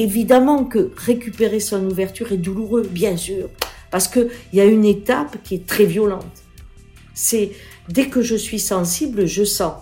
Évidemment 0.00 0.64
que 0.64 0.92
récupérer 0.96 1.60
son 1.60 1.84
ouverture 1.84 2.32
est 2.32 2.38
douloureux, 2.38 2.88
bien 2.90 3.18
sûr, 3.18 3.50
parce 3.90 4.08
qu'il 4.08 4.30
y 4.54 4.58
a 4.58 4.64
une 4.64 4.86
étape 4.86 5.36
qui 5.44 5.56
est 5.56 5.66
très 5.66 5.84
violente. 5.84 6.24
C'est 7.12 7.50
dès 7.90 8.06
que 8.06 8.22
je 8.22 8.34
suis 8.34 8.60
sensible, 8.60 9.26
je 9.26 9.44
sens. 9.44 9.74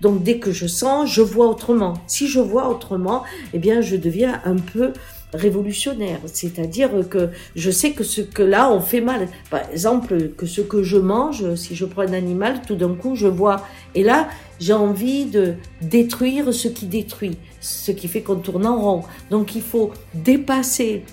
Donc 0.00 0.22
dès 0.22 0.38
que 0.38 0.52
je 0.52 0.68
sens, 0.68 1.12
je 1.12 1.22
vois 1.22 1.48
autrement. 1.48 1.94
Si 2.06 2.28
je 2.28 2.38
vois 2.38 2.68
autrement, 2.68 3.24
eh 3.52 3.58
bien 3.58 3.80
je 3.80 3.96
deviens 3.96 4.40
un 4.44 4.54
peu 4.54 4.92
révolutionnaire, 5.34 6.20
c'est-à-dire 6.26 6.90
que 7.08 7.30
je 7.56 7.70
sais 7.70 7.92
que 7.92 8.04
ce 8.04 8.20
que 8.20 8.42
là 8.42 8.70
on 8.70 8.80
fait 8.80 9.00
mal. 9.00 9.28
Par 9.50 9.68
exemple, 9.70 10.30
que 10.36 10.46
ce 10.46 10.60
que 10.60 10.82
je 10.82 10.96
mange, 10.96 11.54
si 11.56 11.74
je 11.74 11.84
prends 11.84 12.02
un 12.02 12.12
animal, 12.12 12.62
tout 12.66 12.76
d'un 12.76 12.94
coup 12.94 13.14
je 13.14 13.26
vois. 13.26 13.66
Et 13.94 14.02
là, 14.02 14.28
j'ai 14.60 14.72
envie 14.72 15.26
de 15.26 15.54
détruire 15.82 16.52
ce 16.54 16.68
qui 16.68 16.86
détruit, 16.86 17.36
ce 17.60 17.90
qui 17.90 18.08
fait 18.08 18.22
qu'on 18.22 18.36
tourne 18.36 18.66
en 18.66 18.80
rond. 18.80 19.02
Donc 19.30 19.54
il 19.54 19.62
faut 19.62 19.92
dépasser 20.14 21.04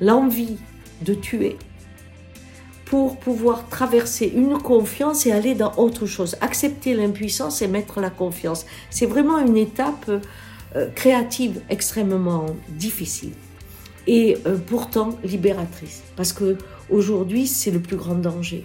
l'envie 0.00 0.56
de 1.02 1.14
tuer 1.14 1.56
pour 2.84 3.16
pouvoir 3.16 3.68
traverser 3.68 4.30
une 4.34 4.58
confiance 4.58 5.24
et 5.24 5.32
aller 5.32 5.54
dans 5.54 5.72
autre 5.76 6.04
chose. 6.04 6.36
Accepter 6.42 6.92
l'impuissance 6.94 7.62
et 7.62 7.68
mettre 7.68 8.00
la 8.00 8.10
confiance. 8.10 8.66
C'est 8.90 9.06
vraiment 9.06 9.38
une 9.38 9.56
étape 9.56 10.10
euh, 10.76 10.88
créative 10.94 11.62
extrêmement 11.70 12.46
difficile 12.68 13.32
et 14.06 14.38
euh, 14.46 14.56
pourtant 14.58 15.18
libératrice. 15.24 16.02
Parce 16.16 16.32
que 16.32 16.58
aujourd'hui, 16.90 17.46
c'est 17.46 17.70
le 17.70 17.80
plus 17.80 17.96
grand 17.96 18.14
danger. 18.14 18.64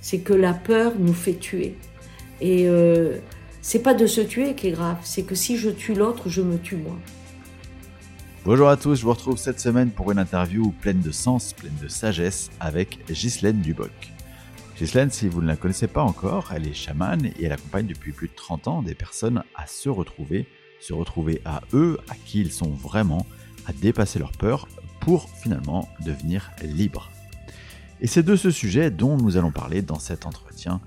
C'est 0.00 0.18
que 0.18 0.32
la 0.32 0.52
peur 0.52 0.92
nous 0.98 1.14
fait 1.14 1.34
tuer. 1.34 1.76
Et 2.40 2.68
euh, 2.68 3.18
c'est 3.62 3.78
pas 3.78 3.94
de 3.94 4.06
se 4.06 4.20
tuer 4.20 4.54
qui 4.54 4.68
est 4.68 4.72
grave, 4.72 4.98
c'est 5.02 5.22
que 5.22 5.34
si 5.34 5.56
je 5.56 5.70
tue 5.70 5.94
l'autre, 5.94 6.28
je 6.28 6.42
me 6.42 6.58
tue 6.58 6.76
moi. 6.76 6.96
Bonjour 8.44 8.68
à 8.68 8.76
tous, 8.76 8.96
je 8.96 9.02
vous 9.04 9.12
retrouve 9.12 9.38
cette 9.38 9.58
semaine 9.58 9.90
pour 9.90 10.12
une 10.12 10.18
interview 10.18 10.70
pleine 10.82 11.00
de 11.00 11.10
sens, 11.10 11.54
pleine 11.54 11.72
de 11.80 11.88
sagesse 11.88 12.50
avec 12.60 12.98
Ghislaine 13.10 13.62
Duboc. 13.62 14.12
Ghislaine, 14.76 15.10
si 15.10 15.28
vous 15.28 15.40
ne 15.40 15.46
la 15.46 15.56
connaissez 15.56 15.86
pas 15.86 16.02
encore, 16.02 16.52
elle 16.54 16.66
est 16.66 16.74
chamane 16.74 17.24
et 17.24 17.44
elle 17.44 17.52
accompagne 17.52 17.86
depuis 17.86 18.12
plus 18.12 18.28
de 18.28 18.34
30 18.34 18.68
ans 18.68 18.82
des 18.82 18.94
personnes 18.94 19.42
à 19.54 19.66
se 19.66 19.88
retrouver, 19.88 20.46
se 20.80 20.92
retrouver 20.92 21.40
à 21.46 21.62
eux, 21.72 21.96
à 22.10 22.16
qui 22.16 22.40
ils 22.40 22.52
sont 22.52 22.70
vraiment, 22.70 23.24
à 23.66 23.72
dépasser 23.72 24.18
leur 24.18 24.32
peur 24.32 24.68
pour 25.00 25.28
finalement 25.28 25.88
devenir 26.04 26.50
libres. 26.62 27.10
Et 28.00 28.06
c'est 28.06 28.22
de 28.22 28.36
ce 28.36 28.50
sujet 28.50 28.90
dont 28.90 29.16
nous 29.16 29.36
allons 29.36 29.52
parler 29.52 29.82
dans 29.82 29.98
cet 29.98 30.26
entretien. 30.26 30.80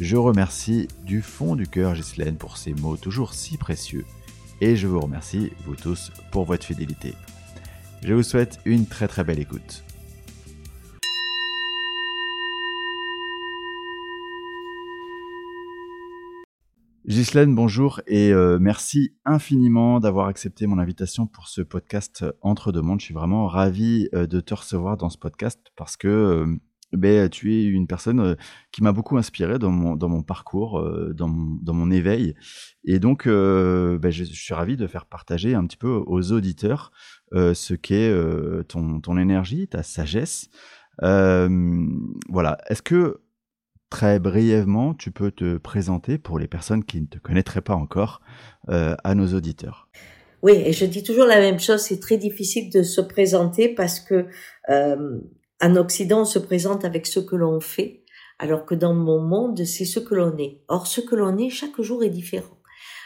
Je 0.00 0.16
remercie 0.16 0.88
du 1.04 1.22
fond 1.22 1.56
du 1.56 1.68
cœur 1.68 1.94
Ghislaine 1.94 2.36
pour 2.36 2.56
ces 2.56 2.74
mots 2.74 2.96
toujours 2.96 3.34
si 3.34 3.56
précieux 3.56 4.04
et 4.60 4.76
je 4.76 4.86
vous 4.86 5.00
remercie, 5.00 5.52
vous 5.66 5.76
tous, 5.76 6.10
pour 6.30 6.44
votre 6.44 6.64
fidélité. 6.64 7.14
Je 8.02 8.14
vous 8.14 8.22
souhaite 8.22 8.60
une 8.64 8.86
très 8.86 9.08
très 9.08 9.24
belle 9.24 9.38
écoute. 9.38 9.83
Ghislaine, 17.06 17.54
bonjour 17.54 18.00
et 18.06 18.32
euh, 18.32 18.58
merci 18.58 19.14
infiniment 19.26 20.00
d'avoir 20.00 20.26
accepté 20.26 20.66
mon 20.66 20.78
invitation 20.78 21.26
pour 21.26 21.48
ce 21.48 21.60
podcast 21.60 22.24
Entre 22.40 22.72
deux 22.72 22.80
mondes. 22.80 23.00
Je 23.00 23.04
suis 23.04 23.14
vraiment 23.14 23.46
ravi 23.46 24.08
euh, 24.14 24.26
de 24.26 24.40
te 24.40 24.54
recevoir 24.54 24.96
dans 24.96 25.10
ce 25.10 25.18
podcast 25.18 25.60
parce 25.76 25.98
que 25.98 26.08
euh, 26.08 26.46
ben, 26.94 27.28
tu 27.28 27.52
es 27.52 27.64
une 27.64 27.86
personne 27.86 28.38
qui 28.72 28.82
m'a 28.82 28.92
beaucoup 28.92 29.18
inspiré 29.18 29.58
dans 29.58 29.70
mon, 29.70 29.96
dans 29.96 30.08
mon 30.08 30.22
parcours, 30.22 30.82
dans 31.12 31.28
mon, 31.28 31.58
dans 31.60 31.74
mon 31.74 31.90
éveil. 31.90 32.34
Et 32.84 32.98
donc, 32.98 33.26
ben, 33.26 34.10
je, 34.10 34.24
suis 34.24 34.54
ravi 34.54 34.78
de 34.78 34.86
faire 34.86 35.04
partager 35.04 35.54
un 35.54 35.66
petit 35.66 35.76
peu 35.76 36.02
aux 36.06 36.32
auditeurs 36.32 36.92
ce 37.32 37.74
qu'est 37.74 38.14
ton, 38.68 39.00
ton 39.00 39.18
énergie, 39.18 39.66
ta 39.66 39.82
sagesse. 39.82 40.48
voilà. 41.00 42.58
Est-ce 42.68 42.82
que 42.82 43.23
très 43.94 44.18
brièvement, 44.18 44.92
tu 44.92 45.12
peux 45.12 45.30
te 45.30 45.56
présenter 45.56 46.18
pour 46.18 46.40
les 46.40 46.48
personnes 46.48 46.82
qui 46.84 47.00
ne 47.00 47.06
te 47.06 47.18
connaîtraient 47.18 47.60
pas 47.60 47.74
encore 47.74 48.20
à 48.68 49.14
nos 49.14 49.34
auditeurs 49.34 49.88
oui, 50.42 50.52
et 50.66 50.74
je 50.74 50.84
dis 50.84 51.02
toujours 51.02 51.24
la 51.24 51.40
même 51.40 51.58
chose, 51.58 51.80
c'est 51.80 52.00
très 52.00 52.18
difficile 52.18 52.68
de 52.68 52.82
se 52.82 53.00
présenter 53.00 53.70
parce 53.70 53.98
que 53.98 54.26
en 54.68 55.76
Occident, 55.76 56.20
on 56.20 56.24
se 56.26 56.38
présente 56.38 56.84
avec 56.84 57.06
ce 57.06 57.18
que 57.18 57.34
l'on 57.34 57.60
fait, 57.60 58.02
alors 58.38 58.66
que 58.66 58.74
dans 58.74 58.92
mon 58.92 59.20
monde, 59.20 59.64
c'est 59.64 59.84
ce 59.84 60.00
que 60.00 60.14
l'on 60.14 60.36
est. 60.36 60.60
Or, 60.68 60.86
ce 60.86 61.00
que 61.00 61.14
l'on 61.14 61.38
est, 61.38 61.48
chaque 61.48 61.80
jour 61.80 62.04
est 62.04 62.10
différent. 62.10 62.58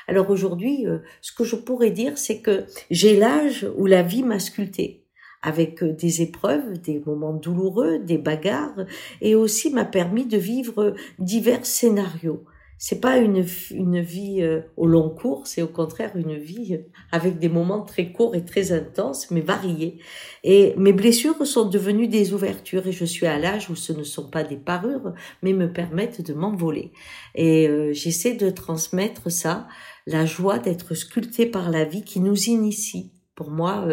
Alors 0.08 0.30
aujourd'hui, 0.30 0.86
euh, 0.86 0.98
ce 1.20 1.32
que 1.32 1.44
je 1.44 1.54
pourrais 1.54 1.90
dire, 1.90 2.16
c'est 2.16 2.40
que 2.40 2.64
j'ai 2.90 3.16
l'âge 3.16 3.70
où 3.76 3.86
la 3.86 4.02
vie 4.02 4.22
m'a 4.22 4.38
sculpté, 4.38 5.04
avec 5.42 5.82
euh, 5.82 5.92
des 5.92 6.22
épreuves, 6.22 6.80
des 6.80 7.02
moments 7.06 7.34
douloureux, 7.34 7.98
des 7.98 8.18
bagarres, 8.18 8.86
et 9.20 9.34
aussi 9.34 9.70
m'a 9.70 9.84
permis 9.84 10.26
de 10.26 10.38
vivre 10.38 10.94
divers 11.18 11.66
scénarios 11.66 12.44
c'est 12.78 13.00
pas 13.00 13.18
une, 13.18 13.44
une 13.72 14.00
vie 14.00 14.40
euh, 14.40 14.60
au 14.76 14.86
long 14.86 15.10
cours, 15.10 15.48
c'est 15.48 15.62
au 15.62 15.66
contraire 15.66 16.12
une 16.14 16.36
vie 16.36 16.76
euh, 16.76 16.86
avec 17.10 17.40
des 17.40 17.48
moments 17.48 17.82
très 17.82 18.12
courts 18.12 18.36
et 18.36 18.44
très 18.44 18.70
intenses, 18.70 19.32
mais 19.32 19.40
variés. 19.40 19.98
Et 20.44 20.74
mes 20.76 20.92
blessures 20.92 21.44
sont 21.44 21.68
devenues 21.68 22.06
des 22.06 22.32
ouvertures 22.32 22.86
et 22.86 22.92
je 22.92 23.04
suis 23.04 23.26
à 23.26 23.36
l'âge 23.36 23.68
où 23.68 23.74
ce 23.74 23.92
ne 23.92 24.04
sont 24.04 24.30
pas 24.30 24.44
des 24.44 24.56
parures, 24.56 25.12
mais 25.42 25.52
me 25.52 25.72
permettent 25.72 26.24
de 26.24 26.32
m'envoler. 26.32 26.92
Et 27.34 27.68
euh, 27.68 27.92
j'essaie 27.92 28.34
de 28.34 28.48
transmettre 28.48 29.30
ça, 29.30 29.66
la 30.06 30.24
joie 30.24 30.60
d'être 30.60 30.94
sculpté 30.94 31.46
par 31.46 31.70
la 31.70 31.84
vie 31.84 32.04
qui 32.04 32.20
nous 32.20 32.44
initie. 32.44 33.10
Pour 33.34 33.50
moi, 33.50 33.86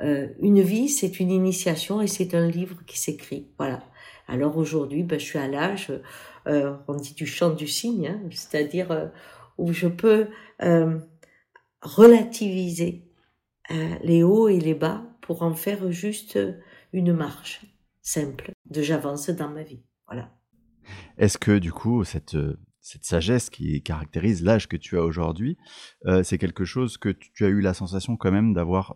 une 0.00 0.60
vie, 0.60 0.88
c'est 0.88 1.18
une 1.20 1.30
initiation 1.30 2.00
et 2.00 2.06
c'est 2.06 2.34
un 2.34 2.46
livre 2.46 2.76
qui 2.86 2.98
s'écrit. 2.98 3.48
Voilà. 3.58 3.82
Alors 4.28 4.56
aujourd'hui, 4.56 5.02
ben, 5.02 5.18
je 5.18 5.24
suis 5.24 5.38
à 5.38 5.48
l'âge 5.48 5.90
euh, 6.48 6.76
on 6.86 6.94
dit 6.94 7.14
du 7.14 7.26
chant 7.26 7.50
du 7.50 7.66
cygne, 7.66 8.08
hein, 8.08 8.20
c'est-à-dire 8.30 8.90
euh, 8.90 9.06
où 9.58 9.72
je 9.72 9.86
peux 9.86 10.28
euh, 10.62 10.98
relativiser 11.82 13.04
les 14.02 14.22
hauts 14.22 14.48
et 14.48 14.58
les 14.58 14.72
bas 14.72 15.04
pour 15.20 15.42
en 15.42 15.52
faire 15.52 15.92
juste 15.92 16.38
une 16.94 17.12
marche 17.12 17.60
simple 18.00 18.52
de 18.64 18.80
j'avance 18.80 19.28
dans 19.28 19.50
ma 19.50 19.62
vie. 19.62 19.82
Voilà. 20.06 20.34
Est-ce 21.18 21.36
que 21.36 21.58
du 21.58 21.70
coup 21.70 22.02
cette 22.02 22.38
cette 22.80 23.04
sagesse 23.04 23.50
qui 23.50 23.82
caractérise 23.82 24.42
l'âge 24.42 24.68
que 24.68 24.78
tu 24.78 24.96
as 24.96 25.02
aujourd'hui, 25.02 25.58
c'est 26.22 26.38
quelque 26.38 26.64
chose 26.64 26.96
que 26.96 27.10
tu 27.10 27.44
as 27.44 27.48
eu 27.48 27.60
la 27.60 27.74
sensation 27.74 28.16
quand 28.16 28.32
même 28.32 28.54
d'avoir 28.54 28.94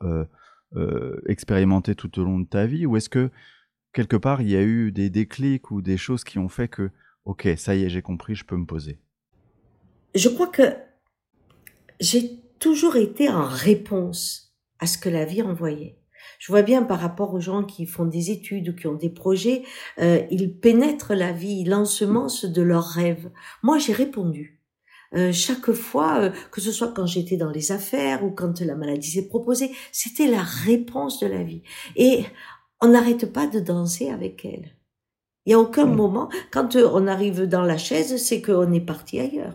expérimenté 1.26 1.94
tout 1.94 2.18
au 2.18 2.24
long 2.24 2.40
de 2.40 2.46
ta 2.46 2.66
vie, 2.66 2.86
ou 2.86 2.96
est-ce 2.96 3.08
que 3.08 3.30
quelque 3.92 4.16
part 4.16 4.42
il 4.42 4.50
y 4.50 4.56
a 4.56 4.62
eu 4.62 4.92
des 4.92 5.10
déclics 5.10 5.70
ou 5.70 5.82
des 5.82 5.96
choses 5.96 6.24
qui 6.24 6.38
ont 6.38 6.48
fait 6.48 6.68
que 6.68 6.90
Ok, 7.24 7.48
ça 7.56 7.74
y 7.74 7.84
est, 7.84 7.88
j'ai 7.88 8.02
compris, 8.02 8.34
je 8.34 8.44
peux 8.44 8.56
me 8.56 8.66
poser? 8.66 8.98
Je 10.14 10.28
crois 10.28 10.48
que 10.48 10.74
j'ai 12.00 12.40
toujours 12.58 12.96
été 12.96 13.28
en 13.28 13.44
réponse 13.44 14.56
à 14.80 14.86
ce 14.86 14.98
que 14.98 15.08
la 15.08 15.24
vie 15.24 15.42
envoyait. 15.42 15.98
Je 16.38 16.50
vois 16.50 16.62
bien 16.62 16.82
par 16.82 16.98
rapport 16.98 17.34
aux 17.34 17.40
gens 17.40 17.62
qui 17.62 17.86
font 17.86 18.04
des 18.04 18.30
études 18.30 18.70
ou 18.70 18.74
qui 18.74 18.88
ont 18.88 18.94
des 18.94 19.10
projets, 19.10 19.62
euh, 20.00 20.22
ils 20.30 20.52
pénètrent 20.52 21.14
la 21.14 21.32
vie, 21.32 21.60
ils 21.60 21.74
ensemencent 21.74 22.44
de 22.44 22.62
leurs 22.62 22.88
rêves. 22.88 23.30
Moi, 23.62 23.78
j'ai 23.78 23.92
répondu. 23.92 24.60
Euh, 25.14 25.32
chaque 25.32 25.72
fois, 25.72 26.20
euh, 26.20 26.30
que 26.50 26.60
ce 26.60 26.72
soit 26.72 26.92
quand 26.94 27.06
j'étais 27.06 27.36
dans 27.36 27.50
les 27.50 27.72
affaires 27.72 28.24
ou 28.24 28.30
quand 28.30 28.60
la 28.60 28.74
maladie 28.74 29.10
s'est 29.10 29.28
proposée, 29.28 29.70
c'était 29.92 30.28
la 30.28 30.42
réponse 30.42 31.20
de 31.20 31.26
la 31.26 31.42
vie. 31.42 31.62
Et 31.96 32.24
on 32.80 32.88
n'arrête 32.88 33.32
pas 33.32 33.46
de 33.46 33.60
danser 33.60 34.10
avec 34.10 34.44
elle. 34.44 34.72
Il 35.44 35.50
n'y 35.50 35.54
a 35.54 35.58
aucun 35.58 35.86
mm. 35.86 35.94
moment, 35.94 36.28
quand 36.50 36.76
euh, 36.76 36.88
on 36.92 37.06
arrive 37.06 37.42
dans 37.42 37.62
la 37.62 37.78
chaise, 37.78 38.16
c'est 38.16 38.42
qu'on 38.42 38.72
est 38.72 38.80
parti 38.80 39.20
ailleurs. 39.20 39.54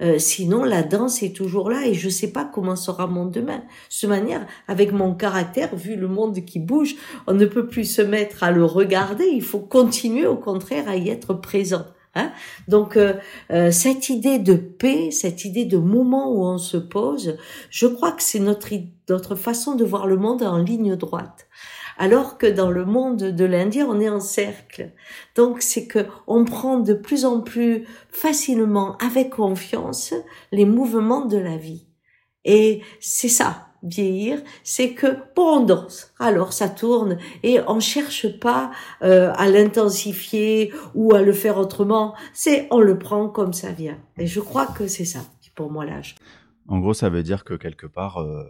Euh, 0.00 0.18
sinon, 0.18 0.64
la 0.64 0.82
danse 0.82 1.22
est 1.22 1.34
toujours 1.34 1.70
là 1.70 1.86
et 1.86 1.94
je 1.94 2.06
ne 2.06 2.10
sais 2.10 2.32
pas 2.32 2.44
comment 2.44 2.76
sera 2.76 3.06
mon 3.06 3.26
demain. 3.26 3.58
De 3.58 3.62
cette 3.88 4.10
manière, 4.10 4.46
avec 4.66 4.92
mon 4.92 5.14
caractère, 5.14 5.76
vu 5.76 5.96
le 5.96 6.08
monde 6.08 6.44
qui 6.44 6.58
bouge, 6.58 6.96
on 7.26 7.34
ne 7.34 7.46
peut 7.46 7.66
plus 7.66 7.84
se 7.84 8.02
mettre 8.02 8.42
à 8.42 8.50
le 8.50 8.64
regarder. 8.64 9.26
Il 9.26 9.42
faut 9.42 9.60
continuer, 9.60 10.26
au 10.26 10.36
contraire, 10.36 10.88
à 10.88 10.96
y 10.96 11.08
être 11.08 11.34
présent. 11.34 11.84
Hein 12.14 12.32
Donc 12.68 12.98
euh, 12.98 13.14
cette 13.70 14.10
idée 14.10 14.38
de 14.38 14.54
paix, 14.54 15.10
cette 15.10 15.44
idée 15.44 15.64
de 15.64 15.78
moment 15.78 16.30
où 16.30 16.44
on 16.44 16.58
se 16.58 16.76
pose, 16.76 17.38
je 17.70 17.86
crois 17.86 18.12
que 18.12 18.22
c'est 18.22 18.40
notre 18.40 18.68
notre 19.08 19.34
façon 19.34 19.74
de 19.74 19.84
voir 19.84 20.06
le 20.06 20.16
monde 20.16 20.42
en 20.42 20.58
ligne 20.58 20.96
droite 20.96 21.48
alors 21.98 22.38
que 22.38 22.46
dans 22.46 22.70
le 22.70 22.84
monde 22.84 23.18
de 23.18 23.44
l'Indien, 23.44 23.86
on 23.88 24.00
est 24.00 24.08
en 24.08 24.20
cercle. 24.20 24.92
Donc 25.34 25.62
c'est 25.62 25.86
que 25.86 26.06
on 26.26 26.44
prend 26.44 26.78
de 26.78 26.94
plus 26.94 27.24
en 27.24 27.40
plus 27.40 27.86
facilement, 28.10 28.96
avec 28.98 29.30
confiance, 29.30 30.14
les 30.50 30.64
mouvements 30.64 31.26
de 31.26 31.38
la 31.38 31.56
vie. 31.56 31.86
Et 32.44 32.82
c'est 33.00 33.28
ça, 33.28 33.68
vieillir, 33.82 34.40
c'est 34.64 34.92
que 34.94 35.06
bon, 35.34 35.58
on 35.58 35.64
danse, 35.64 36.12
alors 36.18 36.52
ça 36.52 36.68
tourne 36.68 37.18
et 37.42 37.60
on 37.66 37.80
cherche 37.80 38.38
pas 38.38 38.70
euh, 39.02 39.32
à 39.36 39.48
l'intensifier 39.48 40.72
ou 40.94 41.14
à 41.14 41.22
le 41.22 41.32
faire 41.32 41.58
autrement. 41.58 42.14
C'est 42.32 42.68
on 42.70 42.80
le 42.80 42.98
prend 42.98 43.28
comme 43.28 43.52
ça 43.52 43.72
vient. 43.72 43.98
Et 44.18 44.26
je 44.26 44.40
crois 44.40 44.66
que 44.66 44.86
c'est 44.86 45.04
ça 45.04 45.20
pour 45.54 45.70
moi 45.70 45.84
l'âge. 45.84 46.14
En 46.66 46.78
gros, 46.78 46.94
ça 46.94 47.10
veut 47.10 47.22
dire 47.22 47.44
que 47.44 47.52
quelque 47.52 47.86
part, 47.86 48.22
euh, 48.22 48.44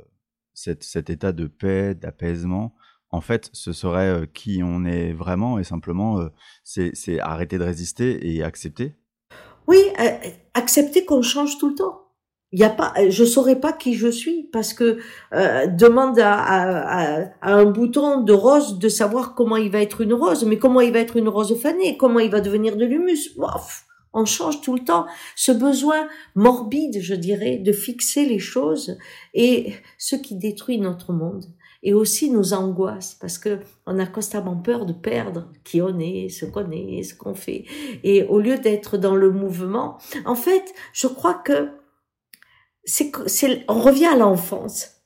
cet 0.55 1.11
état 1.11 1.33
de 1.33 1.49
paix, 1.49 1.97
d'apaisement, 1.97 2.77
en 3.11 3.21
fait, 3.21 3.51
ce 3.53 3.73
serait 3.73 4.29
qui 4.33 4.63
on 4.63 4.85
est 4.85 5.13
vraiment 5.13 5.59
et 5.59 5.65
simplement, 5.65 6.21
c'est 6.63 7.19
arrêter 7.19 7.59
de 7.59 7.65
résister 7.65 8.35
et 8.35 8.45
accepter 8.45 8.95
Oui, 9.67 9.81
accepter 10.55 11.05
qu'on 11.05 11.23
change 11.23 11.59
tout 11.59 11.71
le 11.71 11.75
temps. 11.75 12.02
Il 12.53 12.61
y 12.61 12.65
a 12.65 12.71
pas, 12.71 12.93
je 13.09 13.25
saurais 13.25 13.59
pas 13.59 13.73
qui 13.73 13.95
je 13.95 14.09
suis 14.09 14.49
parce 14.53 14.75
que 14.75 14.99
demande 15.33 16.19
à, 16.21 17.31
un 17.41 17.65
bouton 17.65 18.21
de 18.21 18.33
rose 18.33 18.79
de 18.79 18.89
savoir 18.89 19.35
comment 19.35 19.57
il 19.57 19.71
va 19.71 19.81
être 19.81 20.03
une 20.03 20.13
rose, 20.13 20.45
mais 20.45 20.59
comment 20.59 20.81
il 20.81 20.93
va 20.93 20.99
être 20.99 21.17
une 21.17 21.29
rose 21.29 21.59
fanée, 21.59 21.97
comment 21.97 22.21
il 22.21 22.31
va 22.31 22.41
devenir 22.41 22.77
de 22.77 22.85
l'humus? 22.85 23.31
On 24.13 24.25
change 24.27 24.61
tout 24.61 24.75
le 24.75 24.85
temps. 24.85 25.07
Ce 25.37 25.53
besoin 25.53 26.07
morbide, 26.35 27.01
je 27.01 27.15
dirais, 27.15 27.57
de 27.57 27.73
fixer 27.73 28.27
les 28.27 28.39
choses 28.39 28.99
et 29.33 29.73
ce 29.97 30.17
qui 30.17 30.37
détruit 30.37 30.79
notre 30.79 31.13
monde 31.13 31.47
et 31.83 31.95
aussi 31.95 32.31
nos 32.31 32.55
angoisses 32.55 33.17
parce 33.21 33.39
que 33.39 33.59
on 33.87 33.99
a 33.99 34.07
constamment 34.07 34.57
peur 34.57 34.87
de 34.87 34.93
perdre 34.93 35.49
qui 35.65 35.83
on 35.83 35.99
est, 35.99 36.29
ce 36.29 36.45
qu'on 36.45 36.71
est, 36.71 37.03
ce 37.03 37.15
qu'on 37.15 37.35
fait. 37.35 37.65
Et 38.05 38.25
au 38.25 38.39
lieu 38.39 38.59
d'être 38.59 38.99
dans 38.99 39.17
le 39.17 39.31
mouvement, 39.31 39.99
en 40.25 40.37
fait, 40.37 40.73
je 40.93 41.07
crois 41.07 41.35
que 41.35 41.71
c'est, 42.85 43.13
c'est, 43.27 43.65
on 43.69 43.81
revient 43.81 44.07
à 44.07 44.17
l'enfance. 44.17 45.03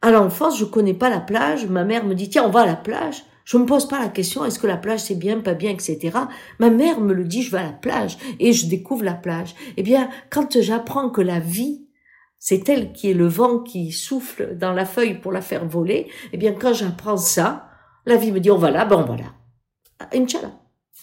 À 0.00 0.10
l'enfance, 0.10 0.58
je 0.58 0.64
connais 0.64 0.94
pas 0.94 1.10
la 1.10 1.20
plage. 1.20 1.66
Ma 1.66 1.84
mère 1.84 2.04
me 2.04 2.14
dit, 2.14 2.28
tiens, 2.28 2.44
on 2.44 2.50
va 2.50 2.62
à 2.62 2.66
la 2.66 2.76
plage. 2.76 3.24
Je 3.44 3.56
me 3.56 3.66
pose 3.66 3.88
pas 3.88 3.98
la 3.98 4.08
question, 4.08 4.44
est-ce 4.44 4.58
que 4.58 4.66
la 4.66 4.76
plage 4.76 5.00
c'est 5.00 5.16
bien, 5.16 5.40
pas 5.40 5.54
bien, 5.54 5.70
etc. 5.70 6.16
Ma 6.60 6.70
mère 6.70 7.00
me 7.00 7.12
le 7.12 7.24
dit, 7.24 7.42
je 7.42 7.50
vais 7.50 7.58
à 7.58 7.64
la 7.64 7.72
plage 7.72 8.16
et 8.38 8.52
je 8.52 8.66
découvre 8.66 9.04
la 9.04 9.14
plage. 9.14 9.54
Eh 9.76 9.82
bien, 9.82 10.08
quand 10.30 10.60
j'apprends 10.60 11.10
que 11.10 11.20
la 11.20 11.40
vie, 11.40 11.88
c'est 12.38 12.68
elle 12.68 12.92
qui 12.92 13.10
est 13.10 13.14
le 13.14 13.26
vent 13.26 13.58
qui 13.58 13.90
souffle 13.92 14.56
dans 14.56 14.72
la 14.72 14.84
feuille 14.84 15.20
pour 15.20 15.32
la 15.32 15.42
faire 15.42 15.66
voler, 15.66 16.08
eh 16.32 16.36
bien, 16.36 16.52
quand 16.52 16.72
j'apprends 16.72 17.16
ça, 17.16 17.68
la 18.06 18.16
vie 18.16 18.32
me 18.32 18.40
dit, 18.40 18.50
on 18.50 18.58
va 18.58 18.70
là, 18.70 18.84
ben 18.84 18.96
on 18.96 19.04
va 19.04 19.16
là. 19.16 19.32
Ah, 19.98 20.08
Inch'Allah. 20.14 20.52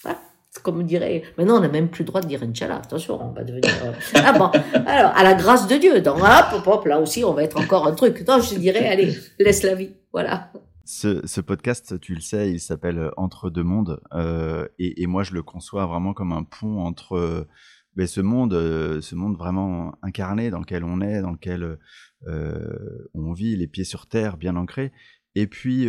Voilà. 0.03 0.19
Comme 0.63 0.83
dirait, 0.83 1.23
maintenant 1.37 1.57
on 1.57 1.59
n'a 1.59 1.69
même 1.69 1.89
plus 1.89 2.01
le 2.01 2.07
droit 2.07 2.21
de 2.21 2.27
dire 2.27 2.41
Inch'Allah, 2.41 2.77
attention, 2.77 3.23
on 3.23 3.31
va 3.31 3.43
devenir... 3.43 3.71
Euh, 3.83 3.93
ah 4.15 4.33
bon, 4.33 4.49
alors, 4.87 5.11
à 5.15 5.23
la 5.23 5.35
grâce 5.35 5.67
de 5.67 5.75
Dieu, 5.77 6.01
dans 6.01 6.17
hop, 6.17 6.65
hop, 6.65 6.85
là 6.85 6.99
aussi 6.99 7.23
on 7.23 7.33
va 7.33 7.43
être 7.43 7.57
encore 7.57 7.85
un 7.85 7.93
truc. 7.93 8.27
Non, 8.27 8.41
je 8.41 8.55
dirais, 8.55 8.87
allez, 8.87 9.15
laisse 9.37 9.61
la 9.61 9.75
vie, 9.75 9.91
voilà. 10.11 10.51
Ce, 10.85 11.39
podcast, 11.39 11.99
tu 11.99 12.15
le 12.15 12.19
sais, 12.19 12.51
il 12.51 12.59
s'appelle 12.59 13.11
Entre 13.15 13.51
deux 13.51 13.63
mondes. 13.63 14.01
Euh, 14.11 14.67
et, 14.79 15.05
moi, 15.05 15.21
je 15.21 15.35
le 15.35 15.43
conçois 15.43 15.85
vraiment 15.85 16.13
comme 16.13 16.31
un 16.31 16.41
pont 16.41 16.79
entre 16.79 17.13
euh, 17.13 17.47
ben, 17.95 18.07
ce 18.07 18.21
monde, 18.21 18.53
ce 18.53 19.13
monde 19.13 19.37
vraiment 19.37 19.93
incarné 20.01 20.49
dans 20.49 20.59
lequel 20.59 20.83
on 20.83 20.99
est, 20.99 21.21
dans 21.21 21.31
lequel 21.31 21.77
on 22.25 23.33
vit, 23.33 23.55
les 23.55 23.67
pieds 23.67 23.83
sur 23.83 24.07
terre, 24.07 24.35
bien 24.35 24.55
ancrés, 24.55 24.91
et 25.35 25.45
puis 25.45 25.87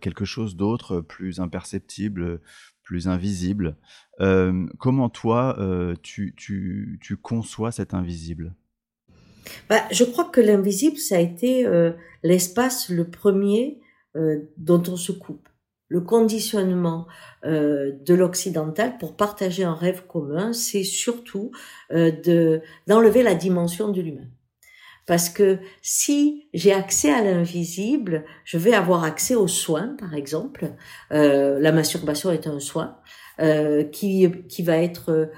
quelque 0.00 0.24
chose 0.24 0.54
d'autre, 0.54 1.00
plus 1.00 1.40
imperceptible, 1.40 2.40
invisible. 3.06 3.76
comment 4.78 5.08
toi, 5.08 5.56
tu, 6.02 6.34
tu, 6.36 7.16
conçois 7.20 7.72
cet 7.72 7.94
invisible? 7.94 8.54
Bah, 9.68 9.82
Je 9.90 10.04
crois 10.04 10.24
que 10.24 10.40
l'invisible, 10.40 10.98
ça 10.98 11.16
a 11.16 11.20
été 11.20 11.66
l'espace 12.22 12.88
le 12.88 13.08
premier 13.08 13.80
euh, 14.16 14.40
dont 14.56 14.82
on 14.88 14.96
se 14.96 15.12
coupe. 15.12 15.48
Le 15.86 16.00
conditionnement 16.00 17.06
euh, 17.44 17.92
de 18.04 18.12
l'occidental 18.12 18.98
pour 18.98 19.16
partager 19.16 19.62
un 19.62 19.74
rêve 19.74 20.04
commun, 20.08 20.52
c'est 20.52 20.82
surtout 20.82 21.52
euh, 21.92 22.10
de 22.10 22.60
d'enlever 22.88 23.22
la 23.22 23.36
dimension 23.36 23.88
de 23.90 24.00
l'humain. 24.00 24.26
Parce 25.06 25.28
que 25.28 25.58
si 25.82 26.48
j'ai 26.54 26.72
accès 26.72 27.10
à 27.10 27.22
l'invisible, 27.22 28.24
je 28.44 28.58
vais 28.58 28.74
avoir 28.74 29.04
accès 29.04 29.34
aux 29.34 29.48
soins, 29.48 29.96
par 29.98 30.14
exemple. 30.14 30.72
la 31.10 31.72
masturbation 31.72 32.30
est 32.30 32.46
un 32.46 32.60
soin. 32.60 32.96
qui, 33.92 34.30
qui 34.48 34.62
va 34.62 34.76
être 34.76 35.30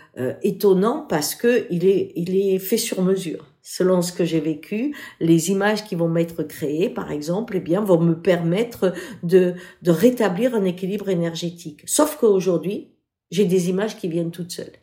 étonnant 0.43 1.07
parce 1.09 1.35
que 1.35 1.67
il 1.71 1.87
est, 1.87 2.13
il 2.17 2.37
est 2.37 2.59
fait 2.59 2.77
sur 2.77 3.01
mesure 3.03 3.53
selon 3.63 4.03
ce 4.03 4.13
que 4.13 4.25
j'ai 4.25 4.41
vécu, 4.41 4.95
les 5.21 5.51
images 5.51 5.85
qui 5.85 5.95
vont 5.95 6.09
m'être 6.09 6.43
créées, 6.43 6.91
par 6.91 7.13
exemple, 7.13 7.57
eh 7.57 7.61
bien, 7.61 7.81
vont 7.81 8.01
me 8.01 8.21
permettre 8.21 8.93
de, 9.23 9.55
de 9.83 9.91
rétablir 9.91 10.55
un 10.55 10.65
équilibre 10.65 11.09
énergétique. 11.09 11.83
Sauf 11.87 12.17
qu'aujourd'hui, 12.17 12.93
j'ai 13.31 13.45
des 13.45 13.71
images 13.71 13.97
qui 13.97 14.09
viennent 14.09 14.33
toutes 14.33 14.51
seules. 14.51 14.82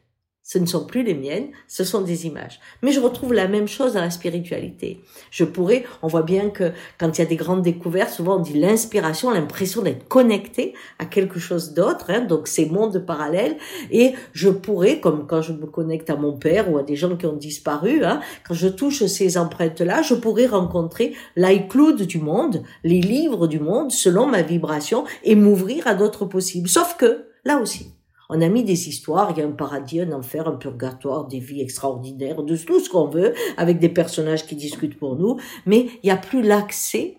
Ce 0.52 0.58
ne 0.58 0.66
sont 0.66 0.84
plus 0.84 1.04
les 1.04 1.14
miennes, 1.14 1.50
ce 1.68 1.84
sont 1.84 2.02
des 2.02 2.26
images. 2.26 2.60
Mais 2.82 2.92
je 2.92 3.00
retrouve 3.00 3.34
la 3.34 3.48
même 3.48 3.68
chose 3.68 3.94
dans 3.94 4.02
la 4.02 4.10
spiritualité. 4.10 5.00
Je 5.30 5.44
pourrais, 5.44 5.86
on 6.02 6.08
voit 6.08 6.24
bien 6.24 6.50
que 6.50 6.72
quand 6.98 7.16
il 7.16 7.22
y 7.22 7.24
a 7.24 7.28
des 7.28 7.36
grandes 7.36 7.62
découvertes, 7.62 8.10
souvent 8.10 8.38
on 8.38 8.42
dit 8.42 8.58
l'inspiration, 8.58 9.30
l'impression 9.30 9.84
d'être 9.84 10.08
connecté 10.08 10.74
à 10.98 11.06
quelque 11.06 11.38
chose 11.38 11.76
d'autre, 11.76 12.06
hein, 12.10 12.22
donc 12.22 12.48
ces 12.48 12.66
mondes 12.66 12.98
parallèles. 12.98 13.58
Et 13.92 14.16
je 14.34 14.50
pourrais, 14.50 15.00
comme 15.00 15.28
quand 15.28 15.44
je 15.44 15.54
me 15.54 15.68
connecte 15.68 16.10
à 16.10 16.16
mon 16.16 16.36
père 16.36 16.74
ou 16.74 16.80
à 16.80 16.82
des 16.82 16.96
gens 16.96 17.16
qui 17.16 17.28
ont 17.28 17.36
disparu, 17.36 18.04
hein, 18.04 18.20
quand 18.48 18.56
je 18.56 18.70
touche 18.70 19.06
ces 19.06 19.38
empreintes-là, 19.38 20.02
je 20.02 20.16
pourrais 20.16 20.48
rencontrer 20.48 21.14
l'iCloud 21.36 22.02
du 22.02 22.18
monde, 22.18 22.64
les 22.84 23.02
livres 23.02 23.46
du 23.46 23.60
monde, 23.60 23.92
selon 23.92 24.26
ma 24.26 24.42
vibration, 24.42 25.04
et 25.24 25.36
m'ouvrir 25.36 25.86
à 25.86 25.94
d'autres 25.94 26.26
possibles. 26.26 26.70
Sauf 26.70 26.98
que, 26.98 27.26
là 27.46 27.60
aussi, 27.60 27.94
on 28.30 28.42
a 28.42 28.48
mis 28.48 28.64
des 28.64 28.88
histoires, 28.88 29.32
il 29.32 29.40
y 29.40 29.42
a 29.42 29.46
un 29.46 29.52
paradis, 29.52 30.02
un 30.02 30.12
enfer, 30.12 30.48
un 30.48 30.56
purgatoire, 30.56 31.28
des 31.28 31.40
vies 31.40 31.62
extraordinaires, 31.62 32.44
de 32.44 32.56
tout 32.56 32.80
ce 32.80 32.90
qu'on 32.90 33.08
veut, 33.08 33.34
avec 33.58 33.80
des 33.80 33.90
personnages 33.90 34.46
qui 34.46 34.56
discutent 34.56 34.98
pour 34.98 35.16
nous, 35.16 35.38
mais 35.66 35.88
il 36.04 36.08
n'y 36.08 36.12
a 36.12 36.18
plus 36.18 36.42
l'accès 36.42 37.19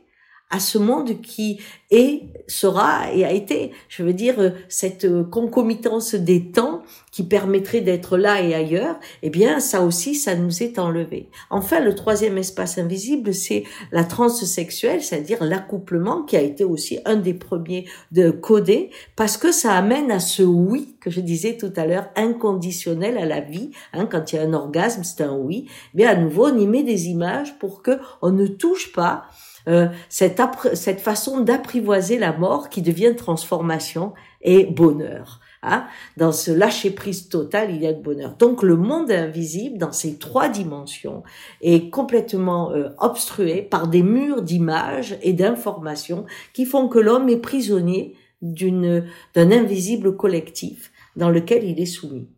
à 0.50 0.58
ce 0.58 0.78
monde 0.78 1.20
qui 1.20 1.60
est, 1.90 2.22
sera 2.48 3.12
et 3.12 3.24
a 3.24 3.32
été, 3.32 3.70
je 3.88 4.02
veux 4.02 4.12
dire, 4.12 4.34
euh, 4.38 4.50
cette 4.68 5.04
euh, 5.04 5.24
concomitance 5.24 6.14
des 6.14 6.50
temps 6.50 6.82
qui 7.12 7.22
permettrait 7.22 7.80
d'être 7.80 8.16
là 8.16 8.42
et 8.42 8.54
ailleurs, 8.54 8.98
eh 9.22 9.30
bien, 9.30 9.60
ça 9.60 9.82
aussi, 9.82 10.14
ça 10.14 10.34
nous 10.34 10.62
est 10.62 10.78
enlevé. 10.78 11.28
Enfin, 11.50 11.80
le 11.80 11.94
troisième 11.94 12.38
espace 12.38 12.78
invisible, 12.78 13.32
c'est 13.32 13.64
la 13.92 14.04
transe 14.04 14.44
sexuelle, 14.44 15.02
c'est-à-dire 15.02 15.42
l'accouplement, 15.42 16.22
qui 16.22 16.36
a 16.36 16.40
été 16.40 16.64
aussi 16.64 16.98
un 17.04 17.16
des 17.16 17.34
premiers 17.34 17.86
de 18.12 18.30
coder, 18.30 18.90
parce 19.16 19.36
que 19.36 19.52
ça 19.52 19.74
amène 19.74 20.10
à 20.10 20.20
ce 20.20 20.42
oui 20.42 20.96
que 21.00 21.10
je 21.10 21.20
disais 21.20 21.56
tout 21.56 21.72
à 21.76 21.86
l'heure, 21.86 22.08
inconditionnel 22.16 23.18
à 23.18 23.24
la 23.24 23.40
vie. 23.40 23.70
Hein, 23.92 24.06
quand 24.06 24.32
il 24.32 24.36
y 24.36 24.38
a 24.38 24.42
un 24.42 24.52
orgasme, 24.52 25.02
c'est 25.02 25.22
un 25.22 25.34
oui. 25.36 25.66
Eh 25.94 25.96
bien, 25.96 26.10
à 26.10 26.16
nouveau, 26.16 26.48
on 26.48 26.58
y 26.58 26.66
met 26.66 26.82
des 26.82 27.08
images 27.08 27.58
pour 27.58 27.82
que 27.82 27.98
on 28.22 28.30
ne 28.30 28.46
touche 28.46 28.92
pas 28.92 29.24
euh, 29.68 29.88
cette, 30.08 31.00
façon 31.00 31.40
d'apprivoiser 31.40 32.18
la 32.18 32.32
mort 32.32 32.68
qui 32.68 32.82
devient 32.82 33.14
transformation 33.16 34.12
et 34.42 34.64
bonheur. 34.64 35.40
Hein. 35.62 35.86
Dans 36.16 36.32
ce 36.32 36.50
lâcher 36.50 36.90
prise 36.90 37.28
total, 37.28 37.70
il 37.70 37.82
y 37.82 37.86
a 37.86 37.92
de 37.92 38.02
bonheur. 38.02 38.36
Donc 38.36 38.62
le 38.62 38.76
monde 38.76 39.10
invisible, 39.10 39.78
dans 39.78 39.92
ces 39.92 40.16
trois 40.18 40.48
dimensions, 40.48 41.22
est 41.60 41.90
complètement 41.90 42.72
euh, 42.72 42.88
obstrué 42.98 43.62
par 43.62 43.88
des 43.88 44.02
murs 44.02 44.42
d'images 44.42 45.18
et 45.22 45.32
d'informations 45.32 46.24
qui 46.54 46.64
font 46.64 46.88
que 46.88 46.98
l'homme 46.98 47.28
est 47.28 47.36
prisonnier 47.36 48.16
d'un 48.42 49.02
invisible 49.36 50.16
collectif 50.16 50.92
dans 51.16 51.28
lequel 51.28 51.64
il 51.64 51.78
est 51.78 51.86
soumis. 51.86 52.28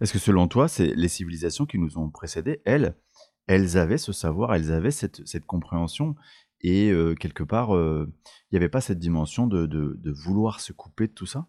Est-ce 0.00 0.12
que 0.12 0.18
selon 0.18 0.46
toi, 0.46 0.68
c'est 0.68 0.94
les 0.94 1.08
civilisations 1.08 1.66
qui 1.66 1.78
nous 1.78 1.98
ont 1.98 2.08
précédés, 2.08 2.60
elles, 2.64 2.94
elles 3.46 3.76
avaient 3.78 3.98
ce 3.98 4.12
savoir, 4.12 4.54
elles 4.54 4.72
avaient 4.72 4.90
cette, 4.90 5.46
compréhension, 5.46 6.14
et 6.62 6.90
quelque 7.20 7.42
part, 7.42 7.70
il 7.70 8.08
n'y 8.52 8.56
avait 8.56 8.68
pas 8.68 8.80
cette 8.80 8.98
dimension 8.98 9.46
de, 9.46 10.12
vouloir 10.24 10.60
se 10.60 10.72
couper 10.72 11.06
de 11.06 11.12
tout 11.12 11.26
ça? 11.26 11.46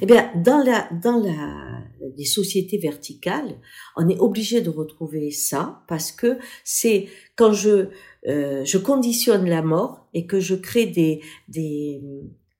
Eh 0.00 0.06
bien, 0.06 0.30
dans 0.36 0.62
la 0.62 0.88
dans 1.02 1.18
la 1.18 1.82
les 2.16 2.26
sociétés 2.26 2.78
verticales, 2.78 3.58
on 3.96 4.08
est 4.08 4.18
obligé 4.20 4.60
de 4.60 4.70
retrouver 4.70 5.32
ça 5.32 5.82
parce 5.88 6.12
que 6.12 6.38
c'est 6.62 7.08
quand 7.34 7.52
je 7.52 7.88
je 8.24 8.78
conditionne 8.78 9.48
la 9.48 9.62
mort 9.62 10.08
et 10.14 10.26
que 10.26 10.38
je 10.38 10.54
crée 10.54 10.86
des 10.86 11.22
des 11.48 12.00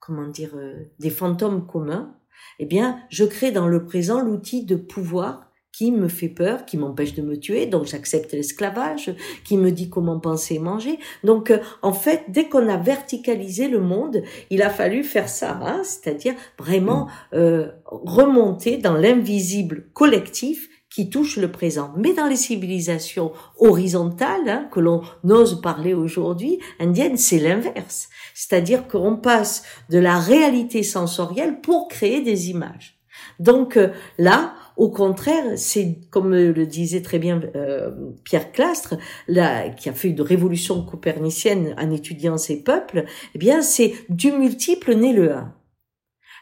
comment 0.01 0.27
dire 0.27 0.59
des 0.99 1.11
fantômes 1.11 1.67
communs, 1.67 2.17
eh 2.59 2.67
bien, 2.67 3.01
je 3.11 3.25
crée 3.25 3.53
dans 3.53 3.69
le 3.69 3.85
présent 3.85 4.23
l'outil 4.23 4.65
de 4.65 4.77
pouvoir 4.77 5.51
qui 5.75 5.91
me 5.91 6.07
fait 6.07 6.29
peur, 6.29 6.67
qui 6.67 6.77
m'empêche 6.77 7.15
de 7.15 7.23
me 7.23 7.37
tuer, 7.37 7.67
donc 7.67 7.87
j'accepte 7.87 8.33
l'esclavage, 8.33 9.13
qui 9.45 9.57
me 9.57 9.73
dit 9.73 9.91
comment 9.91 10.21
penser 10.21 10.55
et 10.55 10.59
manger. 10.61 11.01
Donc 11.25 11.51
euh, 11.51 11.59
en 11.83 11.93
fait, 11.93 12.27
dès 12.29 12.49
qu'on 12.49 12.69
a 12.69 12.77
verticalisé 12.77 13.67
le 13.67 13.81
monde, 13.81 14.23
il 14.51 14.63
a 14.63 14.71
fallu 14.71 15.03
faire 15.03 15.29
ça, 15.29 15.59
hein, 15.65 15.83
c'est-à-dire 15.83 16.35
vraiment 16.61 17.07
mm. 17.07 17.37
euh, 17.37 17.69
remonter 17.87 18.77
dans 18.77 18.95
l'invisible 18.95 19.89
collectif 19.95 20.69
qui 20.95 21.11
touche 21.11 21.39
le 21.39 21.51
présent. 21.51 21.93
Mais 21.97 22.13
dans 22.13 22.29
les 22.29 22.37
civilisations 22.37 23.33
horizontales, 23.59 24.49
hein, 24.49 24.69
que 24.71 24.79
l'on 24.79 25.03
ose 25.29 25.61
parler 25.61 25.93
aujourd'hui, 25.93 26.61
indiennes, 26.79 27.17
c'est 27.17 27.41
l'inverse. 27.41 28.09
C'est-à-dire 28.33 28.87
qu'on 28.87 29.17
passe 29.17 29.65
de 29.91 29.99
la 29.99 30.21
réalité 30.21 30.85
sensorielle 30.85 31.61
pour 31.63 31.89
créer 31.89 32.21
des 32.21 32.51
images. 32.51 33.01
Donc 33.41 33.77
euh, 33.77 33.89
là, 34.19 34.55
au 34.77 34.91
contraire, 34.91 35.45
c'est 35.57 36.01
comme 36.11 36.35
le 36.35 36.67
disait 36.67 37.03
très 37.03 37.19
bien 37.19 37.41
euh, 37.55 37.93
Pierre 38.25 38.51
Clastre, 38.51 38.97
là, 39.29 39.69
qui 39.69 39.89
a 39.89 39.93
fait 39.93 40.09
une 40.09 40.21
révolution 40.21 40.83
copernicienne 40.85 41.75
en 41.79 41.91
étudiant 41.91 42.37
ces 42.39 42.63
peuples. 42.63 43.05
Eh 43.35 43.39
bien, 43.39 43.63
c'est 43.63 43.95
du 44.09 44.33
multiple 44.33 44.95
né 44.95 45.13
le 45.13 45.33
un. 45.33 45.55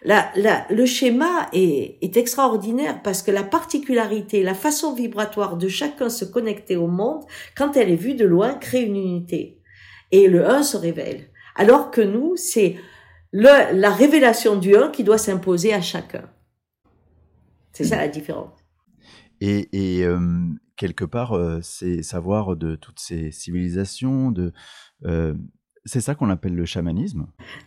La, 0.04 0.32
le 0.68 0.84
schéma 0.84 1.48
est, 1.52 1.98
est, 2.02 2.16
extraordinaire 2.16 3.02
parce 3.04 3.22
que 3.22 3.30
la 3.30 3.44
particularité, 3.44 4.42
la 4.42 4.54
façon 4.54 4.94
vibratoire 4.94 5.56
de 5.56 5.68
chacun 5.68 6.08
se 6.08 6.24
connecter 6.24 6.74
au 6.74 6.88
monde, 6.88 7.22
quand 7.56 7.76
elle 7.76 7.90
est 7.90 7.96
vue 7.96 8.14
de 8.14 8.24
loin, 8.24 8.54
crée 8.54 8.82
une 8.82 8.96
unité. 8.96 9.60
Et 10.10 10.26
le 10.26 10.48
1 10.48 10.64
se 10.64 10.76
révèle. 10.76 11.28
Alors 11.54 11.92
que 11.92 12.00
nous, 12.00 12.34
c'est 12.34 12.76
la 13.32 13.90
révélation 13.90 14.56
du 14.56 14.74
1 14.74 14.88
qui 14.88 15.04
doit 15.04 15.18
s'imposer 15.18 15.72
à 15.72 15.80
chacun. 15.80 16.28
C'est 17.72 17.84
ça 17.84 17.96
la 17.96 18.08
différence. 18.08 18.52
Et, 19.40 19.68
et 19.72 20.04
euh, 20.04 20.46
quelque 20.76 21.04
part, 21.04 21.32
euh, 21.32 21.60
c'est 21.62 22.02
savoir 22.02 22.56
de 22.56 22.76
toutes 22.76 23.00
ces 23.00 23.30
civilisations, 23.32 24.30
de 24.30 24.52
euh, 25.04 25.34
c'est 25.84 26.00
ça 26.00 26.14
qu'on 26.14 26.30
appelle 26.30 26.54
le 26.54 26.64
chamanisme? 26.64 27.26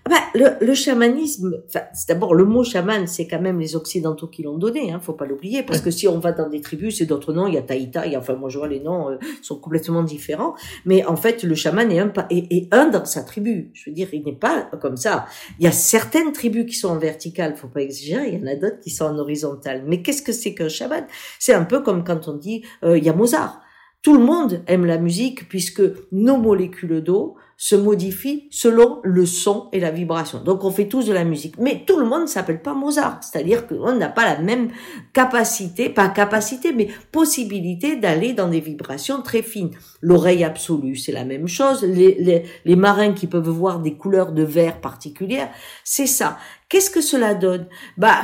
Bah, 0.09 0.15
le, 0.33 0.65
le, 0.65 0.73
chamanisme, 0.73 1.61
c'est 1.67 2.07
d'abord 2.07 2.33
le 2.33 2.45
mot 2.45 2.63
chaman, 2.63 3.07
c'est 3.07 3.27
quand 3.27 3.41
même 3.41 3.59
les 3.59 3.75
Occidentaux 3.75 4.27
qui 4.27 4.43
l'ont 4.43 4.57
donné, 4.57 4.91
hein, 4.91 4.99
faut 5.01 5.13
pas 5.13 5.25
l'oublier, 5.25 5.63
parce 5.63 5.81
que 5.81 5.91
si 5.91 6.07
on 6.07 6.19
va 6.19 6.31
dans 6.31 6.47
des 6.47 6.61
tribus, 6.61 6.97
c'est 6.97 7.05
d'autres 7.05 7.33
noms, 7.33 7.47
il 7.47 7.55
y 7.55 7.57
a 7.57 7.61
Taïta, 7.61 8.05
il 8.05 8.13
y 8.13 8.15
a, 8.15 8.19
enfin 8.19 8.35
moi 8.35 8.49
je 8.49 8.57
vois 8.57 8.69
les 8.69 8.79
noms 8.79 9.09
euh, 9.09 9.17
sont 9.41 9.59
complètement 9.59 10.03
différents, 10.03 10.55
mais 10.85 11.03
en 11.05 11.17
fait 11.17 11.43
le 11.43 11.55
chaman 11.55 11.91
est 11.91 11.99
un, 11.99 12.11
est, 12.29 12.51
est, 12.51 12.73
un 12.73 12.87
dans 12.87 13.03
sa 13.03 13.21
tribu, 13.23 13.71
je 13.73 13.89
veux 13.89 13.93
dire, 13.93 14.07
il 14.13 14.23
n'est 14.23 14.33
pas 14.33 14.69
comme 14.81 14.97
ça. 14.97 15.25
Il 15.59 15.65
y 15.65 15.67
a 15.67 15.71
certaines 15.71 16.31
tribus 16.31 16.65
qui 16.65 16.75
sont 16.75 16.89
en 16.89 16.97
verticale, 16.97 17.55
faut 17.57 17.67
pas 17.67 17.81
exagérer, 17.81 18.29
il 18.29 18.39
y 18.39 18.43
en 18.43 18.47
a 18.47 18.55
d'autres 18.55 18.79
qui 18.79 18.91
sont 18.91 19.05
en 19.05 19.17
horizontale. 19.17 19.83
Mais 19.87 20.01
qu'est-ce 20.01 20.21
que 20.21 20.31
c'est 20.31 20.53
qu'un 20.53 20.69
chaman? 20.69 21.05
C'est 21.39 21.53
un 21.53 21.65
peu 21.65 21.81
comme 21.81 22.03
quand 22.03 22.29
on 22.29 22.37
dit, 22.37 22.63
euh, 22.83 22.97
il 22.97 23.03
y 23.03 23.09
a 23.09 23.13
Mozart. 23.13 23.61
Tout 24.01 24.15
le 24.15 24.23
monde 24.23 24.61
aime 24.67 24.85
la 24.85 24.99
musique 24.99 25.49
puisque 25.49 25.81
nos 26.11 26.37
molécules 26.37 27.01
d'eau 27.01 27.37
se 27.57 27.75
modifient 27.75 28.47
selon 28.51 28.99
le 29.03 29.25
son 29.25 29.69
et 29.71 29.79
la 29.79 29.91
vibration. 29.91 30.43
Donc 30.43 30.63
on 30.63 30.71
fait 30.71 30.87
tous 30.87 31.05
de 31.05 31.13
la 31.13 31.23
musique. 31.23 31.57
Mais 31.57 31.83
tout 31.85 31.97
le 31.97 32.05
monde 32.05 32.23
ne 32.23 32.27
s'appelle 32.27 32.61
pas 32.61 32.73
Mozart. 32.73 33.19
C'est-à-dire 33.21 33.67
qu'on 33.67 33.95
n'a 33.95 34.09
pas 34.09 34.25
la 34.25 34.39
même 34.39 34.69
capacité, 35.13 35.89
pas 35.89 36.09
capacité, 36.09 36.73
mais 36.73 36.89
possibilité 37.11 37.95
d'aller 37.95 38.33
dans 38.33 38.49
des 38.49 38.59
vibrations 38.59 39.21
très 39.21 39.41
fines. 39.41 39.71
L'oreille 40.01 40.43
absolue, 40.43 40.95
c'est 40.95 41.11
la 41.11 41.25
même 41.25 41.47
chose. 41.47 41.83
Les 41.83 42.75
marins 42.75 43.13
qui 43.13 43.27
peuvent 43.27 43.47
voir 43.47 43.79
des 43.79 43.95
couleurs 43.95 44.33
de 44.33 44.43
verre 44.43 44.81
particulières, 44.81 45.49
c'est 45.83 46.07
ça. 46.07 46.37
Qu'est-ce 46.67 46.89
que 46.89 47.01
cela 47.01 47.35
donne? 47.35 47.67
Bah, 47.97 48.21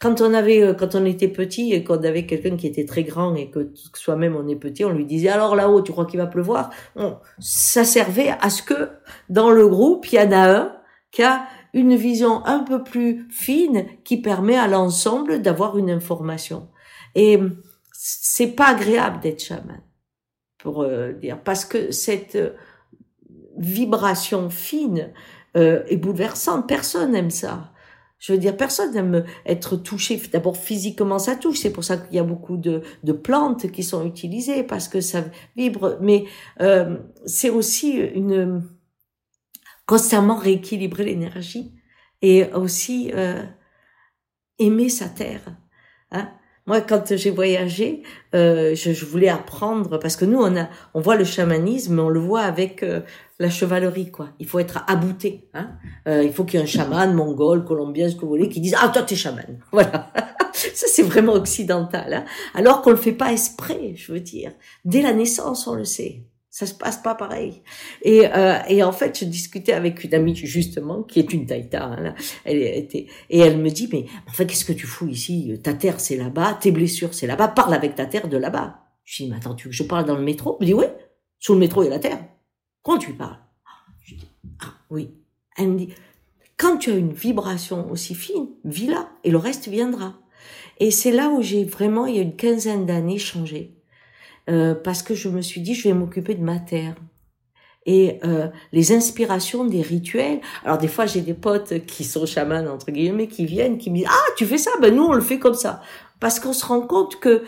quand 0.00 0.20
on 0.20 0.34
avait, 0.34 0.62
euh, 0.62 0.74
quand 0.74 0.94
on 0.94 1.04
était 1.04 1.28
petit 1.28 1.72
et 1.72 1.84
qu'on 1.84 2.02
avait 2.02 2.26
quelqu'un 2.26 2.56
qui 2.56 2.66
était 2.66 2.84
très 2.84 3.04
grand 3.04 3.34
et 3.36 3.50
que 3.50 3.72
soi-même 3.94 4.34
on 4.36 4.48
est 4.48 4.56
petit, 4.56 4.84
on 4.84 4.90
lui 4.90 5.06
disait 5.06 5.28
alors 5.28 5.54
là-haut, 5.54 5.80
tu 5.80 5.92
crois 5.92 6.04
qu'il 6.04 6.18
va 6.18 6.26
pleuvoir? 6.26 6.70
Ça 7.38 7.84
servait 7.84 8.34
à 8.40 8.50
ce 8.50 8.62
que 8.62 8.90
dans 9.28 9.50
le 9.50 9.68
groupe, 9.68 10.12
il 10.12 10.16
y 10.16 10.20
en 10.20 10.32
a 10.32 10.50
un 10.50 10.76
qui 11.12 11.22
a 11.22 11.46
une 11.72 11.94
vision 11.94 12.44
un 12.46 12.60
peu 12.60 12.82
plus 12.82 13.28
fine 13.30 13.86
qui 14.04 14.20
permet 14.20 14.56
à 14.56 14.66
l'ensemble 14.66 15.40
d'avoir 15.40 15.78
une 15.78 15.90
information. 15.90 16.68
Et 17.14 17.38
c'est 17.92 18.48
pas 18.56 18.70
agréable 18.70 19.20
d'être 19.20 19.42
chaman, 19.42 19.80
pour 20.58 20.82
euh, 20.82 21.12
dire, 21.12 21.40
parce 21.40 21.64
que 21.64 21.92
cette 21.92 22.34
euh, 22.34 22.50
vibration 23.56 24.50
fine 24.50 25.12
est 25.54 25.96
bouleversante. 25.96 26.66
Personne 26.66 27.12
n'aime 27.12 27.30
ça. 27.30 27.70
Je 28.24 28.32
veux 28.32 28.38
dire, 28.38 28.56
personne 28.56 28.94
n'aime 28.94 29.22
être 29.44 29.76
touché. 29.76 30.18
D'abord, 30.32 30.56
physiquement, 30.56 31.18
ça 31.18 31.36
touche. 31.36 31.58
C'est 31.58 31.74
pour 31.74 31.84
ça 31.84 31.98
qu'il 31.98 32.16
y 32.16 32.18
a 32.18 32.24
beaucoup 32.24 32.56
de, 32.56 32.80
de, 33.02 33.12
plantes 33.12 33.70
qui 33.70 33.82
sont 33.82 34.06
utilisées 34.06 34.62
parce 34.62 34.88
que 34.88 35.02
ça 35.02 35.26
vibre. 35.56 35.98
Mais 36.00 36.24
euh, 36.62 36.96
c'est 37.26 37.50
aussi 37.50 37.90
une 37.98 38.62
constamment 39.84 40.36
rééquilibrer 40.36 41.04
l'énergie 41.04 41.74
et 42.22 42.46
aussi 42.54 43.12
euh, 43.12 43.42
aimer 44.58 44.88
sa 44.88 45.10
terre. 45.10 45.58
Hein 46.10 46.32
moi, 46.66 46.80
quand 46.80 47.14
j'ai 47.14 47.30
voyagé, 47.30 48.02
euh, 48.34 48.74
je, 48.74 48.92
je, 48.92 49.04
voulais 49.04 49.28
apprendre 49.28 49.98
parce 49.98 50.16
que 50.16 50.24
nous, 50.24 50.38
on 50.38 50.56
a, 50.56 50.68
on 50.94 51.00
voit 51.00 51.16
le 51.16 51.24
chamanisme, 51.24 51.98
on 51.98 52.08
le 52.08 52.20
voit 52.20 52.40
avec 52.40 52.82
euh, 52.82 53.00
la 53.38 53.50
chevalerie, 53.50 54.10
quoi. 54.10 54.30
Il 54.38 54.46
faut 54.46 54.58
être 54.58 54.82
abouté. 54.88 55.46
Hein 55.52 55.72
euh, 56.08 56.22
il 56.24 56.32
faut 56.32 56.44
qu'il 56.44 56.58
y 56.58 56.62
ait 56.62 56.64
un 56.64 56.68
chaman 56.68 57.12
mongol, 57.12 57.66
colombien, 57.66 58.08
ce 58.08 58.14
que 58.14 58.22
vous 58.22 58.28
voulez, 58.28 58.48
qui 58.48 58.60
dise 58.60 58.74
ah 58.80 58.88
toi 58.88 59.02
t'es 59.02 59.16
chaman. 59.16 59.58
Voilà. 59.72 60.10
Ça 60.54 60.86
c'est 60.88 61.02
vraiment 61.02 61.34
occidental. 61.34 62.14
Hein 62.14 62.24
Alors 62.54 62.80
qu'on 62.80 62.90
le 62.90 62.96
fait 62.96 63.12
pas 63.12 63.32
esprit, 63.32 63.94
je 63.96 64.12
veux 64.12 64.20
dire. 64.20 64.52
Dès 64.86 65.02
la 65.02 65.12
naissance, 65.12 65.66
on 65.66 65.74
le 65.74 65.84
sait. 65.84 66.22
Ça 66.54 66.66
se 66.66 66.74
passe 66.74 66.98
pas 66.98 67.16
pareil. 67.16 67.64
Et, 68.02 68.28
euh, 68.32 68.60
et 68.68 68.84
en 68.84 68.92
fait, 68.92 69.18
je 69.18 69.24
discutais 69.24 69.72
avec 69.72 70.04
une 70.04 70.14
amie 70.14 70.36
justement 70.36 71.02
qui 71.02 71.18
est 71.18 71.32
une 71.32 71.46
taïta. 71.46 71.84
Hein, 71.84 72.14
elle 72.44 72.62
était 72.62 73.08
et 73.28 73.40
elle 73.40 73.58
me 73.58 73.70
dit 73.70 73.88
mais 73.92 74.06
en 74.28 74.32
fait 74.32 74.46
qu'est-ce 74.46 74.64
que 74.64 74.72
tu 74.72 74.86
fous 74.86 75.08
ici? 75.08 75.58
Ta 75.64 75.74
terre 75.74 75.98
c'est 75.98 76.16
là-bas, 76.16 76.56
tes 76.60 76.70
blessures 76.70 77.12
c'est 77.12 77.26
là-bas. 77.26 77.48
Parle 77.48 77.74
avec 77.74 77.96
ta 77.96 78.06
terre 78.06 78.28
de 78.28 78.36
là-bas. 78.36 78.84
Je 79.02 79.24
dis 79.24 79.30
mais 79.30 79.38
attends 79.38 79.56
tu 79.56 79.64
veux 79.64 79.70
que 79.70 79.76
je 79.76 79.82
parle 79.82 80.04
dans 80.04 80.14
le 80.14 80.22
métro? 80.22 80.56
Elle 80.60 80.68
me 80.68 80.72
dit 80.72 80.74
oui. 80.74 80.84
Sous 81.40 81.54
le 81.54 81.58
métro 81.58 81.82
il 81.82 81.86
y 81.86 81.88
a 81.88 81.94
la 81.94 81.98
terre. 81.98 82.24
Quand 82.84 82.98
tu 82.98 83.14
parles? 83.14 83.40
Je 84.04 84.14
dis 84.14 84.28
ah 84.60 84.74
oui. 84.90 85.10
Elle 85.56 85.70
me 85.70 85.78
dit 85.78 85.88
quand 86.56 86.76
tu 86.76 86.92
as 86.92 86.96
une 86.96 87.14
vibration 87.14 87.90
aussi 87.90 88.14
fine, 88.14 88.46
vis 88.64 88.86
là 88.86 89.08
et 89.24 89.32
le 89.32 89.38
reste 89.38 89.66
viendra. 89.66 90.20
Et 90.78 90.92
c'est 90.92 91.10
là 91.10 91.30
où 91.30 91.42
j'ai 91.42 91.64
vraiment 91.64 92.06
il 92.06 92.14
y 92.14 92.20
a 92.20 92.22
une 92.22 92.36
quinzaine 92.36 92.86
d'années 92.86 93.18
changé 93.18 93.74
euh, 94.50 94.74
parce 94.74 95.02
que 95.02 95.14
je 95.14 95.28
me 95.28 95.40
suis 95.40 95.60
dit, 95.60 95.74
je 95.74 95.88
vais 95.88 95.94
m'occuper 95.94 96.34
de 96.34 96.42
ma 96.42 96.58
terre. 96.58 96.94
Et 97.86 98.18
euh, 98.24 98.48
les 98.72 98.92
inspirations 98.92 99.64
des 99.64 99.82
rituels. 99.82 100.40
Alors 100.64 100.78
des 100.78 100.88
fois, 100.88 101.04
j'ai 101.04 101.20
des 101.20 101.34
potes 101.34 101.84
qui 101.86 102.04
sont 102.04 102.24
chamans 102.24 102.66
entre 102.66 102.90
guillemets, 102.90 103.28
qui 103.28 103.44
viennent, 103.44 103.76
qui 103.76 103.90
me 103.90 103.96
disent 103.96 104.08
ah 104.08 104.32
tu 104.38 104.46
fais 104.46 104.56
ça, 104.56 104.70
ben 104.80 104.94
nous 104.94 105.04
on 105.04 105.12
le 105.12 105.20
fait 105.20 105.38
comme 105.38 105.54
ça, 105.54 105.82
parce 106.18 106.40
qu'on 106.40 106.54
se 106.54 106.64
rend 106.64 106.80
compte 106.80 107.20
que 107.20 107.42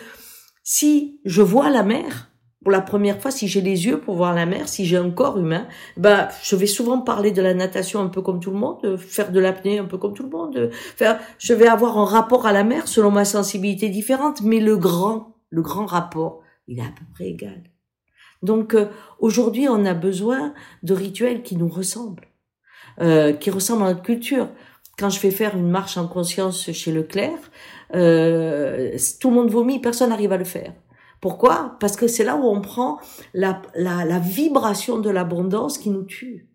si 0.62 1.20
je 1.24 1.40
vois 1.40 1.70
la 1.70 1.82
mer 1.82 2.30
pour 2.62 2.72
la 2.72 2.80
première 2.82 3.18
fois, 3.22 3.30
si 3.30 3.48
j'ai 3.48 3.60
les 3.60 3.86
yeux 3.86 4.00
pour 4.00 4.16
voir 4.16 4.34
la 4.34 4.44
mer, 4.44 4.68
si 4.68 4.84
j'ai 4.84 4.96
un 4.96 5.10
corps 5.10 5.38
humain, 5.38 5.68
ben 5.96 6.28
je 6.42 6.56
vais 6.56 6.66
souvent 6.66 7.00
parler 7.00 7.30
de 7.30 7.40
la 7.40 7.54
natation 7.54 8.00
un 8.00 8.08
peu 8.08 8.20
comme 8.20 8.40
tout 8.40 8.50
le 8.50 8.58
monde, 8.58 8.98
faire 8.98 9.30
de 9.30 9.40
l'apnée 9.40 9.78
un 9.78 9.84
peu 9.84 9.96
comme 9.96 10.12
tout 10.12 10.24
le 10.24 10.30
monde, 10.30 10.70
faire, 10.72 11.18
je 11.38 11.54
vais 11.54 11.68
avoir 11.68 11.96
un 11.96 12.04
rapport 12.04 12.44
à 12.44 12.52
la 12.52 12.64
mer 12.64 12.88
selon 12.88 13.10
ma 13.10 13.24
sensibilité 13.24 13.88
différente, 13.88 14.42
mais 14.42 14.58
le 14.58 14.76
grand, 14.76 15.36
le 15.48 15.62
grand 15.62 15.86
rapport, 15.86 16.42
il 16.66 16.78
est 16.78 16.82
à 16.82 16.92
peu 16.96 17.04
près 17.14 17.28
égal. 17.28 17.62
Donc 18.42 18.74
euh, 18.74 18.86
aujourd'hui, 19.18 19.68
on 19.68 19.84
a 19.84 19.94
besoin 19.94 20.54
de 20.82 20.94
rituels 20.94 21.42
qui 21.42 21.56
nous 21.56 21.68
ressemblent, 21.68 22.28
euh, 23.00 23.32
qui 23.32 23.50
ressemblent 23.50 23.84
à 23.84 23.88
notre 23.88 24.02
culture. 24.02 24.48
Quand 24.98 25.10
je 25.10 25.18
fais 25.18 25.30
faire 25.30 25.56
une 25.56 25.70
marche 25.70 25.96
en 25.98 26.08
conscience 26.08 26.70
chez 26.72 26.92
Leclerc, 26.92 27.38
euh, 27.94 28.96
tout 29.20 29.30
le 29.30 29.36
monde 29.36 29.50
vomit, 29.50 29.78
personne 29.80 30.10
n'arrive 30.10 30.32
à 30.32 30.38
le 30.38 30.44
faire. 30.44 30.72
Pourquoi? 31.20 31.76
Parce 31.80 31.96
que 31.96 32.06
c'est 32.06 32.24
là 32.24 32.36
où 32.36 32.44
on 32.44 32.60
prend 32.60 32.98
la, 33.34 33.62
la, 33.74 34.04
la 34.04 34.18
vibration 34.18 34.98
de 34.98 35.10
l'abondance 35.10 35.78
qui 35.78 35.90
nous 35.90 36.04
tue. 36.04 36.48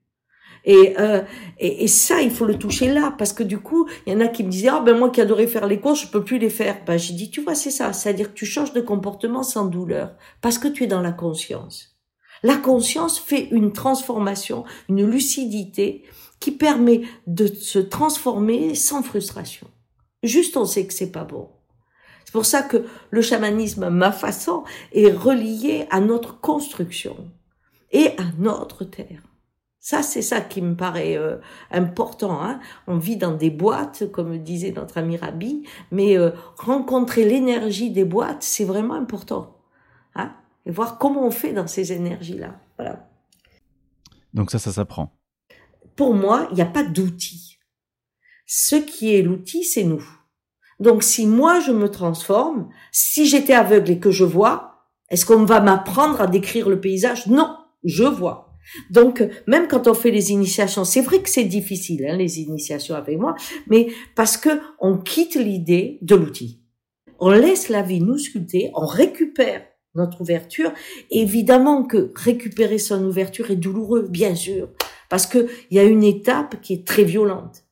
Et, 0.63 0.95
euh, 0.99 1.21
et, 1.59 1.83
et, 1.83 1.87
ça, 1.87 2.21
il 2.21 2.29
faut 2.29 2.45
le 2.45 2.57
toucher 2.57 2.93
là, 2.93 3.13
parce 3.17 3.33
que 3.33 3.43
du 3.43 3.59
coup, 3.59 3.87
il 4.05 4.13
y 4.13 4.15
en 4.15 4.19
a 4.19 4.27
qui 4.27 4.43
me 4.43 4.49
disaient, 4.49 4.69
ah 4.69 4.79
ben 4.79 4.97
moi 4.97 5.09
qui 5.09 5.21
adorais 5.21 5.47
faire 5.47 5.67
les 5.67 5.79
courses, 5.79 6.03
je 6.03 6.07
peux 6.07 6.23
plus 6.23 6.37
les 6.37 6.49
faire. 6.49 6.77
Ben 6.85 6.97
j'ai 6.97 7.13
dit, 7.13 7.31
tu 7.31 7.41
vois, 7.41 7.55
c'est 7.55 7.71
ça, 7.71 7.93
c'est-à-dire 7.93 8.29
que 8.29 8.37
tu 8.37 8.45
changes 8.45 8.73
de 8.73 8.81
comportement 8.81 9.43
sans 9.43 9.65
douleur, 9.65 10.15
parce 10.41 10.57
que 10.57 10.67
tu 10.67 10.83
es 10.83 10.87
dans 10.87 11.01
la 11.01 11.11
conscience. 11.11 11.97
La 12.43 12.57
conscience 12.57 13.19
fait 13.19 13.47
une 13.51 13.71
transformation, 13.71 14.63
une 14.89 15.05
lucidité 15.05 16.03
qui 16.39 16.51
permet 16.51 17.01
de 17.27 17.45
se 17.47 17.79
transformer 17.79 18.73
sans 18.75 19.03
frustration. 19.03 19.67
Juste, 20.23 20.57
on 20.57 20.65
sait 20.65 20.85
que 20.85 20.93
c'est 20.93 21.11
pas 21.11 21.23
bon. 21.23 21.49
C'est 22.25 22.33
pour 22.33 22.45
ça 22.45 22.61
que 22.61 22.85
le 23.09 23.21
chamanisme, 23.21 23.89
ma 23.89 24.11
façon, 24.11 24.63
est 24.93 25.11
relié 25.11 25.85
à 25.91 25.99
notre 25.99 26.39
construction 26.39 27.15
et 27.91 28.09
à 28.17 28.23
notre 28.39 28.85
terre. 28.85 29.21
Ça, 29.83 30.03
c'est 30.03 30.21
ça 30.21 30.41
qui 30.41 30.61
me 30.61 30.75
paraît 30.75 31.17
euh, 31.17 31.37
important. 31.71 32.43
Hein. 32.43 32.59
On 32.85 32.99
vit 32.99 33.17
dans 33.17 33.33
des 33.33 33.49
boîtes, 33.49 34.11
comme 34.11 34.37
disait 34.37 34.71
notre 34.71 34.99
ami 34.99 35.17
Rabi, 35.17 35.67
mais 35.89 36.19
euh, 36.19 36.29
rencontrer 36.55 37.25
l'énergie 37.25 37.89
des 37.89 38.05
boîtes, 38.05 38.43
c'est 38.43 38.63
vraiment 38.63 38.93
important. 38.93 39.57
Hein. 40.13 40.33
Et 40.67 40.71
voir 40.71 40.99
comment 40.99 41.25
on 41.25 41.31
fait 41.31 41.51
dans 41.51 41.65
ces 41.65 41.93
énergies-là. 41.93 42.59
Voilà. 42.77 43.09
Donc 44.35 44.51
ça, 44.51 44.59
ça 44.59 44.71
s'apprend. 44.71 45.17
Pour 45.95 46.13
moi, 46.13 46.47
il 46.51 46.55
n'y 46.55 46.61
a 46.61 46.65
pas 46.65 46.83
d'outil. 46.83 47.57
Ce 48.45 48.75
qui 48.75 49.15
est 49.15 49.23
l'outil, 49.23 49.63
c'est 49.63 49.83
nous. 49.83 50.07
Donc 50.79 51.01
si 51.01 51.25
moi 51.25 51.59
je 51.59 51.71
me 51.71 51.89
transforme, 51.89 52.69
si 52.91 53.25
j'étais 53.25 53.53
aveugle 53.53 53.89
et 53.89 53.99
que 53.99 54.11
je 54.11 54.25
vois, 54.25 54.85
est-ce 55.09 55.25
qu'on 55.25 55.43
va 55.43 55.59
m'apprendre 55.59 56.21
à 56.21 56.27
décrire 56.27 56.69
le 56.69 56.79
paysage? 56.79 57.25
Non, 57.25 57.57
je 57.83 58.03
vois. 58.03 58.50
Donc, 58.89 59.23
même 59.47 59.67
quand 59.67 59.87
on 59.87 59.93
fait 59.93 60.11
les 60.11 60.31
initiations, 60.31 60.85
c'est 60.85 61.01
vrai 61.01 61.21
que 61.21 61.29
c'est 61.29 61.45
difficile, 61.45 62.05
hein, 62.05 62.15
les 62.15 62.39
initiations 62.39 62.95
avec 62.95 63.17
moi, 63.17 63.35
mais 63.67 63.87
parce 64.15 64.37
que 64.37 64.49
on 64.79 64.97
quitte 64.97 65.35
l'idée 65.35 65.99
de 66.01 66.15
l'outil. 66.15 66.59
on 67.19 67.29
laisse 67.29 67.69
la 67.69 67.83
vie 67.83 68.01
nous 68.01 68.17
sculpter, 68.17 68.71
on 68.73 68.85
récupère 68.85 69.61
notre 69.95 70.21
ouverture. 70.21 70.71
Évidemment 71.09 71.83
que 71.83 72.11
récupérer 72.15 72.77
son 72.77 73.03
ouverture 73.05 73.51
est 73.51 73.55
douloureux, 73.55 74.07
bien 74.09 74.35
sûr, 74.35 74.69
parce 75.09 75.27
que 75.27 75.47
il 75.69 75.77
y 75.77 75.79
a 75.79 75.83
une 75.83 76.03
étape 76.03 76.61
qui 76.61 76.73
est 76.73 76.87
très 76.87 77.03
violente. 77.03 77.63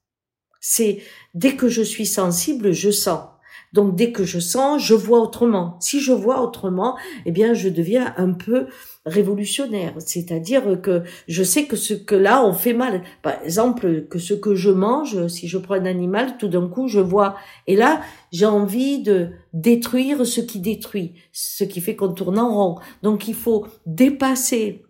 C'est 0.61 1.01
dès 1.33 1.55
que 1.55 1.69
je 1.69 1.81
suis 1.81 2.05
sensible, 2.05 2.73
je 2.73 2.91
sens. 2.91 3.29
Donc 3.73 3.95
dès 3.95 4.11
que 4.11 4.23
je 4.23 4.39
sens, 4.39 4.81
je 4.81 4.95
vois 4.95 5.19
autrement. 5.19 5.77
Si 5.79 5.99
je 5.99 6.11
vois 6.11 6.41
autrement, 6.41 6.97
eh 7.25 7.31
bien 7.31 7.53
je 7.53 7.69
deviens 7.69 8.13
un 8.17 8.33
peu 8.33 8.67
révolutionnaire, 9.05 9.93
c'est-à-dire 9.99 10.81
que 10.81 11.03
je 11.27 11.43
sais 11.43 11.65
que 11.65 11.75
ce 11.75 11.93
que 11.93 12.15
là 12.15 12.43
on 12.45 12.53
fait 12.53 12.73
mal. 12.73 13.03
Par 13.21 13.41
exemple, 13.43 14.05
que 14.09 14.19
ce 14.19 14.33
que 14.33 14.55
je 14.55 14.69
mange, 14.69 15.27
si 15.27 15.47
je 15.47 15.57
prends 15.57 15.75
un 15.75 15.85
animal, 15.85 16.37
tout 16.37 16.47
d'un 16.47 16.67
coup 16.67 16.87
je 16.87 16.99
vois 16.99 17.35
et 17.67 17.75
là 17.75 18.01
j'ai 18.31 18.45
envie 18.45 19.01
de 19.01 19.29
détruire 19.53 20.25
ce 20.25 20.41
qui 20.41 20.59
détruit, 20.59 21.13
ce 21.31 21.63
qui 21.63 21.81
fait 21.81 21.95
qu'on 21.95 22.13
tourne 22.13 22.39
en 22.39 22.53
rond. 22.53 22.75
Donc 23.03 23.27
il 23.27 23.35
faut 23.35 23.67
dépasser 23.85 24.83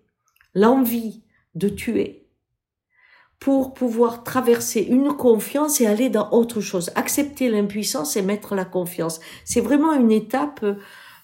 l'envie 0.54 1.22
de 1.56 1.70
tuer 1.70 2.19
pour 3.40 3.74
pouvoir 3.74 4.24
traverser 4.24 4.82
une 4.82 5.14
confiance 5.14 5.80
et 5.80 5.88
aller 5.88 6.10
dans 6.10 6.30
autre 6.32 6.60
chose. 6.60 6.92
Accepter 6.96 7.50
l'impuissance 7.50 8.18
et 8.18 8.22
mettre 8.22 8.56
la 8.56 8.66
confiance. 8.66 9.22
C'est 9.46 9.62
vraiment 9.62 9.94
une 9.94 10.12
étape 10.12 10.66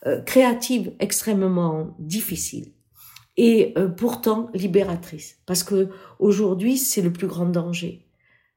euh, 0.06 0.22
créative 0.22 0.94
extrêmement 1.00 1.96
difficile 2.00 2.72
et 3.38 3.74
euh, 3.78 3.90
pourtant 3.90 4.50
libératrice. 4.54 5.42
Parce 5.46 5.64
que 5.64 5.90
aujourd'hui, 6.20 6.78
c'est 6.78 7.02
le 7.02 7.12
plus 7.12 7.28
grand 7.28 7.48
danger. 7.48 8.08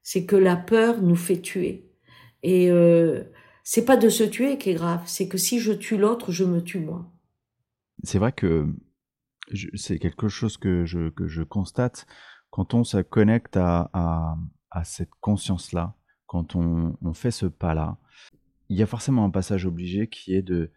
C'est 0.03 0.25
que 0.25 0.37
la 0.37 0.55
peur 0.55 1.01
nous 1.01 1.17
fait 1.17 1.41
tuer. 1.41 1.91
Et 2.43 2.71
euh, 2.71 3.23
c'est 3.63 3.83
pas 3.83 3.97
de 3.97 4.07
se 4.07 4.23
tuer 4.23 4.57
qui 4.57 4.69
est 4.69 4.75
grave, 4.75 5.03
c'est 5.05 5.27
que 5.27 5.37
si 5.37 5.59
je 5.59 5.73
tue 5.73 5.97
l'autre, 5.97 6.31
je 6.31 6.45
me 6.45 6.63
tue 6.63 6.79
moi. 6.79 7.11
C'est 8.03 8.17
vrai 8.17 8.31
que 8.31 8.67
c'est 9.73 9.99
quelque 9.99 10.29
chose 10.29 10.57
que 10.57 10.85
je, 10.85 11.09
que 11.09 11.27
je 11.27 11.43
constate 11.43 12.05
quand 12.49 12.73
on 12.73 12.83
se 12.83 12.97
connecte 12.97 13.57
à, 13.57 14.35
cette 14.83 15.13
conscience-là, 15.21 15.95
quand 16.25 16.55
on, 16.55 17.13
fait 17.13 17.31
ce 17.31 17.45
pas-là, 17.45 17.97
il 18.69 18.77
y 18.77 18.83
a 18.83 18.87
forcément 18.87 19.25
un 19.25 19.29
passage 19.29 19.65
obligé 19.65 20.07
qui 20.07 20.33
est 20.33 20.41
de 20.41 20.71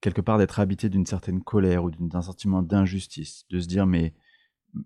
quelque 0.00 0.20
part 0.20 0.38
d'être 0.38 0.60
habité 0.60 0.88
d'une 0.88 1.06
certaine 1.06 1.42
colère 1.42 1.84
ou 1.84 1.90
d'un 1.90 2.22
sentiment 2.22 2.62
d'injustice, 2.62 3.46
de 3.50 3.60
se 3.60 3.66
dire 3.66 3.86
mais 3.86 4.14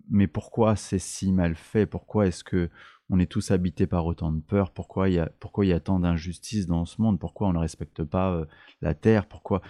mais 0.09 0.27
pourquoi 0.27 0.75
c'est 0.75 0.99
si 0.99 1.31
mal 1.31 1.55
fait? 1.55 1.85
Pourquoi 1.85 2.27
est-ce 2.27 2.43
que 2.43 2.69
on 3.09 3.19
est 3.19 3.31
tous 3.31 3.51
habités 3.51 3.87
par 3.87 4.05
autant 4.05 4.33
de 4.33 4.41
peur? 4.41 4.71
Pourquoi 4.71 5.09
il 5.09 5.15
y 5.15 5.19
a 5.19 5.31
pourquoi 5.39 5.65
il 5.65 5.69
y 5.69 5.73
a 5.73 5.79
tant 5.79 5.99
d'injustice 5.99 6.67
dans 6.67 6.85
ce 6.85 7.01
monde? 7.01 7.19
Pourquoi 7.19 7.47
on 7.47 7.53
ne 7.53 7.59
respecte 7.59 8.03
pas 8.03 8.33
euh, 8.33 8.45
la 8.81 8.93
terre? 8.95 9.27
Pourquoi? 9.27 9.61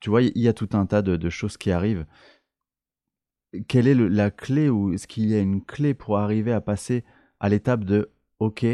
Tu 0.00 0.10
vois 0.10 0.22
il 0.22 0.36
y 0.36 0.48
a 0.48 0.52
tout 0.52 0.68
un 0.72 0.86
tas 0.86 1.02
de 1.02 1.30
choses 1.30 1.56
qui 1.56 1.70
arrivent 1.70 2.06
quelle 3.66 3.86
est 3.86 3.94
la 3.94 4.30
clé 4.30 4.68
ou 4.68 4.92
est-ce 4.92 5.06
qu'il 5.06 5.28
y 5.28 5.34
a 5.34 5.38
une 5.38 5.64
clé 5.64 5.94
pour 5.94 6.18
arriver 6.18 6.52
à 6.52 6.60
passer 6.60 7.04
à 7.40 7.48
l'étape 7.48 7.84
de 7.84 8.10
OK, 8.40 8.66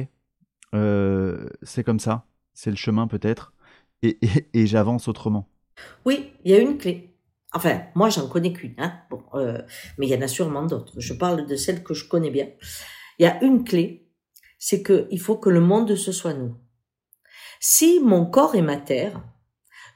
euh, 0.75 1.49
c'est 1.63 1.85
comme 1.85 2.01
ça, 2.01 2.27
c'est 2.53 2.71
le 2.71 2.77
chemin 2.77 3.07
peut-être, 3.07 3.53
et, 4.03 4.67
j'avance 4.67 5.09
autrement? 5.09 5.49
Oui, 6.05 6.33
il 6.45 6.51
y 6.51 6.55
a 6.55 6.59
une 6.59 6.77
clé. 6.77 7.17
Enfin, 7.53 7.83
moi, 7.95 8.11
j'en 8.11 8.29
connais 8.29 8.53
qu'une, 8.53 8.75
hein. 8.79 9.01
bon, 9.11 9.23
euh, 9.35 9.63
mais 9.97 10.07
il 10.07 10.11
y 10.11 10.17
en 10.17 10.21
a 10.21 10.29
sûrement 10.29 10.67
d'autres. 10.67 10.95
Je 10.99 11.15
parle 11.15 11.47
de 11.47 11.57
celle 11.57 11.83
que 11.83 11.95
je 11.95 12.07
connais 12.09 12.31
bien. 12.31 12.49
Il 13.19 13.23
y 13.23 13.27
a 13.27 13.43
une 13.45 13.65
clé, 13.65 14.11
c'est 14.59 14.83
qu'il 14.83 15.21
faut 15.21 15.37
que 15.37 15.51
le 15.51 15.61
monde 15.61 15.95
se 15.95 16.13
soit 16.13 16.35
nous. 16.35 16.57
Si 17.61 18.01
mon 18.01 18.27
corps 18.27 18.57
est 18.57 18.63
ma 18.63 18.77
terre, 18.77 19.23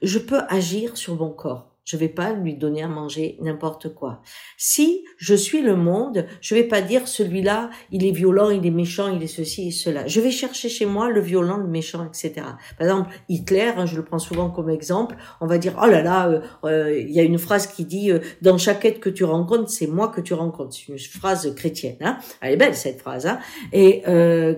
je 0.01 0.19
peux 0.19 0.41
agir 0.47 0.97
sur 0.97 1.15
mon 1.15 1.31
corps. 1.31 1.68
Je 1.89 1.97
vais 1.97 2.07
pas 2.07 2.33
lui 2.33 2.53
donner 2.53 2.83
à 2.83 2.87
manger 2.87 3.35
n'importe 3.41 3.95
quoi. 3.95 4.21
Si 4.57 5.03
je 5.17 5.33
suis 5.33 5.63
le 5.63 5.75
monde, 5.75 6.27
je 6.39 6.53
vais 6.53 6.63
pas 6.63 6.81
dire 6.83 7.07
celui-là, 7.07 7.71
il 7.91 8.05
est 8.05 8.11
violent, 8.11 8.51
il 8.51 8.63
est 8.63 8.69
méchant, 8.69 9.11
il 9.11 9.23
est 9.23 9.27
ceci 9.27 9.69
et 9.69 9.71
cela. 9.71 10.05
Je 10.05 10.21
vais 10.21 10.29
chercher 10.29 10.69
chez 10.69 10.85
moi 10.85 11.09
le 11.09 11.19
violent, 11.19 11.57
le 11.57 11.65
méchant, 11.65 12.05
etc. 12.05 12.45
Par 12.77 12.87
exemple, 12.87 13.09
Hitler, 13.27 13.71
hein, 13.75 13.87
je 13.87 13.95
le 13.95 14.05
prends 14.05 14.19
souvent 14.19 14.51
comme 14.51 14.69
exemple, 14.69 15.15
on 15.41 15.47
va 15.47 15.57
dire, 15.57 15.79
oh 15.81 15.87
là 15.87 16.03
là, 16.03 16.29
euh, 16.29 16.41
euh, 16.63 16.99
il 16.99 17.09
y 17.09 17.19
a 17.19 17.23
une 17.23 17.39
phrase 17.39 17.65
qui 17.65 17.85
dit, 17.85 18.11
euh, 18.11 18.19
dans 18.43 18.59
chaque 18.59 18.85
être 18.85 18.99
que 18.99 19.09
tu 19.09 19.23
rencontres, 19.23 19.71
c'est 19.71 19.87
moi 19.87 20.09
que 20.09 20.21
tu 20.21 20.35
rencontres. 20.35 20.75
C'est 20.75 20.93
une 20.93 20.99
phrase 20.99 21.55
chrétienne. 21.55 21.97
Hein. 22.01 22.19
Elle 22.41 22.53
est 22.53 22.57
belle 22.57 22.75
cette 22.75 23.01
phrase. 23.01 23.25
Hein. 23.25 23.39
Et 23.73 24.03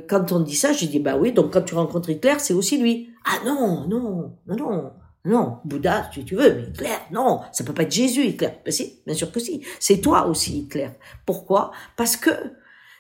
quand 0.10 0.34
on 0.34 0.42
dit 0.42 0.56
ça, 0.56 0.74
j'ai 0.74 0.88
dit, 0.88 1.00
bah 1.00 1.16
oui, 1.18 1.32
donc 1.32 1.54
quand 1.54 1.62
tu 1.62 1.76
rencontres 1.76 2.10
Hitler, 2.10 2.36
c'est 2.40 2.54
aussi 2.54 2.78
lui. 2.78 3.10
Ah 3.24 3.40
non, 3.46 3.88
non, 3.88 4.34
non, 4.48 4.56
non. 4.58 4.92
Non, 5.24 5.60
Bouddha, 5.66 6.10
si 6.12 6.26
tu 6.26 6.36
veux, 6.36 6.54
mais 6.54 6.64
Hitler, 6.64 6.98
non, 7.12 7.42
ça 7.52 7.64
peut 7.64 7.74
pas 7.74 7.84
être 7.84 7.92
Jésus, 7.92 8.26
Hitler. 8.26 8.50
Ben 8.66 8.72
si, 8.72 9.02
bien 9.06 9.14
sûr 9.14 9.32
que 9.32 9.40
si. 9.40 9.64
C'est 9.80 10.02
toi 10.02 10.26
aussi, 10.26 10.60
Hitler. 10.60 10.90
Pourquoi? 11.26 11.72
Parce 11.96 12.18
que 12.18 12.32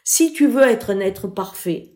si 0.03 0.31
tu 0.34 0.47
veux 0.47 0.63
être 0.63 0.91
un 0.91 0.99
être 0.99 1.27
parfait 1.27 1.95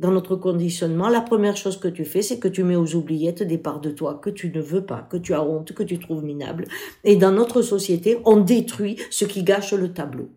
dans 0.00 0.10
notre 0.10 0.36
conditionnement, 0.36 1.08
la 1.08 1.22
première 1.22 1.56
chose 1.56 1.78
que 1.78 1.88
tu 1.88 2.04
fais, 2.04 2.20
c'est 2.20 2.38
que 2.38 2.48
tu 2.48 2.62
mets 2.62 2.76
aux 2.76 2.94
oubliettes 2.94 3.42
des 3.42 3.58
parts 3.58 3.80
de 3.80 3.90
toi 3.90 4.20
que 4.22 4.28
tu 4.28 4.50
ne 4.50 4.60
veux 4.60 4.84
pas, 4.84 5.06
que 5.10 5.16
tu 5.16 5.32
as 5.32 5.42
honte, 5.42 5.72
que 5.72 5.82
tu 5.82 5.98
trouves 5.98 6.24
minable. 6.24 6.66
Et 7.04 7.16
dans 7.16 7.32
notre 7.32 7.62
société, 7.62 8.18
on 8.24 8.36
détruit 8.36 8.98
ce 9.10 9.24
qui 9.24 9.44
gâche 9.44 9.72
le 9.72 9.92
tableau. 9.92 10.30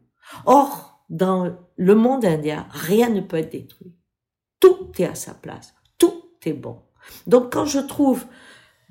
Or, 0.46 1.04
dans 1.10 1.58
le 1.76 1.96
monde 1.96 2.24
indien, 2.24 2.68
rien 2.70 3.10
ne 3.10 3.22
peut 3.22 3.38
être 3.38 3.52
détruit. 3.52 3.94
Tout 4.60 4.92
est 5.00 5.06
à 5.06 5.16
sa 5.16 5.34
place. 5.34 5.74
Tout 5.98 6.24
est 6.46 6.54
bon. 6.54 6.80
Donc 7.26 7.52
quand 7.54 7.66
je 7.66 7.80
trouve 7.80 8.26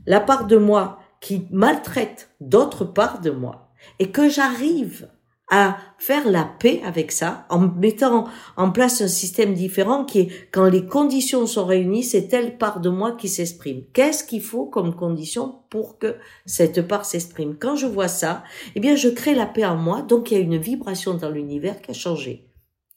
la 0.07 0.21
part 0.21 0.47
de 0.47 0.57
moi 0.57 0.99
qui 1.21 1.47
maltraite 1.51 2.31
d'autres 2.41 2.85
parts 2.85 3.21
de 3.21 3.31
moi 3.31 3.71
et 3.99 4.11
que 4.11 4.29
j'arrive 4.29 5.09
à 5.49 5.77
faire 5.99 6.29
la 6.29 6.45
paix 6.45 6.81
avec 6.85 7.13
ça 7.13 7.47
en 7.51 7.61
mettant 7.61 8.29
en 8.57 8.73
place 8.73 9.01
un 9.01 9.09
système 9.09 9.55
différent 9.55 10.05
qui 10.05 10.21
est 10.21 10.51
quand 10.51 10.65
les 10.65 10.87
conditions 10.87 11.47
sont 11.47 11.65
réunies, 11.65 12.03
c'est 12.03 12.27
telle 12.27 12.59
part 12.59 12.81
de 12.81 12.89
moi 12.89 13.13
qui 13.13 13.29
s'exprime. 13.29 13.85
Qu'est-ce 13.93 14.25
qu'il 14.25 14.43
faut 14.43 14.67
comme 14.67 14.97
condition 14.97 15.61
pour 15.71 15.99
que 15.99 16.17
cette 16.47 16.87
part 16.89 17.05
s'exprime? 17.05 17.57
Quand 17.59 17.77
je 17.77 17.87
vois 17.87 18.09
ça, 18.09 18.43
eh 18.75 18.81
bien 18.81 18.97
je 18.97 19.09
crée 19.09 19.37
la 19.37 19.47
paix 19.47 19.65
en 19.65 19.77
moi, 19.77 20.03
donc 20.03 20.31
il 20.31 20.35
y 20.35 20.41
a 20.41 20.43
une 20.43 20.59
vibration 20.59 21.15
dans 21.15 21.31
l'univers 21.31 21.81
qui 21.81 21.93
a 21.93 21.95
changé. 21.95 22.51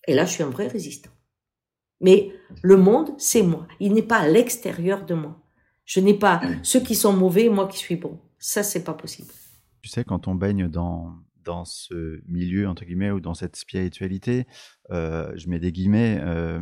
Et 0.07 0.15
là, 0.15 0.25
je 0.25 0.31
suis 0.31 0.43
un 0.43 0.49
vrai 0.49 0.67
résistant. 0.67 1.11
Mais 2.01 2.31
le 2.63 2.77
monde, 2.77 3.11
c'est 3.17 3.43
moi. 3.43 3.67
Il 3.79 3.93
n'est 3.93 4.01
pas 4.01 4.17
à 4.17 4.27
l'extérieur 4.27 5.05
de 5.05 5.13
moi. 5.13 5.35
Je 5.89 5.99
n'ai 5.99 6.13
pas 6.13 6.39
ceux 6.61 6.81
qui 6.81 6.93
sont 6.93 7.13
mauvais 7.13 7.49
moi 7.49 7.67
qui 7.67 7.79
suis 7.79 7.95
bon. 7.95 8.19
Ça, 8.37 8.61
c'est 8.61 8.83
pas 8.83 8.93
possible. 8.93 9.29
Tu 9.81 9.89
sais, 9.89 10.03
quand 10.03 10.27
on 10.27 10.35
baigne 10.35 10.67
dans, 10.67 11.15
dans 11.43 11.65
ce 11.65 12.21
milieu, 12.27 12.67
entre 12.67 12.85
guillemets, 12.85 13.09
ou 13.09 13.19
dans 13.19 13.33
cette 13.33 13.55
spiritualité, 13.55 14.45
euh, 14.91 15.31
je 15.35 15.49
mets 15.49 15.59
des 15.59 15.71
guillemets, 15.71 16.19
euh, 16.21 16.61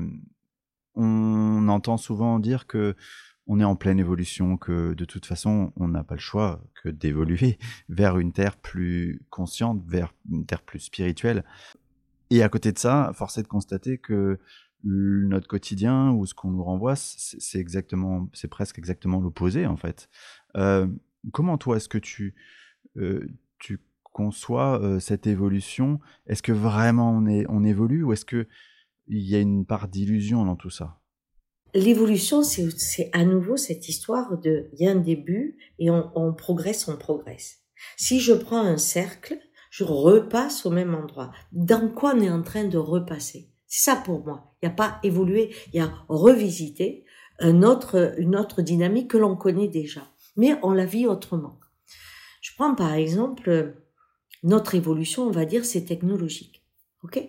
on 0.95 1.67
entend 1.67 1.97
souvent 1.97 2.39
dire 2.39 2.67
que 2.67 2.95
on 3.47 3.59
est 3.59 3.65
en 3.65 3.75
pleine 3.75 3.99
évolution, 3.99 4.55
que 4.55 4.93
de 4.93 5.03
toute 5.03 5.25
façon, 5.25 5.73
on 5.75 5.89
n'a 5.89 6.05
pas 6.05 6.15
le 6.15 6.21
choix 6.21 6.63
que 6.81 6.87
d'évoluer 6.87 7.59
vers 7.89 8.19
une 8.19 8.31
terre 8.31 8.55
plus 8.55 9.25
consciente, 9.29 9.83
vers 9.85 10.13
une 10.31 10.45
terre 10.45 10.61
plus 10.61 10.79
spirituelle. 10.79 11.43
Et 12.29 12.43
à 12.43 12.49
côté 12.49 12.71
de 12.71 12.79
ça, 12.79 13.11
force 13.13 13.37
est 13.37 13.43
de 13.43 13.47
constater 13.47 13.97
que 13.97 14.39
notre 14.87 15.47
quotidien 15.47 16.11
ou 16.11 16.25
ce 16.25 16.33
qu'on 16.33 16.51
nous 16.51 16.63
renvoie, 16.63 16.95
c'est 16.95 17.59
exactement, 17.59 18.29
c'est 18.33 18.47
presque 18.47 18.77
exactement 18.77 19.19
l'opposé 19.19 19.65
en 19.65 19.77
fait. 19.77 20.09
Euh, 20.55 20.87
comment 21.31 21.57
toi 21.57 21.77
est-ce 21.77 21.89
que 21.89 21.97
tu, 21.97 22.35
euh, 22.97 23.27
tu 23.59 23.79
conçois 24.03 24.81
euh, 24.81 24.99
cette 24.99 25.27
évolution? 25.27 25.99
Est-ce 26.27 26.41
que 26.41 26.51
vraiment 26.51 27.11
on, 27.11 27.63
évolue 27.63 28.03
ou 28.03 28.13
est-ce 28.13 28.25
que 28.25 28.47
il 29.07 29.27
y 29.27 29.35
a 29.35 29.39
une 29.39 29.65
part 29.65 29.87
d'illusion 29.87 30.45
dans 30.45 30.55
tout 30.55 30.69
ça? 30.69 30.99
L'évolution, 31.73 32.43
c'est 32.43 33.09
à 33.13 33.25
nouveau 33.25 33.57
cette 33.57 33.89
histoire 33.89 34.37
de 34.39 34.69
il 34.73 34.85
y 34.85 34.87
a 34.87 34.91
un 34.91 34.95
début 34.95 35.57
et 35.79 35.89
on 35.91 36.33
progresse, 36.33 36.87
on 36.87 36.97
progresse. 36.97 37.59
Si 37.97 38.19
je 38.19 38.33
prends 38.33 38.61
un 38.61 38.77
cercle, 38.77 39.37
je 39.69 39.83
repasse 39.83 40.65
au 40.65 40.71
même 40.71 40.95
endroit. 40.95 41.31
Dans 41.51 41.89
quoi 41.89 42.13
on 42.15 42.21
est 42.21 42.29
en 42.29 42.41
train 42.41 42.63
de 42.63 42.77
repasser? 42.77 43.51
C'est 43.67 43.91
ça 43.91 43.95
pour 43.97 44.25
moi. 44.25 44.53
Il 44.61 44.67
n'y 44.67 44.71
a 44.71 44.75
pas 44.75 44.99
évolué, 45.03 45.53
il 45.73 45.77
y 45.77 45.79
a 45.79 45.91
revisité 46.07 47.05
autre, 47.41 48.15
une 48.17 48.35
autre 48.35 48.61
dynamique 48.61 49.11
que 49.11 49.17
l'on 49.17 49.35
connaît 49.35 49.67
déjà. 49.67 50.01
Mais 50.35 50.57
on 50.63 50.71
la 50.71 50.85
vit 50.85 51.07
autrement. 51.07 51.59
Je 52.41 52.51
prends 52.55 52.75
par 52.75 52.93
exemple 52.93 53.75
notre 54.43 54.75
évolution, 54.75 55.23
on 55.23 55.31
va 55.31 55.45
dire, 55.45 55.65
c'est 55.65 55.85
technologique. 55.85 56.63
OK? 57.03 57.21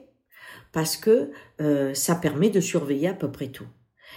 Parce 0.73 0.97
que 0.97 1.31
euh, 1.61 1.95
ça 1.95 2.15
permet 2.15 2.51
de 2.51 2.61
surveiller 2.61 3.09
à 3.09 3.15
peu 3.15 3.31
près 3.31 3.49
tout. 3.49 3.67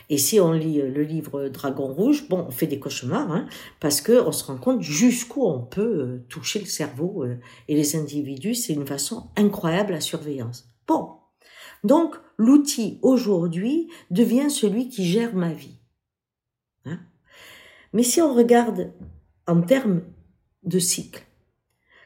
Et 0.09 0.17
si 0.17 0.39
on 0.39 0.51
lit 0.51 0.81
le 0.81 1.03
livre 1.03 1.49
Dragon 1.49 1.93
Rouge, 1.93 2.27
bon, 2.29 2.45
on 2.47 2.51
fait 2.51 2.67
des 2.67 2.79
cauchemars, 2.79 3.31
hein, 3.31 3.47
parce 3.79 4.01
que 4.01 4.21
on 4.25 4.31
se 4.31 4.43
rend 4.43 4.57
compte 4.57 4.81
jusqu'où 4.81 5.45
on 5.45 5.61
peut 5.61 5.81
euh, 5.81 6.25
toucher 6.29 6.59
le 6.59 6.65
cerveau 6.65 7.23
euh, 7.23 7.37
et 7.67 7.75
les 7.75 7.95
individus. 7.95 8.55
C'est 8.55 8.73
une 8.73 8.87
façon 8.87 9.29
incroyable 9.35 9.93
la 9.93 10.01
surveillance. 10.01 10.69
Bon, 10.87 11.20
donc, 11.83 12.15
l'outil 12.37 12.99
aujourd'hui 13.01 13.89
devient 14.09 14.49
celui 14.49 14.89
qui 14.89 15.05
gère 15.05 15.33
ma 15.35 15.53
vie. 15.53 15.77
Hein? 16.85 16.99
Mais 17.93 18.03
si 18.03 18.21
on 18.21 18.33
regarde 18.33 18.91
en 19.47 19.61
termes 19.61 20.01
de 20.63 20.79
cycle, 20.79 21.25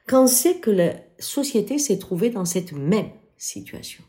quand 0.07 0.27
sait 0.27 0.59
que 0.59 0.71
la 0.71 0.93
société 1.19 1.77
s'est 1.77 1.99
trouvée 1.99 2.29
dans 2.29 2.45
cette 2.45 2.71
même 2.71 3.11
situation, 3.38 4.03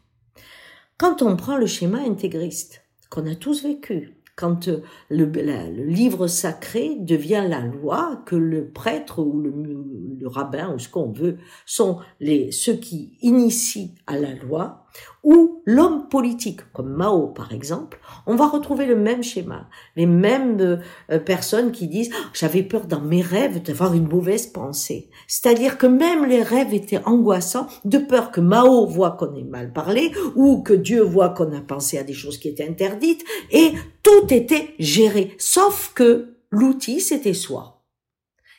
quand 0.98 1.22
on 1.22 1.36
prend 1.36 1.56
le 1.56 1.66
schéma 1.66 1.98
intégriste 1.98 2.82
qu'on 3.10 3.26
a 3.26 3.34
tous 3.34 3.62
vécu, 3.62 4.16
quand 4.36 4.68
le, 5.08 5.24
le, 5.24 5.84
livre 5.86 6.26
sacré 6.26 6.94
devient 7.00 7.46
la 7.48 7.60
loi, 7.60 8.22
que 8.26 8.36
le 8.36 8.70
prêtre 8.70 9.20
ou 9.20 9.40
le, 9.40 9.50
le 10.18 10.28
rabbin 10.28 10.74
ou 10.74 10.78
ce 10.78 10.90
qu'on 10.90 11.10
veut 11.10 11.38
sont 11.64 12.00
les, 12.20 12.52
ceux 12.52 12.74
qui 12.74 13.16
initient 13.22 13.94
à 14.06 14.18
la 14.18 14.34
loi, 14.34 14.85
ou 15.22 15.62
l'homme 15.64 16.08
politique, 16.08 16.60
comme 16.72 16.92
Mao 16.92 17.26
par 17.28 17.52
exemple, 17.52 17.98
on 18.26 18.36
va 18.36 18.46
retrouver 18.46 18.86
le 18.86 18.96
même 18.96 19.22
schéma, 19.22 19.68
les 19.96 20.06
mêmes 20.06 20.60
euh, 20.60 20.76
euh, 21.10 21.18
personnes 21.18 21.72
qui 21.72 21.88
disent 21.88 22.10
oh, 22.12 22.28
j'avais 22.32 22.62
peur 22.62 22.86
dans 22.86 23.00
mes 23.00 23.22
rêves 23.22 23.62
d'avoir 23.62 23.94
une 23.94 24.08
mauvaise 24.08 24.46
pensée. 24.46 25.10
C'est-à-dire 25.26 25.78
que 25.78 25.86
même 25.86 26.24
les 26.26 26.42
rêves 26.42 26.74
étaient 26.74 27.04
angoissants 27.04 27.66
de 27.84 27.98
peur 27.98 28.30
que 28.30 28.40
Mao 28.40 28.86
voit 28.86 29.12
qu'on 29.12 29.34
ait 29.34 29.42
mal 29.42 29.72
parlé 29.72 30.12
ou 30.36 30.62
que 30.62 30.74
Dieu 30.74 31.02
voit 31.02 31.30
qu'on 31.30 31.52
a 31.56 31.60
pensé 31.60 31.98
à 31.98 32.04
des 32.04 32.14
choses 32.14 32.38
qui 32.38 32.48
étaient 32.48 32.68
interdites 32.68 33.24
et 33.50 33.72
tout 34.02 34.32
était 34.32 34.74
géré, 34.78 35.34
sauf 35.38 35.92
que 35.94 36.36
l'outil 36.50 37.00
c'était 37.00 37.34
soi 37.34 37.75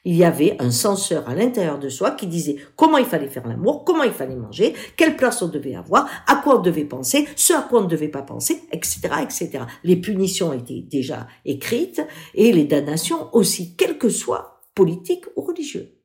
il 0.07 0.15
y 0.15 0.23
avait 0.23 0.55
un 0.59 0.71
censeur 0.71 1.27
à 1.27 1.35
l'intérieur 1.35 1.79
de 1.79 1.89
soi 1.89 2.11
qui 2.11 2.27
disait 2.27 2.55
comment 2.77 2.97
il 2.97 3.05
fallait 3.05 3.27
faire 3.27 3.45
l'amour, 3.45 3.83
comment 3.83 4.03
il 4.03 4.13
fallait 4.13 4.37
manger, 4.37 4.73
quelle 4.95 5.17
place 5.17 5.41
on 5.41 5.49
devait 5.49 5.75
avoir, 5.75 6.09
à 6.27 6.37
quoi 6.37 6.59
on 6.59 6.61
devait 6.61 6.85
penser, 6.85 7.27
ce 7.35 7.51
à 7.51 7.61
quoi 7.61 7.81
on 7.81 7.83
ne 7.83 7.89
devait 7.89 8.07
pas 8.07 8.21
penser, 8.21 8.61
etc., 8.71 8.99
etc. 9.21 9.65
Les 9.83 9.97
punitions 9.97 10.53
étaient 10.53 10.79
déjà 10.79 11.27
écrites 11.43 12.01
et 12.35 12.53
les 12.53 12.63
damnations 12.63 13.27
aussi, 13.33 13.75
quel 13.75 13.97
que 13.97 14.07
soit 14.07 14.61
politique 14.75 15.25
ou 15.35 15.41
religieux. 15.41 15.97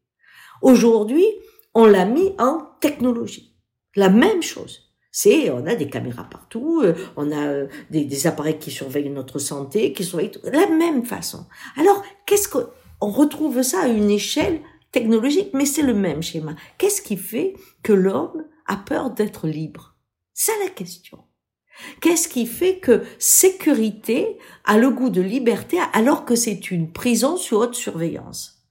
Aujourd'hui, 0.62 1.24
on 1.72 1.86
l'a 1.86 2.04
mis 2.04 2.34
en 2.40 2.70
technologie. 2.80 3.54
La 3.94 4.08
même 4.08 4.42
chose. 4.42 4.80
C'est, 5.12 5.48
on 5.50 5.64
a 5.66 5.76
des 5.76 5.88
caméras 5.88 6.24
partout, 6.24 6.80
euh, 6.82 6.94
on 7.16 7.30
a 7.30 7.46
euh, 7.46 7.66
des, 7.90 8.04
des 8.04 8.26
appareils 8.26 8.58
qui 8.58 8.72
surveillent 8.72 9.10
notre 9.10 9.38
santé, 9.38 9.92
qui 9.92 10.02
surveillent 10.02 10.32
tout, 10.32 10.40
la 10.44 10.66
même 10.66 11.04
façon. 11.04 11.46
Alors, 11.76 12.02
qu'est-ce 12.26 12.48
que, 12.48 12.58
on 13.02 13.10
retrouve 13.10 13.62
ça 13.62 13.82
à 13.82 13.88
une 13.88 14.10
échelle 14.10 14.60
technologique, 14.92 15.50
mais 15.54 15.66
c'est 15.66 15.82
le 15.82 15.94
même 15.94 16.22
schéma. 16.22 16.54
Qu'est-ce 16.78 17.02
qui 17.02 17.16
fait 17.16 17.54
que 17.82 17.92
l'homme 17.92 18.46
a 18.66 18.76
peur 18.76 19.10
d'être 19.10 19.48
libre? 19.48 19.96
C'est 20.32 20.58
la 20.64 20.70
question. 20.70 21.18
Qu'est-ce 22.00 22.28
qui 22.28 22.46
fait 22.46 22.78
que 22.78 23.02
sécurité 23.18 24.38
a 24.64 24.78
le 24.78 24.90
goût 24.90 25.10
de 25.10 25.20
liberté 25.20 25.78
alors 25.92 26.24
que 26.24 26.36
c'est 26.36 26.70
une 26.70 26.92
prison 26.92 27.36
sous 27.36 27.56
haute 27.56 27.74
surveillance? 27.74 28.62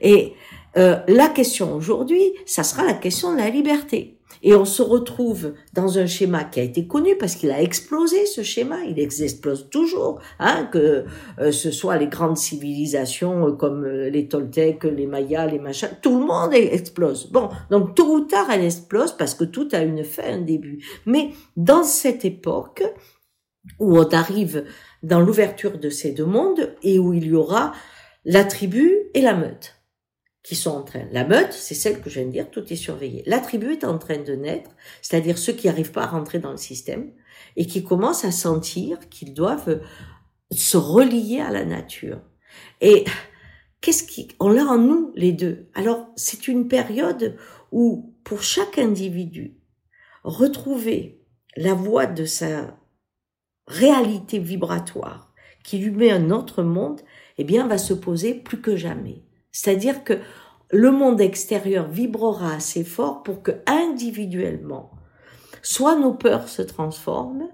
Et 0.00 0.34
euh, 0.76 1.00
la 1.08 1.28
question 1.28 1.74
aujourd'hui, 1.74 2.34
ça 2.46 2.62
sera 2.62 2.84
la 2.84 2.94
question 2.94 3.32
de 3.32 3.38
la 3.38 3.50
liberté. 3.50 4.20
Et 4.42 4.54
on 4.54 4.64
se 4.64 4.82
retrouve 4.82 5.54
dans 5.72 5.98
un 5.98 6.06
schéma 6.06 6.44
qui 6.44 6.58
a 6.60 6.64
été 6.64 6.86
connu 6.86 7.16
parce 7.16 7.36
qu'il 7.36 7.50
a 7.52 7.62
explosé 7.62 8.26
ce 8.26 8.42
schéma, 8.42 8.78
il 8.84 8.98
explose 8.98 9.68
toujours, 9.70 10.20
hein, 10.40 10.68
que 10.72 11.04
euh, 11.38 11.52
ce 11.52 11.70
soit 11.70 11.96
les 11.96 12.08
grandes 12.08 12.36
civilisations 12.36 13.48
euh, 13.48 13.52
comme 13.52 13.84
euh, 13.84 14.10
les 14.10 14.26
Toltecs, 14.26 14.84
les 14.84 15.06
Mayas, 15.06 15.46
les 15.46 15.60
machins, 15.60 15.90
tout 16.02 16.18
le 16.18 16.26
monde 16.26 16.54
explose. 16.54 17.30
Bon, 17.30 17.50
donc 17.70 17.94
tôt 17.94 18.16
ou 18.16 18.20
tard 18.20 18.50
elle 18.50 18.64
explose 18.64 19.12
parce 19.16 19.34
que 19.34 19.44
tout 19.44 19.68
a 19.72 19.78
une 19.78 20.02
fin, 20.02 20.24
un 20.24 20.40
début. 20.40 20.84
Mais 21.06 21.30
dans 21.56 21.84
cette 21.84 22.24
époque 22.24 22.82
où 23.78 23.96
on 23.96 24.08
arrive 24.08 24.64
dans 25.04 25.20
l'ouverture 25.20 25.78
de 25.78 25.88
ces 25.88 26.10
deux 26.10 26.24
mondes 26.24 26.74
et 26.82 26.98
où 26.98 27.12
il 27.12 27.26
y 27.26 27.34
aura 27.34 27.72
la 28.24 28.44
tribu 28.44 28.92
et 29.14 29.20
la 29.20 29.34
meute 29.34 29.81
qui 30.42 30.56
sont 30.56 30.70
en 30.70 30.82
train. 30.82 31.04
La 31.12 31.24
meute, 31.24 31.52
c'est 31.52 31.74
celle 31.74 32.00
que 32.00 32.10
je 32.10 32.18
viens 32.18 32.26
de 32.26 32.32
dire, 32.32 32.50
tout 32.50 32.72
est 32.72 32.76
surveillé. 32.76 33.22
La 33.26 33.38
tribu 33.38 33.72
est 33.72 33.84
en 33.84 33.98
train 33.98 34.18
de 34.18 34.34
naître, 34.34 34.70
c'est-à-dire 35.00 35.38
ceux 35.38 35.52
qui 35.52 35.68
n'arrivent 35.68 35.92
pas 35.92 36.04
à 36.04 36.08
rentrer 36.08 36.38
dans 36.40 36.50
le 36.50 36.56
système 36.56 37.12
et 37.56 37.66
qui 37.66 37.84
commencent 37.84 38.24
à 38.24 38.32
sentir 38.32 39.08
qu'ils 39.08 39.34
doivent 39.34 39.80
se 40.50 40.76
relier 40.76 41.40
à 41.40 41.50
la 41.50 41.64
nature. 41.64 42.20
Et 42.80 43.04
qu'est-ce 43.80 44.02
qui, 44.04 44.28
on 44.40 44.48
l'a 44.48 44.64
en 44.64 44.78
nous 44.78 45.12
les 45.14 45.32
deux. 45.32 45.68
Alors 45.74 46.08
c'est 46.16 46.48
une 46.48 46.68
période 46.68 47.36
où 47.70 48.14
pour 48.24 48.42
chaque 48.42 48.78
individu 48.78 49.56
retrouver 50.24 51.20
la 51.56 51.74
voie 51.74 52.06
de 52.06 52.24
sa 52.24 52.78
réalité 53.66 54.38
vibratoire 54.38 55.32
qui 55.64 55.78
lui 55.78 55.90
met 55.90 56.10
un 56.10 56.30
autre 56.30 56.62
monde, 56.62 57.00
eh 57.38 57.44
bien 57.44 57.66
va 57.66 57.78
se 57.78 57.94
poser 57.94 58.34
plus 58.34 58.60
que 58.60 58.76
jamais. 58.76 59.22
C'est-à-dire 59.52 60.02
que 60.02 60.14
le 60.70 60.90
monde 60.90 61.20
extérieur 61.20 61.86
vibrera 61.88 62.54
assez 62.54 62.82
fort 62.82 63.22
pour 63.22 63.42
que 63.42 63.52
individuellement, 63.66 64.90
soit 65.60 65.96
nos 65.96 66.14
peurs 66.14 66.48
se 66.48 66.62
transforment 66.62 67.48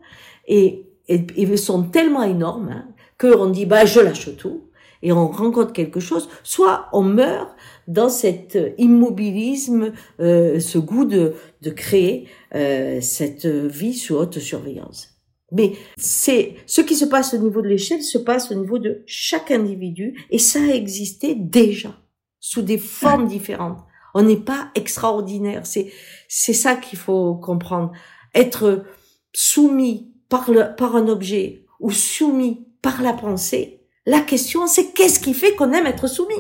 et, 0.46 0.86
et, 1.08 1.56
sont 1.56 1.82
tellement 1.82 2.22
énormes 2.22 2.70
hein, 2.70 2.88
qu'on 3.18 3.50
dit 3.50 3.66
bah 3.66 3.84
je 3.84 4.00
lâche 4.00 4.36
tout 4.36 4.62
et 5.02 5.12
on 5.12 5.28
rencontre 5.28 5.72
quelque 5.72 6.00
chose, 6.00 6.28
soit 6.42 6.88
on 6.92 7.02
meurt 7.02 7.50
dans 7.86 8.08
cet 8.08 8.58
immobilisme, 8.78 9.92
euh, 10.20 10.58
ce 10.58 10.78
goût 10.78 11.04
de, 11.04 11.34
de 11.62 11.70
créer 11.70 12.28
euh, 12.54 13.00
cette 13.00 13.46
vie 13.46 13.94
sous 13.94 14.16
haute 14.16 14.38
surveillance. 14.38 15.17
Mais 15.50 15.72
c'est 15.96 16.56
ce 16.66 16.80
qui 16.80 16.94
se 16.94 17.06
passe 17.06 17.32
au 17.32 17.38
niveau 17.38 17.62
de 17.62 17.68
l'échelle 17.68 18.02
se 18.02 18.18
passe 18.18 18.50
au 18.50 18.54
niveau 18.54 18.78
de 18.78 19.02
chaque 19.06 19.50
individu 19.50 20.26
et 20.30 20.38
ça 20.38 20.60
a 20.60 20.74
existé 20.74 21.34
déjà 21.34 21.96
sous 22.38 22.62
des 22.62 22.78
formes 22.78 23.26
différentes. 23.26 23.78
On 24.14 24.22
n'est 24.22 24.36
pas 24.36 24.70
extraordinaire. 24.74 25.66
C'est 25.66 25.90
c'est 26.28 26.52
ça 26.52 26.76
qu'il 26.76 26.98
faut 26.98 27.34
comprendre. 27.34 27.92
Être 28.34 28.84
soumis 29.32 30.12
par 30.28 30.50
le 30.50 30.74
par 30.76 30.96
un 30.96 31.08
objet 31.08 31.64
ou 31.80 31.90
soumis 31.90 32.66
par 32.82 33.02
la 33.02 33.14
pensée. 33.14 33.86
La 34.04 34.20
question 34.20 34.66
c'est 34.66 34.92
qu'est-ce 34.92 35.20
qui 35.20 35.32
fait 35.32 35.54
qu'on 35.54 35.72
aime 35.72 35.86
être 35.86 36.08
soumis? 36.08 36.34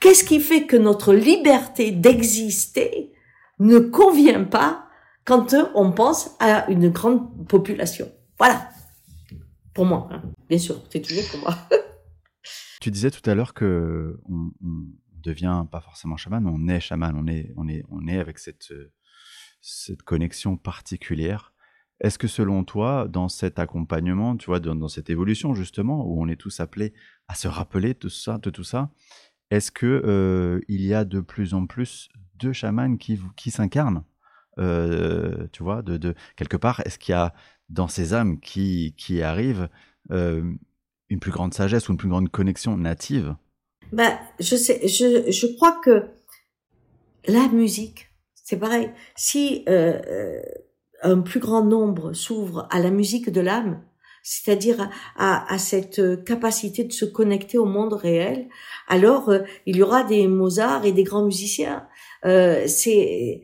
Qu'est-ce 0.00 0.24
qui 0.24 0.40
fait 0.40 0.66
que 0.66 0.76
notre 0.76 1.14
liberté 1.14 1.92
d'exister 1.92 3.12
ne 3.60 3.78
convient 3.78 4.44
pas 4.44 4.87
quand 5.28 5.54
on 5.74 5.92
pense 5.92 6.34
à 6.40 6.70
une 6.70 6.88
grande 6.88 7.46
population. 7.46 8.10
Voilà. 8.38 8.70
Pour 9.74 9.84
moi, 9.84 10.08
hein. 10.10 10.22
bien 10.48 10.56
sûr, 10.56 10.82
c'est 10.90 11.02
toujours 11.02 11.28
pour 11.30 11.40
moi. 11.40 11.54
tu 12.80 12.90
disais 12.90 13.10
tout 13.10 13.28
à 13.28 13.34
l'heure 13.34 13.52
que 13.52 14.18
on, 14.26 14.50
devient 15.22 15.66
pas 15.70 15.80
forcément 15.80 16.16
chaman, 16.16 16.46
on 16.46 16.68
est 16.68 16.80
chaman, 16.80 17.14
on 17.14 17.26
est, 17.26 17.52
on 17.56 17.68
est, 17.68 17.84
on 17.90 18.06
est 18.06 18.18
avec 18.18 18.38
cette, 18.38 18.72
cette 19.60 20.02
connexion 20.02 20.56
particulière. 20.56 21.52
Est-ce 22.00 22.18
que 22.18 22.28
selon 22.28 22.64
toi, 22.64 23.06
dans 23.08 23.28
cet 23.28 23.58
accompagnement, 23.58 24.36
tu 24.36 24.46
vois, 24.46 24.60
dans, 24.60 24.88
cette 24.88 25.10
évolution 25.10 25.54
justement, 25.54 26.06
où 26.06 26.22
on 26.22 26.28
est 26.28 26.36
tous 26.36 26.60
appelés 26.60 26.94
à 27.26 27.34
se 27.34 27.48
rappeler 27.48 27.94
de, 27.94 28.08
ça, 28.08 28.38
de 28.38 28.48
tout 28.48 28.64
ça, 28.64 28.90
est-ce 29.50 29.70
que 29.70 30.02
euh, 30.06 30.60
il 30.68 30.80
y 30.80 30.94
a 30.94 31.04
de 31.04 31.20
plus 31.20 31.52
en 31.52 31.66
plus 31.66 32.08
de 32.36 32.52
chamans 32.52 32.96
qui, 32.96 33.20
qui 33.36 33.50
s'incarnent? 33.50 34.04
Euh, 34.58 35.46
tu 35.52 35.62
vois, 35.62 35.82
de, 35.82 36.14
quelque 36.36 36.56
part, 36.56 36.80
est-ce 36.84 36.98
qu'il 36.98 37.12
y 37.12 37.16
a 37.16 37.34
dans 37.68 37.88
ces 37.88 38.14
âmes 38.14 38.40
qui, 38.40 38.94
arrivent 39.22 39.68
euh, 40.10 40.42
une 41.08 41.20
plus 41.20 41.30
grande 41.30 41.54
sagesse 41.54 41.88
ou 41.88 41.92
une 41.92 41.98
plus 41.98 42.08
grande 42.08 42.28
connexion 42.28 42.76
native? 42.76 43.36
Ben, 43.92 44.18
je 44.38 44.56
sais, 44.56 44.86
je, 44.86 45.54
crois 45.56 45.80
que 45.82 46.06
la 47.26 47.48
musique, 47.48 48.08
c'est 48.34 48.58
pareil. 48.58 48.90
Si 49.16 49.64
euh, 49.68 50.40
un 51.02 51.20
plus 51.20 51.40
grand 51.40 51.64
nombre 51.64 52.12
s'ouvre 52.12 52.66
à 52.70 52.80
la 52.80 52.90
musique 52.90 53.30
de 53.30 53.40
l'âme, 53.40 53.82
c'est-à-dire 54.22 54.90
à, 55.16 55.58
cette 55.58 56.24
capacité 56.24 56.84
de 56.84 56.92
se 56.92 57.06
connecter 57.06 57.56
au 57.56 57.64
monde 57.64 57.94
réel, 57.94 58.48
alors 58.86 59.32
il 59.64 59.76
y 59.76 59.82
aura 59.82 60.04
des 60.04 60.26
Mozart 60.26 60.84
et 60.84 60.92
des 60.92 61.04
grands 61.04 61.24
musiciens. 61.24 61.86
Euh, 62.24 62.64
c'est 62.66 63.42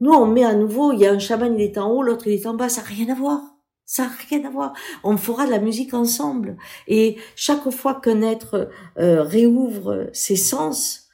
nous, 0.00 0.12
on 0.12 0.26
met 0.26 0.44
à 0.44 0.54
nouveau, 0.54 0.92
il 0.92 1.00
y 1.00 1.06
a 1.06 1.12
un 1.12 1.18
chaman, 1.18 1.54
il 1.54 1.62
est 1.62 1.78
en 1.78 1.90
haut, 1.90 2.02
l'autre, 2.02 2.26
il 2.26 2.34
est 2.34 2.46
en 2.46 2.54
bas, 2.54 2.68
ça 2.68 2.82
n'a 2.82 2.88
rien 2.88 3.08
à 3.10 3.14
voir. 3.14 3.40
Ça 3.84 4.04
n'a 4.04 4.12
rien 4.28 4.44
à 4.46 4.50
voir. 4.50 4.72
On 5.04 5.16
fera 5.16 5.44
de 5.44 5.50
la 5.50 5.58
musique 5.58 5.92
ensemble. 5.92 6.56
Et 6.88 7.18
chaque 7.36 7.68
fois 7.70 8.00
qu'un 8.00 8.22
être 8.22 8.70
euh, 8.98 9.22
réouvre 9.22 10.08
ses 10.12 10.36
sens, 10.36 11.08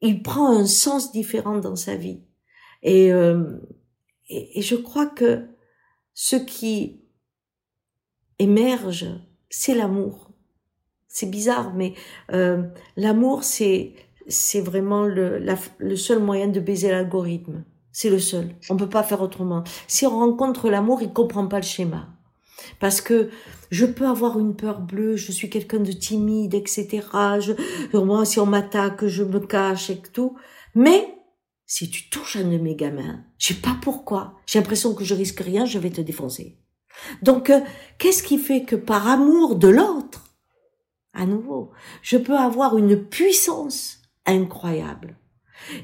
il 0.00 0.22
prend 0.22 0.50
un 0.50 0.66
sens 0.66 1.12
différent 1.12 1.58
dans 1.58 1.76
sa 1.76 1.94
vie. 1.94 2.22
Et, 2.82 3.12
euh, 3.12 3.58
et, 4.28 4.60
je 4.60 4.74
crois 4.74 5.06
que 5.06 5.46
ce 6.12 6.36
qui 6.36 7.02
émerge, 8.38 9.06
c'est 9.48 9.74
l'amour. 9.74 10.32
C'est 11.08 11.30
bizarre, 11.30 11.72
mais 11.74 11.94
l'amour, 12.96 13.44
c'est 13.44 13.94
c'est 14.28 14.60
vraiment 14.60 15.04
le, 15.04 15.44
le 15.78 15.96
seul 15.96 16.18
moyen 16.18 16.48
de 16.48 16.60
baiser 16.60 16.90
l'algorithme. 16.90 17.64
C'est 17.92 18.10
le 18.10 18.18
seul. 18.18 18.48
On 18.70 18.76
peut 18.76 18.88
pas 18.88 19.02
faire 19.04 19.22
autrement. 19.22 19.62
Si 19.86 20.06
on 20.06 20.18
rencontre 20.18 20.68
l'amour, 20.68 21.00
il 21.02 21.12
comprend 21.12 21.46
pas 21.46 21.58
le 21.58 21.64
schéma. 21.64 22.08
Parce 22.80 23.00
que 23.00 23.30
je 23.70 23.86
peux 23.86 24.06
avoir 24.06 24.38
une 24.38 24.56
peur 24.56 24.80
bleue, 24.80 25.16
je 25.16 25.32
suis 25.32 25.50
quelqu'un 25.50 25.80
de 25.80 25.92
timide, 25.92 26.54
etc. 26.54 27.06
Je, 27.40 27.52
moi, 27.96 28.24
si 28.24 28.40
on 28.40 28.46
m'attaque, 28.46 29.06
je 29.06 29.22
me 29.22 29.40
cache 29.40 29.90
et 29.90 30.00
tout. 30.12 30.36
Mais 30.74 31.14
si 31.66 31.90
tu 31.90 32.08
touches 32.10 32.36
un 32.36 32.44
de 32.44 32.58
mes 32.58 32.74
gamins, 32.74 33.24
je 33.38 33.48
sais 33.48 33.60
pas 33.60 33.76
pourquoi, 33.80 34.34
j'ai 34.46 34.58
l'impression 34.58 34.94
que 34.94 35.04
je 35.04 35.14
risque 35.14 35.40
rien, 35.40 35.64
je 35.64 35.78
vais 35.78 35.90
te 35.90 36.00
défoncer. 36.00 36.58
Donc, 37.22 37.50
euh, 37.50 37.60
qu'est-ce 37.98 38.22
qui 38.22 38.38
fait 38.38 38.64
que 38.64 38.76
par 38.76 39.08
amour 39.08 39.56
de 39.56 39.68
l'autre, 39.68 40.24
à 41.12 41.26
nouveau, 41.26 41.70
je 42.02 42.16
peux 42.16 42.36
avoir 42.36 42.76
une 42.76 42.96
puissance 42.96 44.03
incroyable. 44.26 45.16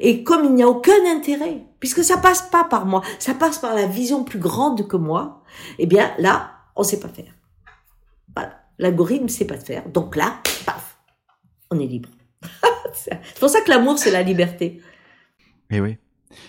Et 0.01 0.25
comme 0.25 0.45
il 0.45 0.55
n'y 0.55 0.63
a 0.63 0.69
aucun 0.69 1.05
intérêt, 1.07 1.65
puisque 1.79 2.05
ça 2.05 2.19
passe 2.19 2.43
pas 2.43 2.65
par 2.65 2.87
moi, 2.87 3.03
ça 3.19 3.35
passe 3.35 3.59
par 3.59 3.75
la 3.75 3.87
vision 3.87 4.25
plus 4.25 4.39
grande 4.39 4.87
que 4.87 4.97
moi, 4.97 5.43
eh 5.79 5.87
bien 5.87 6.13
là, 6.19 6.53
on 6.77 6.83
sait 6.83 7.01
pas 7.01 7.09
faire. 7.09 7.33
Voilà. 8.35 8.61
L'algorithme 8.79 9.29
sait 9.29 9.47
pas 9.47 9.59
faire. 9.59 9.89
Donc 9.89 10.17
là, 10.17 10.43
paf, 10.67 10.99
on 11.71 11.79
est 11.79 11.87
libre. 11.87 12.09
c'est 12.93 13.39
pour 13.39 13.49
ça 13.49 13.61
que 13.61 13.71
l'amour, 13.71 13.99
c'est 13.99 14.11
la 14.11 14.23
liberté. 14.23 14.81
Eh 15.71 15.81
oui. 15.81 15.99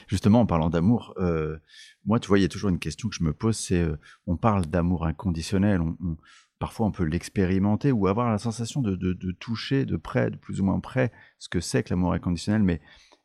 Justement, 0.08 0.41
en 0.41 0.45
parlant 0.45 0.69
d'amour, 0.69 1.13
euh, 1.17 1.58
moi, 2.06 2.19
tu 2.19 2.27
vois, 2.27 2.39
il 2.39 2.43
y 2.43 2.45
a 2.45 2.49
toujours 2.49 2.69
une 2.69 2.80
question 2.80 3.10
que 3.10 3.15
je 3.15 3.23
me 3.23 3.34
pose, 3.34 3.58
c'est, 3.58 3.82
euh, 3.82 3.97
on 4.27 4.38
parle 4.38 4.65
d'amour 4.65 5.06
inconditionnel, 5.06 5.82
on, 5.82 6.17
parfois 6.62 6.86
on 6.86 6.91
peut 6.91 7.06
l'expérimenter 7.06 7.91
ou 7.91 8.06
avoir 8.06 8.30
la 8.30 8.38
sensation 8.38 8.82
de, 8.82 9.32
toucher 9.32 9.84
de 9.84 9.97
près, 9.97 10.30
de 10.30 10.38
plus 10.38 10.62
ou 10.62 10.63
moins 10.63 10.80
près, 10.80 11.12
ce 11.39 11.50
que 11.50 11.60
c'est 11.60 11.82
que 11.82 11.89
l'amour 11.89 12.13
inconditionnel, 12.13 12.62
mais 12.62 12.82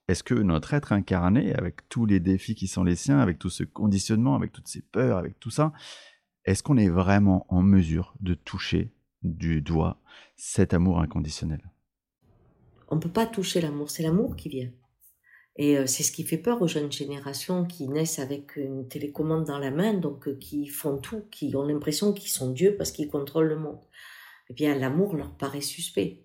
est-ce 0.09 0.23
que 0.23 0.33
notre 0.33 0.73
être 0.73 0.93
incarné, 0.93 1.55
avec 1.55 1.87
tous 1.91 2.07
les 2.07 2.19
défis 2.19 2.55
qui 2.55 2.67
sont 2.67 2.83
les 2.83 2.97
siens, 2.97 3.19
avec 3.19 3.39
tout 3.39 3.51
ce 3.51 3.63
conditionnement, 3.63 4.37
avec 4.37 4.53
toutes 4.53 4.69
ces 4.69 4.81
peurs, 4.81 5.19
avec 5.19 5.39
tout 5.39 5.51
ça, 5.51 5.75
est-ce 6.47 6.63
qu'on 6.63 6.79
est 6.79 6.89
vraiment 6.89 7.45
en 7.51 7.61
mesure 7.61 8.15
de 8.21 8.33
toucher 8.33 8.95
du 9.23 9.61
doigt 9.61 10.01
cet 10.37 10.73
amour 10.73 11.01
inconditionnel? 11.01 11.61
On 12.89 12.97
ne 12.97 13.01
peut 13.01 13.11
pas 13.11 13.27
toucher 13.27 13.61
l'amour, 13.61 13.91
c'est 13.91 14.03
l'amour 14.03 14.37
qui 14.37 14.49
vient. 14.49 14.71
Et 15.59 15.79
euh, 15.79 15.87
c'est 15.87 16.03
ce 16.03 16.13
qui 16.13 16.25
fait 16.25 16.37
peur 16.37 16.61
aux 16.61 16.69
jeunes 16.69 16.93
générations 16.93 17.65
qui 17.65 17.89
naissent 17.89 18.19
avec 18.19 18.57
une 18.57 18.89
télécommande 18.89 19.45
dans 19.45 19.59
la 19.59 19.71
main, 19.71 19.95
donc 19.95 20.29
euh, 20.29 20.35
qui 20.35 20.67
font 20.67 20.99
tout, 20.99 21.23
qui 21.31 21.55
ont 21.57 21.63
l'impression 21.63 22.13
qu'ils 22.13 22.31
sont 22.31 22.51
Dieu 22.51 22.77
parce 22.77 22.93
qu'ils 22.93 23.09
contrôlent 23.09 23.49
le 23.49 23.59
monde. 23.59 23.81
Eh 24.51 24.55
bien, 24.55 24.75
l'amour 24.79 25.17
leur 25.17 25.35
paraît 25.37 25.63
suspect 25.63 26.25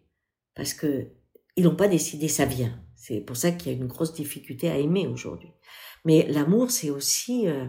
parce 0.54 0.74
que 0.74 1.08
ils 1.56 1.64
n'ont 1.64 1.76
pas 1.76 1.88
décidé, 1.88 2.28
ça 2.28 2.46
vient. 2.46 2.78
C'est 2.96 3.22
pour 3.22 3.36
ça 3.36 3.52
qu'il 3.52 3.72
y 3.72 3.76
a 3.76 3.78
une 3.78 3.88
grosse 3.88 4.14
difficulté 4.14 4.70
à 4.70 4.78
aimer 4.78 5.08
aujourd'hui. 5.08 5.52
Mais 6.06 6.28
l'amour, 6.30 6.72
c'est 6.72 6.90
aussi 6.90 7.48
euh, 7.48 7.66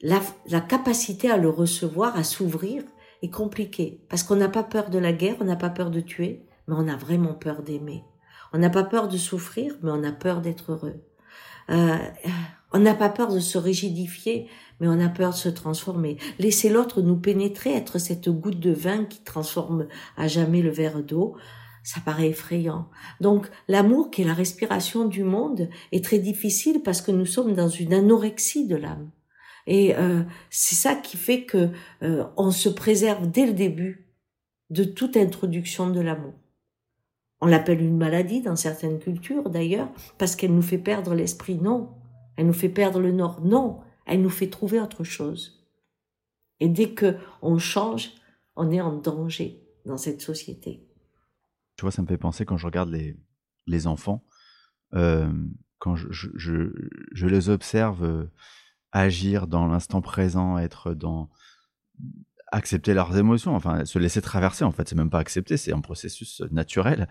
la, 0.00 0.20
la 0.48 0.60
capacité 0.60 1.30
à 1.30 1.36
le 1.36 1.48
recevoir, 1.48 2.16
à 2.16 2.24
s'ouvrir, 2.24 2.82
est 3.22 3.30
compliquée 3.30 4.04
parce 4.08 4.22
qu'on 4.22 4.36
n'a 4.36 4.48
pas 4.48 4.64
peur 4.64 4.90
de 4.90 4.98
la 4.98 5.12
guerre, 5.12 5.36
on 5.40 5.44
n'a 5.44 5.56
pas 5.56 5.70
peur 5.70 5.90
de 5.90 6.00
tuer, 6.00 6.46
mais 6.68 6.74
on 6.76 6.88
a 6.88 6.96
vraiment 6.96 7.34
peur 7.34 7.62
d'aimer. 7.62 8.04
On 8.56 8.58
n'a 8.58 8.70
pas 8.70 8.84
peur 8.84 9.08
de 9.08 9.18
souffrir, 9.18 9.74
mais 9.82 9.90
on 9.90 10.02
a 10.02 10.12
peur 10.12 10.40
d'être 10.40 10.72
heureux. 10.72 11.04
Euh, 11.68 11.98
on 12.72 12.78
n'a 12.78 12.94
pas 12.94 13.10
peur 13.10 13.30
de 13.30 13.38
se 13.38 13.58
rigidifier, 13.58 14.48
mais 14.80 14.88
on 14.88 14.98
a 14.98 15.10
peur 15.10 15.32
de 15.32 15.36
se 15.36 15.50
transformer. 15.50 16.16
Laisser 16.38 16.70
l'autre 16.70 17.02
nous 17.02 17.18
pénétrer, 17.18 17.74
être 17.74 17.98
cette 17.98 18.30
goutte 18.30 18.58
de 18.58 18.72
vin 18.72 19.04
qui 19.04 19.22
transforme 19.22 19.88
à 20.16 20.26
jamais 20.26 20.62
le 20.62 20.70
verre 20.70 21.02
d'eau, 21.02 21.36
ça 21.84 22.00
paraît 22.00 22.30
effrayant. 22.30 22.88
Donc 23.20 23.50
l'amour, 23.68 24.10
qui 24.10 24.22
est 24.22 24.24
la 24.26 24.32
respiration 24.32 25.04
du 25.04 25.22
monde, 25.22 25.68
est 25.92 26.02
très 26.02 26.18
difficile 26.18 26.80
parce 26.82 27.02
que 27.02 27.12
nous 27.12 27.26
sommes 27.26 27.54
dans 27.54 27.68
une 27.68 27.92
anorexie 27.92 28.66
de 28.66 28.76
l'âme. 28.76 29.10
Et 29.66 29.94
euh, 29.96 30.22
c'est 30.48 30.76
ça 30.76 30.94
qui 30.94 31.18
fait 31.18 31.44
que 31.44 31.68
euh, 32.02 32.24
on 32.38 32.50
se 32.50 32.70
préserve 32.70 33.30
dès 33.30 33.44
le 33.44 33.52
début 33.52 34.08
de 34.70 34.84
toute 34.84 35.18
introduction 35.18 35.90
de 35.90 36.00
l'amour. 36.00 36.32
On 37.46 37.48
l'appelle 37.48 37.80
une 37.80 37.96
maladie 37.96 38.42
dans 38.42 38.56
certaines 38.56 38.98
cultures 38.98 39.50
d'ailleurs, 39.50 39.88
parce 40.18 40.34
qu'elle 40.34 40.52
nous 40.52 40.62
fait 40.62 40.78
perdre 40.78 41.14
l'esprit. 41.14 41.54
Non. 41.54 41.94
Elle 42.34 42.48
nous 42.48 42.52
fait 42.52 42.68
perdre 42.68 42.98
le 42.98 43.12
nord. 43.12 43.40
Non. 43.40 43.82
Elle 44.04 44.20
nous 44.20 44.30
fait 44.30 44.50
trouver 44.50 44.80
autre 44.80 45.04
chose. 45.04 45.64
Et 46.58 46.68
dès 46.68 46.90
que 46.90 47.14
on 47.42 47.58
change, 47.58 48.10
on 48.56 48.72
est 48.72 48.80
en 48.80 48.96
danger 48.96 49.62
dans 49.84 49.96
cette 49.96 50.22
société. 50.22 50.88
Tu 51.76 51.82
vois, 51.82 51.92
ça 51.92 52.02
me 52.02 52.08
fait 52.08 52.18
penser 52.18 52.44
quand 52.44 52.56
je 52.56 52.66
regarde 52.66 52.90
les, 52.90 53.16
les 53.68 53.86
enfants, 53.86 54.24
euh, 54.94 55.32
quand 55.78 55.94
je, 55.94 56.08
je, 56.10 57.26
les 57.28 57.48
observe 57.48 58.02
euh, 58.02 58.26
agir 58.90 59.46
dans 59.46 59.68
l'instant 59.68 60.00
présent, 60.00 60.58
être 60.58 60.94
dans 60.94 61.30
accepter 62.52 62.94
leurs 62.94 63.16
émotions, 63.16 63.54
enfin 63.54 63.84
se 63.84 63.98
laisser 63.98 64.22
traverser 64.22 64.64
en 64.64 64.72
fait, 64.72 64.88
c'est 64.88 64.96
même 64.96 65.10
pas 65.10 65.18
accepter, 65.18 65.56
c'est 65.56 65.72
un 65.72 65.80
processus 65.80 66.42
naturel. 66.50 67.08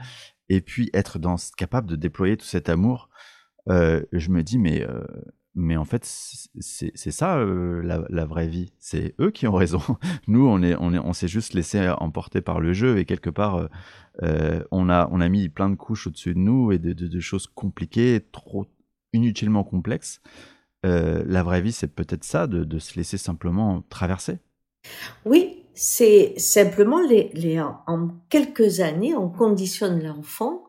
Et 0.50 0.62
puis 0.62 0.90
être 0.94 1.20
dans, 1.20 1.36
capable 1.58 1.90
de 1.90 1.96
déployer 1.96 2.38
tout 2.38 2.46
cet 2.46 2.70
amour, 2.70 3.10
euh, 3.70 4.04
je 4.12 4.30
me 4.30 4.44
dis 4.44 4.60
mais 4.60 4.84
euh, 4.88 5.04
mais 5.56 5.76
en 5.78 5.86
fait 5.86 6.06
c'est 6.06 7.12
ça 7.12 7.38
euh, 7.38 7.82
la, 8.10 8.26
vraie 8.26 8.48
vie, 8.48 8.74
c'est 8.78 9.16
eux 9.20 9.32
qui 9.32 9.48
ont 9.48 9.54
raison. 9.54 9.82
Nous 10.28 10.46
on 10.46 10.62
est 10.62 10.76
on 10.80 10.94
est 10.94 11.00
on 11.00 11.14
s'est 11.14 11.28
juste 11.28 11.54
laissé 11.54 11.90
emporter 12.00 12.42
par 12.42 12.60
le 12.60 12.74
jeu 12.74 12.98
et 12.98 13.06
quelque 13.06 13.30
part 13.30 13.70
on 14.22 14.90
a 14.90 15.10
on 15.12 15.22
a 15.22 15.30
mis 15.30 15.50
plein 15.50 15.70
de 15.70 15.76
couches 15.76 16.08
au-dessus 16.08 16.34
de 16.34 16.40
nous 16.40 16.72
et 16.72 16.80
de, 16.80 17.20
choses 17.20 17.48
compliquées, 17.48 18.26
trop 18.32 18.68
inutilement 19.14 19.64
complexes. 19.64 20.22
la 20.84 21.44
vraie 21.44 21.62
vie, 21.62 21.72
c'est 21.72 21.94
peut-être 21.94 22.24
ça, 22.24 22.48
de, 22.48 22.80
se 22.80 22.96
laisser 22.96 23.18
simplement 23.18 23.82
traverser. 23.90 24.40
Oui, 25.26 25.64
c'est 25.74 26.34
simplement 26.38 27.02
les, 27.02 27.30
les, 27.34 27.60
en 27.60 28.10
quelques 28.30 28.80
années, 28.80 29.16
on 29.16 29.30
conditionne 29.30 30.04
l'enfant 30.04 30.64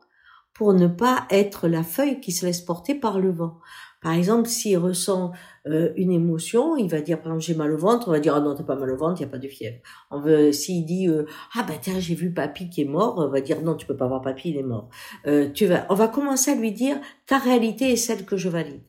pour 0.53 0.73
ne 0.73 0.87
pas 0.87 1.27
être 1.29 1.67
la 1.67 1.83
feuille 1.83 2.19
qui 2.19 2.31
se 2.31 2.45
laisse 2.45 2.61
porter 2.61 2.95
par 2.95 3.19
le 3.19 3.31
vent. 3.31 3.59
Par 4.01 4.13
exemple, 4.13 4.47
s'il 4.47 4.77
ressent 4.77 5.31
euh, 5.67 5.91
une 5.95 6.11
émotion, 6.11 6.77
il 6.77 6.89
va 6.89 7.01
dire 7.01 7.17
par 7.17 7.27
exemple 7.27 7.43
j'ai 7.43 7.55
mal 7.55 7.71
au 7.73 7.77
ventre, 7.77 8.07
on 8.07 8.11
va 8.11 8.19
dire 8.19 8.35
ah 8.35 8.39
non 8.39 8.53
t'as 8.55 8.63
pas 8.63 8.75
mal 8.75 8.91
au 8.91 8.97
ventre, 8.97 9.19
il 9.19 9.23
y 9.23 9.27
a 9.27 9.29
pas 9.29 9.39
de 9.39 9.47
fièvre. 9.47 9.77
On 10.11 10.19
veut 10.19 10.51
s'il 10.51 10.85
dit 10.85 11.07
euh, 11.07 11.25
ah 11.55 11.63
bah 11.63 11.73
tiens 11.81 11.99
j'ai 11.99 12.13
vu 12.15 12.31
papy 12.31 12.69
qui 12.69 12.81
est 12.81 12.85
mort, 12.85 13.15
on 13.17 13.27
va 13.29 13.41
dire 13.41 13.61
non 13.61 13.75
tu 13.75 13.87
peux 13.87 13.97
pas 13.97 14.07
voir 14.07 14.21
papy 14.21 14.51
il 14.51 14.57
est 14.57 14.63
mort. 14.63 14.89
Euh, 15.25 15.49
on 15.89 15.95
va 15.95 16.07
commencer 16.07 16.51
à 16.51 16.55
lui 16.55 16.71
dire 16.71 16.97
ta 17.25 17.37
réalité 17.37 17.91
est 17.91 17.95
celle 17.97 18.25
que 18.25 18.37
je 18.37 18.49
valide. 18.49 18.81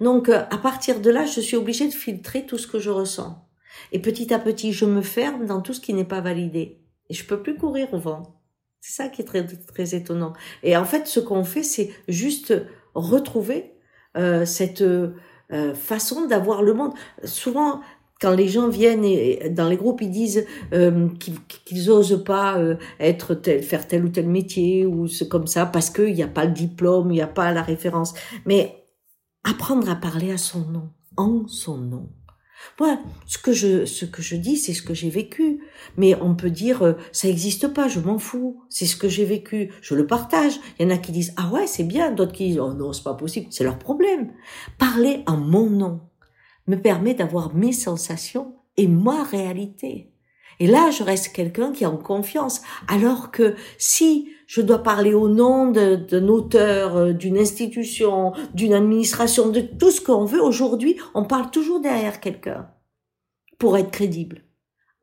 Donc 0.00 0.28
à 0.28 0.58
partir 0.58 1.00
de 1.00 1.10
là, 1.10 1.24
je 1.24 1.40
suis 1.40 1.56
obligée 1.56 1.88
de 1.88 1.92
filtrer 1.92 2.46
tout 2.46 2.58
ce 2.58 2.66
que 2.66 2.78
je 2.78 2.90
ressens. 2.90 3.47
Et 3.92 4.00
petit 4.00 4.32
à 4.32 4.38
petit, 4.38 4.72
je 4.72 4.84
me 4.84 5.02
ferme 5.02 5.46
dans 5.46 5.60
tout 5.60 5.74
ce 5.74 5.80
qui 5.80 5.94
n'est 5.94 6.04
pas 6.04 6.20
validé. 6.20 6.80
Et 7.08 7.14
je 7.14 7.24
peux 7.24 7.42
plus 7.42 7.56
courir 7.56 7.92
au 7.92 7.98
vent. 7.98 8.40
C'est 8.80 9.02
ça 9.02 9.08
qui 9.08 9.22
est 9.22 9.24
très, 9.24 9.44
très 9.44 9.94
étonnant. 9.94 10.32
Et 10.62 10.76
en 10.76 10.84
fait, 10.84 11.06
ce 11.06 11.20
qu'on 11.20 11.44
fait, 11.44 11.62
c'est 11.62 11.90
juste 12.06 12.54
retrouver 12.94 13.74
euh, 14.16 14.44
cette 14.44 14.82
euh, 14.82 15.74
façon 15.74 16.26
d'avoir 16.26 16.62
le 16.62 16.74
monde. 16.74 16.92
Souvent, 17.24 17.80
quand 18.20 18.34
les 18.34 18.48
gens 18.48 18.68
viennent 18.68 19.04
et, 19.04 19.48
dans 19.50 19.68
les 19.68 19.76
groupes, 19.76 20.00
ils 20.02 20.10
disent 20.10 20.44
euh, 20.72 21.08
qu'ils 21.64 21.90
osent 21.90 22.22
pas 22.24 22.58
euh, 22.58 22.76
être 22.98 23.34
tel, 23.34 23.62
faire 23.62 23.86
tel 23.86 24.04
ou 24.04 24.08
tel 24.08 24.28
métier 24.28 24.86
ou 24.86 25.06
c'est 25.06 25.28
comme 25.28 25.46
ça 25.46 25.66
parce 25.66 25.90
qu'il 25.90 26.14
n'y 26.14 26.22
a 26.22 26.28
pas 26.28 26.44
le 26.44 26.52
diplôme, 26.52 27.10
il 27.10 27.14
n'y 27.14 27.20
a 27.22 27.28
pas 27.28 27.52
la 27.52 27.62
référence. 27.62 28.14
Mais 28.44 28.84
apprendre 29.44 29.88
à 29.88 29.94
parler 29.94 30.32
à 30.32 30.38
son 30.38 30.60
nom, 30.66 30.90
en 31.16 31.46
son 31.46 31.78
nom. 31.78 32.08
Moi, 32.80 32.98
ce 33.26 33.38
que 33.38 33.52
je, 33.52 33.84
ce 33.84 34.04
que 34.04 34.22
je 34.22 34.36
dis, 34.36 34.56
c'est 34.56 34.74
ce 34.74 34.82
que 34.82 34.94
j'ai 34.94 35.10
vécu. 35.10 35.60
Mais 35.96 36.14
on 36.20 36.34
peut 36.34 36.50
dire, 36.50 36.82
euh, 36.82 36.92
ça 37.12 37.28
n'existe 37.28 37.68
pas, 37.68 37.88
je 37.88 38.00
m'en 38.00 38.18
fous. 38.18 38.62
C'est 38.68 38.86
ce 38.86 38.96
que 38.96 39.08
j'ai 39.08 39.24
vécu. 39.24 39.70
Je 39.80 39.94
le 39.94 40.06
partage. 40.06 40.60
Il 40.78 40.84
y 40.84 40.86
en 40.86 40.94
a 40.94 40.98
qui 40.98 41.12
disent, 41.12 41.34
ah 41.36 41.50
ouais, 41.52 41.66
c'est 41.66 41.84
bien. 41.84 42.10
D'autres 42.12 42.32
qui 42.32 42.48
disent, 42.48 42.60
oh 42.60 42.74
non, 42.74 42.92
c'est 42.92 43.04
pas 43.04 43.14
possible. 43.14 43.48
C'est 43.50 43.64
leur 43.64 43.78
problème. 43.78 44.32
Parler 44.78 45.22
en 45.26 45.36
mon 45.36 45.68
nom 45.68 46.00
me 46.66 46.76
permet 46.76 47.14
d'avoir 47.14 47.54
mes 47.54 47.72
sensations 47.72 48.54
et 48.76 48.86
ma 48.86 49.24
réalité. 49.24 50.12
Et 50.60 50.66
là, 50.66 50.90
je 50.90 51.02
reste 51.02 51.32
quelqu'un 51.32 51.72
qui 51.72 51.84
est 51.84 51.88
en 51.88 51.96
confiance. 51.96 52.62
Alors 52.88 53.30
que 53.30 53.54
si 53.78 54.28
je 54.48 54.62
dois 54.62 54.82
parler 54.82 55.12
au 55.12 55.28
nom 55.28 55.70
d'un 55.70 56.26
auteur, 56.28 56.96
euh, 56.96 57.12
d'une 57.12 57.36
institution, 57.36 58.32
d'une 58.54 58.72
administration, 58.72 59.50
de 59.50 59.60
tout 59.60 59.90
ce 59.90 60.00
qu'on 60.00 60.24
veut, 60.24 60.42
aujourd'hui, 60.42 60.96
on 61.14 61.24
parle 61.24 61.50
toujours 61.50 61.80
derrière 61.80 62.18
quelqu'un 62.18 62.66
pour 63.58 63.76
être 63.76 63.90
crédible. 63.90 64.42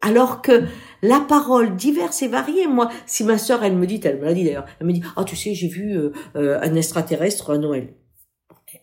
Alors 0.01 0.41
que 0.41 0.63
la 1.03 1.19
parole 1.19 1.75
diverse 1.75 2.23
et 2.23 2.27
variée, 2.27 2.65
moi, 2.67 2.89
si 3.05 3.23
ma 3.23 3.37
sœur, 3.37 3.63
elle 3.63 3.75
me 3.75 3.85
dit, 3.85 4.01
elle 4.03 4.19
me 4.19 4.25
l'a 4.25 4.33
dit 4.33 4.43
d'ailleurs, 4.43 4.65
elle 4.79 4.87
me 4.87 4.93
dit, 4.93 5.03
ah, 5.15 5.23
tu 5.23 5.35
sais, 5.35 5.53
j'ai 5.53 5.67
vu 5.67 5.95
euh, 5.95 6.11
euh, 6.35 6.59
un 6.61 6.73
extraterrestre 6.73 7.51
à 7.51 7.59
Noël 7.59 7.93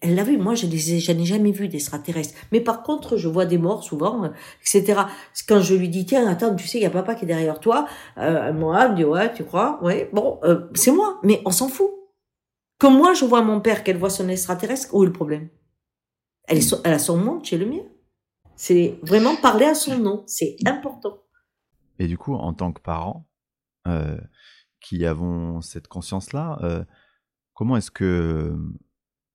elle 0.03 0.17
l'a 0.17 0.25
vu. 0.25 0.37
Moi, 0.37 0.55
je 0.55 0.67
n'ai 0.67 1.25
jamais 1.25 1.53
vu 1.53 1.69
d'extraterrestres. 1.69 2.35
Mais 2.51 2.61
par 2.61 2.83
contre, 2.83 3.17
je 3.17 3.29
vois 3.29 3.47
des 3.47 3.57
morts 3.57 3.85
souvent, 3.85 4.31
etc. 4.61 5.03
Quand 5.49 5.61
je 5.61 5.75
lui 5.75 5.88
dis, 5.88 6.05
tiens, 6.05 6.27
attends, 6.29 6.55
tu 6.55 6.67
sais, 6.67 6.79
il 6.79 6.83
y 6.83 6.87
a 6.87 6.91
papa 6.91 7.15
qui 7.15 7.25
est 7.25 7.29
derrière 7.29 7.61
toi. 7.61 7.87
Euh, 8.19 8.53
moi, 8.53 8.85
elle 8.85 8.91
me 8.93 8.97
dit, 8.97 9.05
ouais, 9.05 9.33
tu 9.33 9.45
crois? 9.45 9.79
Ouais, 9.83 10.11
bon, 10.12 10.41
euh, 10.43 10.69
c'est 10.75 10.91
moi. 10.91 11.21
Mais 11.23 11.41
on 11.47 11.51
s'en 11.51 11.69
fout. 11.69 11.91
Comme 12.79 12.97
moi, 12.97 13.15
je 13.15 13.25
vois 13.25 13.43
mon 13.43 13.61
père, 13.61 13.85
qu'elle 13.85 13.97
voit 13.97 14.11
son 14.11 14.29
extraterrestre, 14.29 14.93
où 14.93 15.05
est 15.05 15.07
le 15.07 15.12
problème? 15.12 15.49
Elle, 16.49 16.59
a 16.85 16.99
son 16.99 17.17
monde 17.17 17.45
chez 17.45 17.57
le 17.57 17.67
mien. 17.67 17.85
C'est 18.57 18.99
vraiment 19.03 19.37
parler 19.37 19.67
à 19.67 19.75
son 19.75 19.99
nom. 19.99 20.25
C'est 20.27 20.57
important. 20.67 21.23
Et 22.01 22.09
du 22.09 22.19
coup, 22.19 22.35
en 22.35 22.53
tant 22.53 22.73
que 22.73 22.81
parent, 22.81 23.29
euh, 23.87 24.19
qui 24.81 25.07
avons 25.07 25.61
cette 25.61 25.87
conscience-là, 25.87 26.85
comment 27.55 27.77
est-ce 27.77 27.93
que 27.93 28.53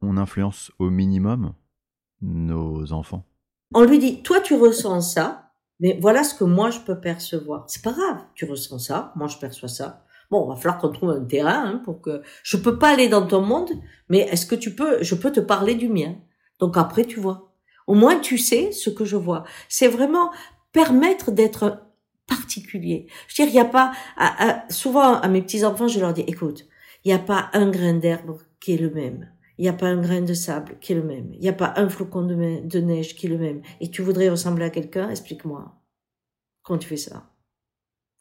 on 0.02 0.18
influence 0.18 0.72
au 0.80 0.90
minimum 0.90 1.54
nos 2.22 2.92
enfants 2.94 3.26
On 3.74 3.84
lui 3.84 4.00
dit, 4.00 4.22
toi 4.24 4.40
tu 4.42 4.56
ressens 4.56 5.02
ça, 5.02 5.52
mais 5.80 5.98
voilà 6.02 6.24
ce 6.24 6.34
que 6.34 6.44
moi 6.44 6.70
je 6.70 6.80
peux 6.80 7.00
percevoir. 7.00 7.66
C'est 7.68 7.84
pas 7.84 7.94
grave, 7.94 8.24
tu 8.34 8.46
ressens 8.46 8.80
ça, 8.80 9.14
moi 9.16 9.28
je 9.28 9.38
perçois 9.38 9.70
ça. 9.70 10.04
Bon, 10.30 10.46
il 10.46 10.50
va 10.50 10.56
falloir 10.56 10.78
qu'on 10.78 10.92
trouve 10.92 11.12
un 11.12 11.24
terrain 11.24 11.64
hein, 11.66 11.82
pour 11.86 12.02
que 12.02 12.22
je 12.44 12.58
peux 12.58 12.78
pas 12.78 12.90
aller 12.90 13.08
dans 13.08 13.26
ton 13.26 13.42
monde, 13.42 13.72
mais 14.10 14.20
est-ce 14.20 14.46
que 14.46 14.56
tu 14.56 14.76
peux, 14.76 15.02
je 15.02 15.16
peux 15.16 15.32
te 15.32 15.40
parler 15.40 15.76
du 15.76 15.88
mien? 15.90 16.16
Donc 16.60 16.78
après 16.78 17.06
tu 17.06 17.20
vois. 17.20 17.54
Au 17.86 17.94
moins 17.94 18.20
tu 18.20 18.38
sais 18.38 18.72
ce 18.72 18.90
que 18.90 19.06
je 19.06 19.16
vois. 19.16 19.44
C'est 19.70 19.88
vraiment 19.88 20.32
permettre 20.74 21.32
d'être 21.32 21.88
particulier. 22.28 23.08
Je 23.28 23.42
veux 23.42 23.48
dire, 23.48 23.56
il 23.56 23.62
n'y 23.62 23.68
a 23.68 23.72
pas, 23.72 23.94
souvent 24.70 25.20
à 25.20 25.28
mes 25.28 25.42
petits 25.42 25.66
enfants, 25.66 25.88
je 25.88 26.00
leur 26.00 26.14
dis, 26.14 26.26
écoute, 26.28 26.68
il 27.04 27.08
n'y 27.08 27.14
a 27.14 27.20
pas 27.20 27.50
un 27.54 27.70
grain 27.70 27.94
d'herbe 27.94 28.38
qui 28.60 28.74
est 28.74 28.78
le 28.78 28.90
même. 28.90 29.32
Il 29.58 29.64
n'y 29.64 29.70
a 29.70 29.74
pas 29.74 29.88
un 29.88 30.00
grain 30.00 30.22
de 30.22 30.34
sable 30.34 30.78
qui 30.80 30.94
est 30.94 30.96
le 30.96 31.04
même. 31.04 31.34
Il 31.34 31.40
n'y 31.40 31.50
a 31.50 31.54
pas 31.54 31.74
un 31.78 31.90
flocon 31.90 32.24
de, 32.24 32.80
neige 32.80 33.16
qui 33.16 33.26
est 33.26 33.30
le 33.30 33.40
même. 33.40 33.62
Et 33.80 33.90
tu 33.90 34.02
voudrais 34.02 34.30
ressembler 34.30 34.66
à 34.66 34.70
quelqu'un? 34.70 35.10
Explique-moi. 35.10 35.74
Comment 36.62 36.80
tu 36.80 36.88
fais 36.88 36.98
ça? 36.98 37.32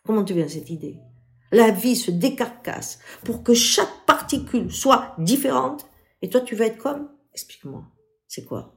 Comment 0.04 0.24
tu 0.24 0.32
viens 0.32 0.46
à 0.46 0.48
cette 0.48 0.70
idée? 0.70 0.98
La 1.52 1.70
vie 1.70 1.96
se 1.96 2.10
décarcasse 2.10 3.00
pour 3.24 3.42
que 3.42 3.54
chaque 3.54 4.06
particule 4.06 4.72
soit 4.72 5.14
différente. 5.18 5.86
Et 6.22 6.30
toi, 6.30 6.40
tu 6.40 6.56
vas 6.56 6.66
être 6.66 6.78
comme? 6.78 7.10
Explique-moi. 7.34 7.84
C'est 8.26 8.44
quoi? 8.44 8.74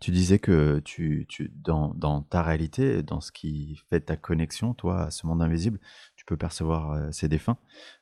Tu 0.00 0.10
disais 0.10 0.38
que 0.38 0.80
tu, 0.80 1.26
tu 1.28 1.52
dans, 1.54 1.94
dans, 1.94 2.22
ta 2.22 2.42
réalité, 2.42 3.02
dans 3.02 3.20
ce 3.20 3.32
qui 3.32 3.80
fait 3.88 4.00
ta 4.00 4.16
connexion, 4.16 4.74
toi, 4.74 5.04
à 5.04 5.10
ce 5.10 5.26
monde 5.26 5.42
invisible, 5.42 5.80
tu 6.16 6.24
peux 6.24 6.36
percevoir 6.36 6.92
euh, 6.92 7.10
ces 7.10 7.28
défunts. 7.28 7.58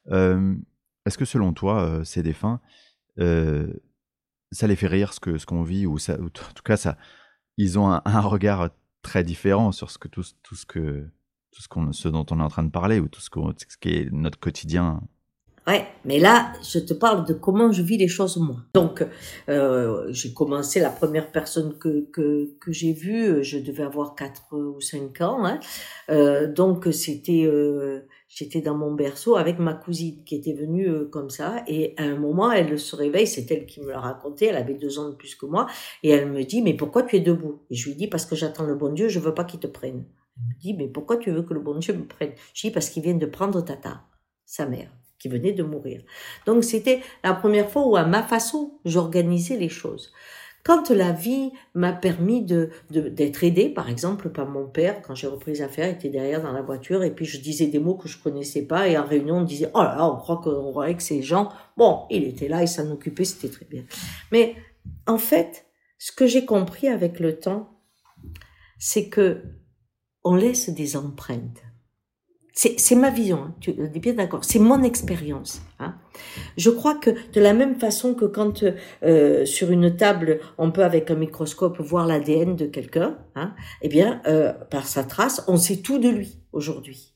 Euh, 0.09 0.57
Est-ce 1.07 1.19
que 1.19 1.25
selon 1.25 1.53
toi, 1.53 1.83
euh, 1.83 2.05
ces 2.05 2.23
défunts, 2.23 2.61
ça 3.19 4.67
les 4.67 4.77
fait 4.77 4.87
rire 4.87 5.13
ce 5.13 5.21
que 5.21 5.39
ce 5.39 5.47
qu'on 5.47 5.63
vit 5.63 5.87
ou, 5.87 5.99
ça, 5.99 6.19
en 6.21 6.29
tout 6.29 6.63
cas, 6.65 6.77
ça, 6.77 6.97
ils 7.57 7.79
ont 7.79 7.91
un, 7.91 8.21
regard 8.21 8.71
très 9.03 9.25
différent 9.25 9.73
sur 9.73 9.91
ce 9.91 9.99
que 9.99 10.09
tout, 10.09 10.25
tout 10.43 10.55
ce 10.55 10.67
que 10.67 11.09
tout 11.51 11.63
ce, 11.63 11.69
qu'on, 11.69 11.93
ce 11.93 12.09
dont 12.09 12.25
on 12.31 12.41
est 12.41 12.43
en 12.43 12.49
train 12.49 12.63
de 12.63 12.71
parler 12.71 12.99
ou 12.99 13.09
tout 13.09 13.21
ce, 13.21 13.29
ce 13.69 13.77
qui 13.77 13.91
est 13.91 14.11
notre 14.11 14.39
quotidien 14.39 15.03
Ouais, 15.69 15.87
mais 16.05 16.19
là, 16.19 16.53
je 16.69 16.81
te 16.81 16.93
parle 16.93 17.25
de 17.25 17.35
comment 17.35 17.71
je 17.71 17.83
vis 17.83 17.97
les 17.97 18.09
choses 18.09 18.37
moi. 18.37 18.57
Donc, 18.75 19.07
euh, 19.49 20.07
j'ai 20.11 20.35
commencé 20.35 20.81
la 20.81 20.91
première 20.91 21.31
personne 21.31 21.79
que 21.79 22.01
que, 22.11 22.51
que 22.61 22.73
j'ai 22.73 22.93
vue, 22.93 23.45
je 23.45 23.59
devais 23.59 23.85
avoir 23.85 24.17
4 24.17 24.57
ou 24.57 24.81
5 24.81 25.21
ans. 25.21 25.47
Hein. 25.47 25.61
Euh, 26.11 26.53
donc, 26.53 26.89
c'était, 26.93 27.45
euh, 27.45 28.01
j'étais 28.29 28.61
dans 28.61 28.75
mon 28.75 28.93
berceau 28.93 29.37
avec 29.37 29.61
ma 29.61 29.75
cousine 29.75 30.25
qui 30.25 30.35
était 30.35 30.53
venue 30.53 30.89
euh, 30.89 31.05
comme 31.05 31.31
ça. 31.31 31.63
Et 31.69 31.95
à 31.97 32.03
un 32.03 32.17
moment, 32.17 32.51
elle 32.51 32.77
se 32.77 32.97
réveille, 32.97 33.29
c'est 33.29 33.49
elle 33.53 33.67
qui 33.67 33.81
me 33.83 33.93
l'a 33.93 34.01
raconté. 34.01 34.47
Elle 34.47 34.57
avait 34.57 34.75
deux 34.75 34.99
ans 34.99 35.11
de 35.11 35.15
plus 35.15 35.37
que 35.37 35.47
moi, 35.47 35.69
et 36.03 36.11
elle 36.11 36.29
me 36.29 36.43
dit 36.43 36.63
mais 36.63 36.75
pourquoi 36.75 37.05
tu 37.05 37.15
es 37.15 37.21
debout? 37.21 37.63
Et 37.71 37.77
je 37.77 37.89
lui 37.89 37.95
dis 37.95 38.09
parce 38.09 38.27
que 38.27 38.35
j'attends 38.35 38.65
le 38.65 38.75
bon 38.75 38.93
Dieu, 38.93 39.09
je 39.09 39.21
veux 39.21 39.35
pas 39.35 39.45
qu'il 39.45 39.61
te 39.61 39.69
prenne. 39.69 40.07
Elle 40.37 40.49
me 40.49 40.61
dit 40.61 40.75
mais 40.75 40.89
pourquoi 40.89 41.19
tu 41.19 41.31
veux 41.31 41.43
que 41.43 41.55
le 41.55 41.61
bon 41.61 41.79
Dieu 41.79 41.95
me 41.95 42.05
prenne? 42.05 42.33
Je 42.53 42.67
dis 42.67 42.73
parce 42.73 42.89
qu'il 42.91 43.05
vient 43.05 43.15
de 43.15 43.27
prendre 43.27 43.61
Tata, 43.61 44.03
sa 44.45 44.67
mère 44.67 44.91
qui 45.23 45.29
venait 45.29 45.53
de 45.53 45.63
mourir. 45.63 46.03
Donc 46.47 46.65
c'était 46.65 47.01
la 47.23 47.33
première 47.33 47.71
fois 47.71 47.87
où 47.87 47.97
à 47.97 48.05
ma 48.05 48.25
façon, 48.25 48.81
j'organisais 48.85 49.57
les 49.57 49.69
choses. 49.69 50.13
Quand 50.65 50.91
la 50.91 51.13
vie 51.13 51.51
m'a 51.75 51.93
permis 51.93 52.45
de 52.45 52.71
d'être 52.91 53.45
aidée, 53.45 53.69
par 53.69 53.89
exemple 53.89 54.31
par 54.31 54.49
mon 54.49 54.67
père, 54.67 55.01
quand 55.03 55.15
j'ai 55.15 55.29
repris 55.29 55.53
les 55.53 55.63
affaires, 55.63 55.89
il 55.89 55.95
était 55.95 56.09
derrière 56.09 56.43
dans 56.43 56.53
la 56.53 56.63
voiture 56.63 57.05
et 57.05 57.13
puis 57.13 57.25
je 57.25 57.41
disais 57.41 57.69
des 57.69 57.79
mots 57.79 57.95
que 57.95 58.09
je 58.09 58.21
connaissais 58.21 58.63
pas 58.63 58.89
et 58.89 58.99
en 58.99 59.05
réunion 59.05 59.39
on 59.39 59.45
disait 59.45 59.71
oh 59.75 59.83
là 59.83 59.95
là 59.97 60.07
on 60.07 60.17
croit 60.17 60.39
qu'on 60.39 60.71
croyait 60.71 60.97
que 60.97 61.03
ces 61.03 61.23
gens 61.23 61.51
bon 61.77 62.03
il 62.11 62.25
était 62.25 62.49
là 62.49 62.63
il 62.63 62.69
s'en 62.69 62.91
occupait 62.91 63.25
c'était 63.25 63.49
très 63.49 63.67
bien. 63.67 63.85
Mais 64.33 64.57
en 65.07 65.19
fait 65.19 65.67
ce 65.99 66.11
que 66.11 66.27
j'ai 66.27 66.45
compris 66.45 66.89
avec 66.89 67.21
le 67.21 67.39
temps 67.39 67.79
c'est 68.79 69.09
que 69.09 69.43
on 70.25 70.35
laisse 70.35 70.69
des 70.71 70.97
empreintes 70.97 71.63
c'est 72.55 72.95
ma 72.97 73.09
vision, 73.09 73.45
hein, 73.45 73.55
tu 73.61 73.71
es 73.71 73.99
bien 73.99 74.13
d'accord. 74.13 74.45
C'est 74.45 74.59
mon 74.59 74.83
expérience. 74.83 75.63
Hein. 75.79 75.95
Je 76.59 76.69
crois 76.69 76.95
que 76.95 77.11
de 77.33 77.41
la 77.41 77.55
même 77.55 77.79
façon 77.79 78.15
que 78.15 78.27
quand 78.27 78.65
euh, 79.03 79.47
sur 79.47 79.71
une 79.71 79.97
table 79.97 80.41
on 80.59 80.71
peut 80.71 80.85
avec 80.85 81.11
un 81.11 81.15
microscope 81.15 81.81
voir 81.81 82.07
l'ADN 82.07 82.55
de 82.55 82.67
quelqu'un, 82.67 83.19
hein, 83.37 83.55
eh 83.81 83.89
bien 83.89 84.21
euh, 84.27 84.53
par 84.53 84.87
sa 84.87 85.03
trace 85.05 85.43
on 85.49 85.57
sait 85.57 85.79
tout 85.79 85.99
de 85.99 86.09
lui 86.09 86.41
aujourd'hui. 86.53 87.15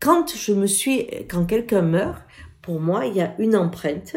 Quand 0.00 0.34
je 0.34 0.52
me 0.52 0.66
suis, 0.66 1.06
quand 1.30 1.46
quelqu'un 1.46 1.82
meurt, 1.82 2.22
pour 2.60 2.80
moi 2.80 3.06
il 3.06 3.14
y 3.14 3.20
a 3.20 3.34
une 3.38 3.56
empreinte 3.56 4.16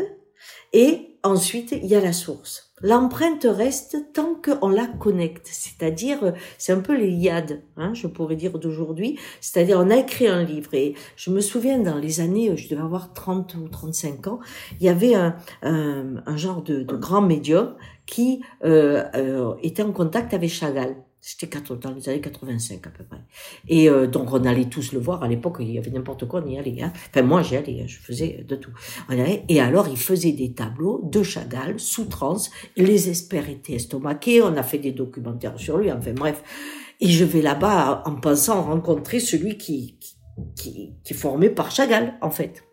et 0.74 1.20
ensuite 1.24 1.72
il 1.72 1.86
y 1.86 1.96
a 1.96 2.02
la 2.02 2.13
source. 2.13 2.66
L'empreinte 2.83 3.47
reste 3.49 4.13
tant 4.13 4.35
qu'on 4.35 4.69
la 4.69 4.85
connecte, 4.85 5.47
c'est-à-dire 5.51 6.33
c'est 6.59 6.73
un 6.73 6.79
peu 6.79 6.95
les 6.95 7.27
hein, 7.75 7.93
je 7.95 8.05
pourrais 8.05 8.35
dire 8.35 8.59
d'aujourd'hui, 8.59 9.17
c'est-à-dire 9.41 9.79
on 9.79 9.89
a 9.89 9.95
écrit 9.95 10.27
un 10.27 10.43
livre 10.43 10.75
et 10.75 10.93
je 11.15 11.31
me 11.31 11.41
souviens 11.41 11.79
dans 11.79 11.97
les 11.97 12.19
années, 12.19 12.55
je 12.55 12.69
devais 12.69 12.83
avoir 12.83 13.13
30 13.13 13.55
ou 13.55 13.67
35 13.67 14.27
ans, 14.27 14.39
il 14.79 14.85
y 14.85 14.89
avait 14.89 15.15
un, 15.15 15.35
un, 15.63 16.17
un 16.23 16.37
genre 16.37 16.61
de, 16.61 16.83
de, 16.83 16.95
grand 16.95 17.21
médium 17.21 17.73
qui 18.05 18.43
euh, 18.63 19.03
euh, 19.15 19.55
était 19.63 19.81
en 19.81 19.91
contact 19.91 20.35
avec 20.35 20.51
Chagall. 20.51 20.95
C'était 21.29 21.59
dans 21.59 21.91
les 21.91 22.07
années 22.07 22.21
85 22.21 22.87
à 22.87 22.89
peu 22.89 23.03
près. 23.03 23.19
Et 23.67 23.89
euh, 23.89 24.07
donc 24.07 24.31
on 24.31 24.45
allait 24.45 24.69
tous 24.69 24.93
le 24.93 24.99
voir. 24.99 25.23
À 25.23 25.27
l'époque, 25.27 25.57
il 25.59 25.69
y 25.69 25.77
avait 25.77 25.91
n'importe 25.91 26.25
quoi, 26.25 26.41
on 26.41 26.47
y 26.47 26.57
allait. 26.57 26.81
Hein. 26.81 26.93
Enfin 27.09 27.21
moi 27.21 27.41
j'y 27.41 27.57
allais, 27.57 27.81
hein. 27.81 27.85
je 27.85 27.97
faisais 27.97 28.45
de 28.47 28.55
tout. 28.55 28.71
et 29.49 29.59
alors 29.59 29.89
il 29.89 29.97
faisait 29.97 30.31
des 30.31 30.53
tableaux 30.53 31.01
de 31.03 31.23
Chagall 31.23 31.81
sous 31.81 32.05
transe. 32.05 32.49
Les 32.77 33.09
experts 33.09 33.49
étaient 33.49 33.73
estomaqués. 33.73 34.41
On 34.41 34.55
a 34.55 34.63
fait 34.63 34.77
des 34.77 34.93
documentaires 34.93 35.59
sur 35.59 35.79
lui. 35.79 35.91
Enfin 35.91 36.13
bref. 36.13 36.41
Et 37.01 37.09
je 37.09 37.25
vais 37.25 37.41
là-bas 37.41 38.03
en 38.05 38.15
pensant 38.15 38.63
rencontrer 38.63 39.19
celui 39.19 39.57
qui, 39.57 39.99
qui, 40.55 40.95
qui, 41.03 41.11
est 41.11 41.13
formé 41.13 41.49
par 41.49 41.71
Chagall 41.71 42.17
en 42.21 42.31
fait. 42.31 42.63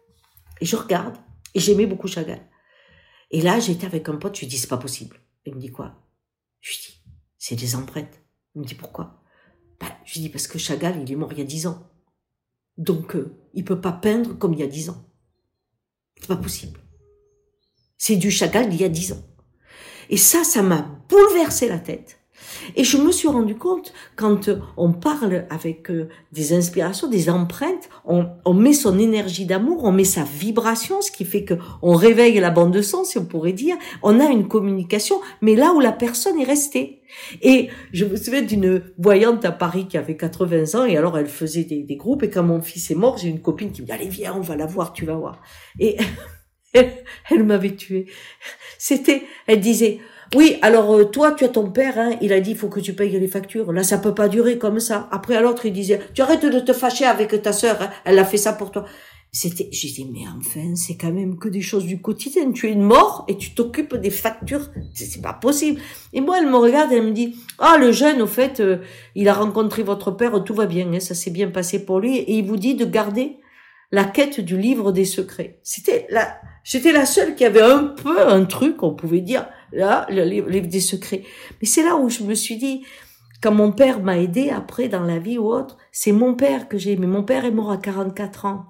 Et 0.61 0.65
je 0.65 0.77
regarde. 0.77 1.17
Et 1.55 1.59
j'aimais 1.59 1.87
beaucoup 1.87 2.07
Chagall. 2.07 2.47
Et 3.33 3.41
là 3.41 3.59
j'étais 3.59 3.87
avec 3.87 4.09
un 4.09 4.15
pote. 4.15 4.37
Je 4.37 4.43
lui 4.43 4.47
dis 4.47 4.59
c'est 4.59 4.69
pas 4.69 4.77
possible. 4.77 5.17
Il 5.45 5.57
me 5.57 5.61
dit 5.61 5.73
quoi? 5.73 5.97
Je 6.61 6.71
lui 6.71 6.79
dis 6.79 7.01
c'est 7.37 7.57
des 7.57 7.75
empreintes. 7.75 8.24
Il 8.55 8.63
me 8.63 8.67
dit 8.67 8.75
pourquoi? 8.75 9.23
Bah, 9.81 9.87
Je 10.05 10.15
lui 10.15 10.21
dis 10.23 10.29
parce 10.29 10.47
que 10.47 10.59
Chagall, 10.59 11.01
il 11.03 11.11
est 11.11 11.17
mort 11.17 11.33
il 11.33 11.39
y 11.39 11.43
a 11.43 11.45
dix 11.45 11.67
ans. 11.67 11.91
Donc, 12.79 13.15
euh, 13.17 13.37
il 13.55 13.65
peut 13.65 13.81
pas 13.81 13.93
peindre 13.93 14.37
comme 14.37 14.55
il 14.55 14.61
y 14.61 14.65
a 14.65 14.69
dix 14.69 14.91
ans. 14.91 15.05
C'est 16.21 16.29
pas 16.29 16.37
possible. 16.37 16.81
C'est 17.99 18.17
du 18.17 18.31
Chagall 18.31 18.69
d'il 18.69 18.81
y 18.81 18.85
a 18.85 18.89
dix 18.89 19.13
ans. 19.13 19.23
Et 20.11 20.17
ça, 20.17 20.45
ça 20.45 20.63
m'a 20.63 20.83
bouleversé 21.09 21.69
la 21.69 21.79
tête. 21.79 22.19
Et 22.77 22.85
je 22.85 22.97
me 22.97 23.13
suis 23.13 23.29
rendu 23.29 23.55
compte, 23.55 23.93
quand 24.17 24.51
on 24.77 24.93
parle 24.93 25.47
avec 25.51 25.91
euh, 25.91 26.09
des 26.33 26.53
inspirations, 26.53 27.09
des 27.09 27.31
empreintes, 27.31 27.89
on, 28.05 28.55
met 28.55 28.73
son 28.73 28.99
énergie 28.99 29.47
d'amour, 29.47 29.85
on 29.85 29.93
met 29.93 30.05
sa 30.05 30.25
vibration, 30.25 31.01
ce 31.01 31.11
qui 31.11 31.25
fait 31.25 31.45
que 31.45 31.55
on 31.83 31.95
réveille 31.95 32.39
la 32.41 32.51
bande 32.51 32.73
de 32.73 32.83
son, 32.83 33.05
si 33.05 33.19
on 33.19 33.25
pourrait 33.25 33.53
dire. 33.53 33.77
On 34.03 34.21
a 34.21 34.27
une 34.27 34.49
communication, 34.49 35.21
mais 35.41 35.57
là 35.57 35.73
où 35.73 35.81
la 35.81 35.93
personne 35.93 36.41
est 36.41 36.45
restée. 36.45 37.03
Et 37.43 37.69
je 37.93 38.05
me 38.05 38.17
souviens 38.17 38.43
d'une 38.43 38.83
voyante 38.99 39.45
à 39.45 39.53
Paris 39.53 39.87
qui 39.89 39.97
avait 39.97 40.17
80 40.17 40.79
ans, 40.79 40.85
et 40.85 40.97
alors 40.97 41.19
elle 41.19 41.27
faisait 41.27 41.65
des, 41.65 41.97
groupes, 41.97 42.23
et 42.23 42.31
quand 42.31 42.43
mon 42.43 42.61
fils 42.61 42.91
est 42.91 42.97
mort, 42.97 43.19
j'ai 43.19 43.29
une 43.29 43.41
copine 43.41 43.73
qui 43.73 43.83
me 43.83 43.87
dit, 43.87 43.93
allez 43.93 44.09
viens, 44.09 44.35
on 44.35 44.41
va 44.41 44.57
la 44.57 44.67
voir, 44.67 44.93
tu 44.93 45.05
vas 45.05 45.15
voir. 45.15 45.41
Et 45.79 45.97
elle 46.75 47.45
m'avait 47.45 47.77
tué. 47.77 48.07
C'était, 48.79 49.23
elle 49.47 49.61
disait, 49.61 50.01
oui, 50.35 50.59
alors 50.63 50.93
euh, 50.95 51.05
toi, 51.05 51.33
tu 51.33 51.45
as 51.45 51.49
ton 51.49 51.71
père, 51.71 51.99
hein, 51.99 52.17
il 52.21 52.33
a 52.33 52.41
dit, 52.41 52.53
il 52.53 52.57
faut 52.57 52.69
que 52.69 52.81
tu 52.81 52.93
payes 52.95 53.19
les 53.19 53.29
factures. 53.29 53.73
Là, 53.73 53.83
ça 53.83 53.99
peut 53.99 54.15
pas 54.15 54.29
durer 54.29 54.59
comme 54.59 54.81
ça. 54.81 55.09
Après, 55.13 55.37
à 55.37 55.41
l'autre, 55.41 55.67
il 55.67 55.73
disait, 55.73 56.01
tu 56.15 56.23
arrêtes 56.23 56.45
de 56.45 56.61
te 56.61 56.73
fâcher 56.73 57.05
avec 57.05 57.41
ta 57.43 57.53
sœur, 57.53 57.81
hein, 57.81 57.91
elle 58.05 58.19
a 58.19 58.25
fait 58.25 58.37
ça 58.37 58.53
pour 58.53 58.71
toi. 58.71 58.85
C'était, 59.37 59.69
j'ai 59.73 59.89
dit, 59.89 60.09
mais 60.13 60.29
enfin, 60.39 60.77
c'est 60.77 60.97
quand 60.97 61.11
même 61.11 61.39
que 61.41 61.49
des 61.49 61.61
choses 61.61 61.87
du 61.87 62.01
quotidien. 62.01 62.53
Tu 62.53 62.69
es 62.69 62.73
une 62.73 62.83
mort 62.85 63.25
et 63.27 63.37
tu 63.37 63.51
t'occupes 63.53 63.97
des 63.97 64.11
factures. 64.11 64.71
C'est 64.95 65.21
pas 65.21 65.33
possible. 65.33 65.81
Et 66.13 66.21
moi, 66.21 66.39
elle 66.39 66.49
me 66.49 66.57
regarde 66.57 66.93
et 66.93 66.99
elle 66.99 67.09
me 67.09 67.11
dit, 67.11 67.35
ah, 67.59 67.77
le 67.77 67.91
jeune, 67.91 68.23
au 68.23 68.29
fait, 68.29 68.61
euh, 68.61 68.79
il 69.17 69.29
a 69.29 69.35
rencontré 69.35 69.83
votre 69.83 70.13
père, 70.13 70.45
tout 70.45 70.55
va 70.55 70.67
bien, 70.67 70.93
hein, 70.93 71.01
ça 71.01 71.17
s'est 71.17 71.33
bien 71.33 71.51
passé 71.51 71.85
pour 71.85 71.99
lui. 71.99 72.19
Et 72.19 72.39
il 72.39 72.47
vous 72.47 72.57
dit 72.57 72.77
de 72.77 72.85
garder 72.85 73.39
la 73.91 74.05
quête 74.05 74.39
du 74.39 74.57
livre 74.57 74.93
des 74.93 75.05
secrets. 75.05 75.59
C'était 75.65 76.07
la, 76.11 76.37
j'étais 76.63 76.93
la 76.93 77.05
seule 77.05 77.35
qui 77.35 77.45
avait 77.45 77.61
un 77.61 77.83
peu 77.83 78.29
un 78.29 78.45
truc, 78.45 78.85
on 78.85 78.95
pouvait 78.95 79.21
dire, 79.21 79.49
là, 79.73 80.07
le 80.11 80.23
livre 80.23 80.69
des 80.69 80.79
secrets. 80.79 81.25
Mais 81.61 81.67
c'est 81.67 81.83
là 81.83 81.97
où 81.97 82.09
je 82.09 82.23
me 82.23 82.35
suis 82.35 82.57
dit, 82.57 82.85
quand 83.43 83.53
mon 83.53 83.73
père 83.73 84.01
m'a 84.01 84.17
aidé 84.17 84.51
après 84.51 84.87
dans 84.87 85.03
la 85.03 85.19
vie 85.19 85.39
ou 85.39 85.49
autre, 85.49 85.77
c'est 85.91 86.13
mon 86.13 86.35
père 86.35 86.69
que 86.69 86.79
j'ai. 86.79 86.95
Mais 86.95 87.09
mon 87.09 87.25
père 87.25 87.45
est 87.45 87.51
mort 87.51 87.73
à 87.73 87.79
44 87.79 88.45
ans. 88.45 88.67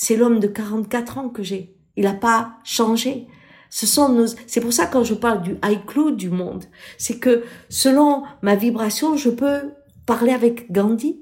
C'est 0.00 0.14
l'homme 0.14 0.38
de 0.38 0.46
44 0.46 1.18
ans 1.18 1.28
que 1.28 1.42
j'ai. 1.42 1.74
Il 1.96 2.04
n'a 2.04 2.14
pas 2.14 2.52
changé. 2.62 3.26
Ce 3.68 3.84
sont 3.84 4.10
nos, 4.10 4.26
c'est 4.46 4.60
pour 4.60 4.72
ça 4.72 4.86
quand 4.86 5.02
je 5.02 5.14
parle 5.14 5.42
du 5.42 5.56
iCloud 5.64 6.16
du 6.16 6.30
monde, 6.30 6.66
c'est 6.98 7.18
que 7.18 7.42
selon 7.68 8.22
ma 8.40 8.54
vibration, 8.54 9.16
je 9.16 9.28
peux 9.28 9.72
parler 10.06 10.30
avec 10.30 10.70
Gandhi, 10.70 11.20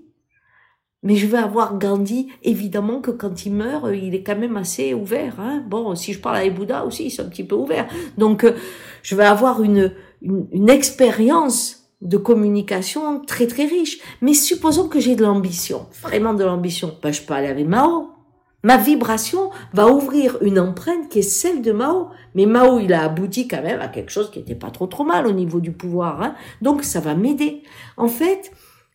mais 1.02 1.16
je 1.16 1.26
veux 1.26 1.38
avoir 1.38 1.78
Gandhi, 1.78 2.28
évidemment 2.42 3.00
que 3.00 3.10
quand 3.10 3.46
il 3.46 3.54
meurt, 3.54 3.86
il 3.94 4.14
est 4.14 4.22
quand 4.22 4.36
même 4.36 4.58
assez 4.58 4.92
ouvert. 4.92 5.40
Hein. 5.40 5.64
Bon, 5.66 5.94
si 5.94 6.12
je 6.12 6.18
parle 6.18 6.36
avec 6.36 6.54
Bouddha 6.54 6.84
aussi, 6.84 7.06
ils 7.06 7.10
sont 7.10 7.22
un 7.22 7.30
petit 7.30 7.44
peu 7.44 7.56
ouverts. 7.56 7.88
Donc, 8.18 8.44
euh, 8.44 8.52
je 9.02 9.16
vais 9.16 9.24
avoir 9.24 9.62
une, 9.62 9.94
une, 10.20 10.48
une 10.52 10.68
expérience 10.68 11.88
de 12.02 12.18
communication 12.18 13.20
très 13.20 13.46
très 13.46 13.64
riche. 13.64 14.00
Mais 14.20 14.34
supposons 14.34 14.86
que 14.88 15.00
j'ai 15.00 15.16
de 15.16 15.24
l'ambition, 15.24 15.86
vraiment 16.02 16.34
de 16.34 16.44
l'ambition. 16.44 16.94
Ben, 17.02 17.10
je 17.10 17.22
peux 17.22 17.32
aller 17.32 17.48
avec 17.48 17.66
Mao. 17.66 18.15
Ma 18.62 18.76
vibration 18.76 19.50
va 19.72 19.88
ouvrir 19.88 20.38
une 20.42 20.58
empreinte 20.58 21.08
qui 21.08 21.20
est 21.20 21.22
celle 21.22 21.62
de 21.62 21.72
Mao. 21.72 22.08
Mais 22.34 22.46
Mao, 22.46 22.80
il 22.80 22.92
a 22.92 23.04
abouti 23.04 23.46
quand 23.46 23.62
même 23.62 23.80
à 23.80 23.88
quelque 23.88 24.10
chose 24.10 24.30
qui 24.30 24.40
n'était 24.40 24.54
pas 24.54 24.70
trop 24.70 24.86
trop 24.86 25.04
mal 25.04 25.26
au 25.26 25.32
niveau 25.32 25.60
du 25.60 25.72
pouvoir. 25.72 26.22
Hein. 26.22 26.34
Donc 26.62 26.82
ça 26.82 27.00
va 27.00 27.14
m'aider. 27.14 27.62
En 27.96 28.08
fait, 28.08 28.50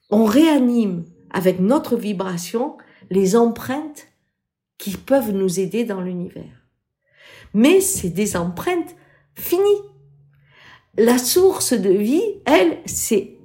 on 0.10 0.26
réanime 0.26 1.06
avec 1.32 1.60
notre 1.60 1.96
vibration 1.96 2.78
les 3.10 3.36
empreintes 3.36 4.08
qui 4.78 4.92
peuvent 4.98 5.32
nous 5.32 5.60
aider 5.60 5.86
dans 5.86 6.02
l'univers. 6.02 6.68
Mais 7.54 7.82
c'est 7.82 8.10
des 8.10 8.36
empreintes 8.36 8.96
finies. 9.36 9.62
La 10.98 11.18
source 11.18 11.74
de 11.74 11.90
vie, 11.90 12.24
elle, 12.46 12.78
c'est 12.86 13.38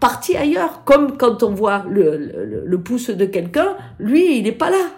parti 0.00 0.36
ailleurs. 0.36 0.84
Comme 0.84 1.16
quand 1.16 1.42
on 1.42 1.54
voit 1.54 1.84
le, 1.88 2.64
le, 2.64 2.82
pouce 2.82 3.10
de 3.10 3.24
quelqu'un, 3.24 3.76
lui, 3.98 4.38
il 4.38 4.44
n'est 4.44 4.52
pas 4.52 4.70
là. 4.70 4.90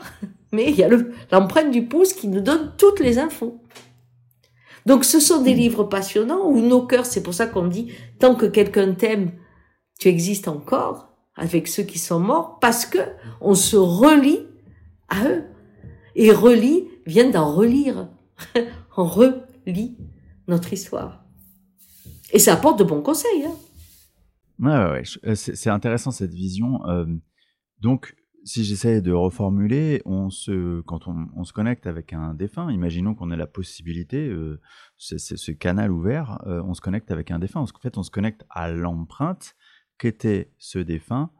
Mais 0.54 0.70
il 0.70 0.76
y 0.76 0.84
a 0.84 0.88
l'empreinte 1.32 1.70
du 1.70 1.86
pouce 1.86 2.12
qui 2.12 2.28
nous 2.28 2.40
donne 2.40 2.72
toutes 2.78 3.00
les 3.00 3.18
infos. 3.18 3.60
Donc 4.86 5.04
ce 5.04 5.20
sont 5.20 5.42
des 5.42 5.54
livres 5.54 5.84
passionnants 5.84 6.46
où 6.46 6.60
nos 6.60 6.86
cœurs, 6.86 7.06
c'est 7.06 7.22
pour 7.22 7.34
ça 7.34 7.46
qu'on 7.46 7.66
dit, 7.66 7.92
tant 8.18 8.34
que 8.34 8.46
quelqu'un 8.46 8.92
t'aime, 8.94 9.32
tu 9.98 10.08
existes 10.08 10.48
encore 10.48 11.08
avec 11.36 11.68
ceux 11.68 11.82
qui 11.82 11.98
sont 11.98 12.20
morts 12.20 12.58
parce 12.60 12.86
que 12.86 12.98
on 13.40 13.54
se 13.54 13.76
relie 13.76 14.46
à 15.08 15.28
eux. 15.28 15.44
Et 16.14 16.30
relie 16.30 16.88
vient 17.06 17.28
d'en 17.28 17.52
relire. 17.52 18.08
on 18.96 19.04
relie 19.04 19.96
notre 20.46 20.72
histoire. 20.72 21.24
Et 22.32 22.38
ça 22.38 22.54
apporte 22.54 22.78
de 22.78 22.84
bons 22.84 23.02
conseils. 23.02 23.46
Hein. 23.46 23.54
Ouais, 24.60 24.92
ouais, 24.92 25.02
euh, 25.26 25.34
C'est 25.34 25.70
intéressant 25.70 26.10
cette 26.10 26.34
vision. 26.34 26.84
Euh, 26.86 27.06
donc, 27.80 28.14
si 28.44 28.64
j'essaie 28.64 29.00
de 29.00 29.12
reformuler, 29.12 30.02
on 30.04 30.30
se, 30.30 30.80
quand 30.82 31.08
on, 31.08 31.44
se 31.44 31.52
connecte 31.52 31.86
avec 31.86 32.12
un 32.12 32.34
défunt, 32.34 32.70
imaginons 32.70 33.14
qu'on 33.14 33.30
ait 33.30 33.36
la 33.36 33.46
possibilité, 33.46 34.28
euh, 34.28 34.60
c'est 34.96 35.18
ce 35.18 35.52
canal 35.52 35.90
ouvert, 35.90 36.42
on 36.46 36.74
se 36.74 36.80
connecte 36.80 37.10
avec 37.10 37.30
un 37.30 37.38
défunt. 37.38 37.60
En 37.60 37.66
fait, 37.66 37.98
on 37.98 38.02
se 38.02 38.10
connecte 38.10 38.44
à 38.50 38.70
l'empreinte 38.70 39.56
qu'était 39.98 40.52
ce 40.58 40.78
défunt 40.78 41.30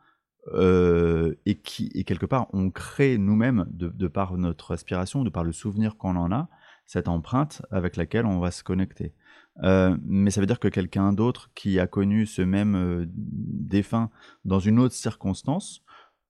euh, 0.53 1.35
et 1.47 1.55
qui 1.55 1.91
et 1.95 2.05
quelque 2.05 2.27
part 2.27 2.49
on 2.53 2.71
crée 2.71 3.17
nous-mêmes 3.17 3.65
de, 3.71 4.09
par 4.09 4.37
notre 4.37 4.75
aspiration, 4.75 5.25
de 5.25 5.31
par 5.31 5.43
le 5.43 5.53
souvenir 5.53 5.97
qu'on 5.97 6.17
en 6.17 6.31
a, 6.33 6.49
cette 6.85 7.09
empreinte 7.09 7.63
avec 7.71 7.97
laquelle 7.97 8.27
on 8.27 8.41
va 8.41 8.51
se 8.51 8.63
connecter. 8.63 9.15
Euh, 9.63 9.97
mais 10.05 10.31
ça 10.31 10.41
veut 10.41 10.47
dire 10.47 10.61
que 10.61 10.69
quelqu'un 10.69 11.13
d'autre 11.15 11.51
qui 11.55 11.79
a 11.79 11.87
connu 11.87 12.27
ce 12.27 12.43
même 12.43 12.75
euh, 12.75 13.07
défunt 13.09 14.11
dans 14.45 14.59
une 14.59 14.79
autre 14.79 14.95
circonstance 14.95 15.83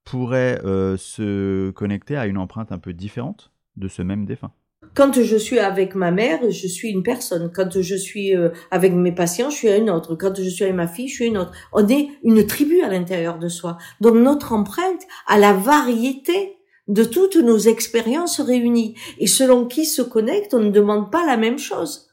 pourrait 0.05 0.61
se 0.97 1.71
connecter 1.71 2.15
à 2.15 2.25
une 2.27 2.37
empreinte 2.37 2.71
un 2.71 2.79
peu 2.79 2.93
différente 2.93 3.51
de 3.75 3.87
ce 3.87 4.01
même 4.01 4.25
défunt. 4.25 4.51
Quand 4.93 5.21
je 5.21 5.35
suis 5.35 5.59
avec 5.59 5.95
ma 5.95 6.11
mère, 6.11 6.39
je 6.49 6.67
suis 6.67 6.89
une 6.89 7.03
personne. 7.03 7.51
Quand 7.53 7.81
je 7.81 7.95
suis 7.95 8.35
euh, 8.35 8.49
avec 8.71 8.93
mes 8.93 9.11
patients, 9.11 9.49
je 9.49 9.55
suis 9.55 9.69
une 9.69 9.89
autre. 9.89 10.15
Quand 10.15 10.35
je 10.37 10.47
suis 10.47 10.63
avec 10.63 10.75
ma 10.75 10.87
fille, 10.87 11.07
je 11.07 11.15
suis 11.15 11.25
une 11.25 11.37
autre. 11.37 11.51
On 11.73 11.87
est 11.87 12.09
une 12.23 12.45
tribu 12.45 12.81
à 12.81 12.89
l'intérieur 12.89 13.39
de 13.39 13.49
soi. 13.49 13.77
Donc 13.99 14.15
notre 14.15 14.53
empreinte 14.53 15.01
a 15.27 15.37
la 15.37 15.53
variété 15.53 16.57
de 16.87 17.03
toutes 17.03 17.35
nos 17.37 17.57
expériences 17.57 18.39
réunies. 18.39 18.95
Et 19.17 19.27
selon 19.27 19.65
qui 19.65 19.85
se 19.85 20.01
connecte, 20.01 20.53
on 20.53 20.59
ne 20.59 20.69
demande 20.69 21.11
pas 21.11 21.25
la 21.25 21.35
même 21.35 21.57
chose. 21.57 22.07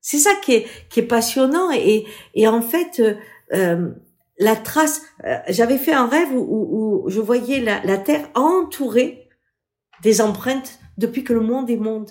C'est 0.00 0.18
ça 0.18 0.34
qui 0.42 0.54
est, 0.54 0.66
qui 0.90 1.00
est 1.00 1.06
passionnant. 1.06 1.70
Et, 1.72 2.04
et 2.34 2.48
en 2.48 2.60
fait, 2.60 3.00
euh, 3.00 3.14
euh 3.54 3.90
la 4.38 4.56
trace, 4.56 5.02
euh, 5.24 5.38
j'avais 5.48 5.78
fait 5.78 5.92
un 5.92 6.06
rêve 6.06 6.28
où, 6.34 7.04
je 7.08 7.20
voyais 7.20 7.60
la, 7.60 7.82
la 7.84 7.98
Terre 7.98 8.28
entourée 8.34 9.28
des 10.02 10.20
empreintes 10.20 10.78
depuis 10.98 11.24
que 11.24 11.32
le 11.32 11.40
monde 11.40 11.70
est 11.70 11.76
monde. 11.76 12.10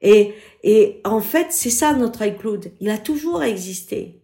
Et, 0.00 0.34
et 0.62 1.00
en 1.04 1.20
fait, 1.20 1.48
c'est 1.50 1.70
ça 1.70 1.92
notre 1.92 2.22
iCloud. 2.24 2.72
Il 2.80 2.90
a 2.90 2.98
toujours 2.98 3.42
existé. 3.42 4.22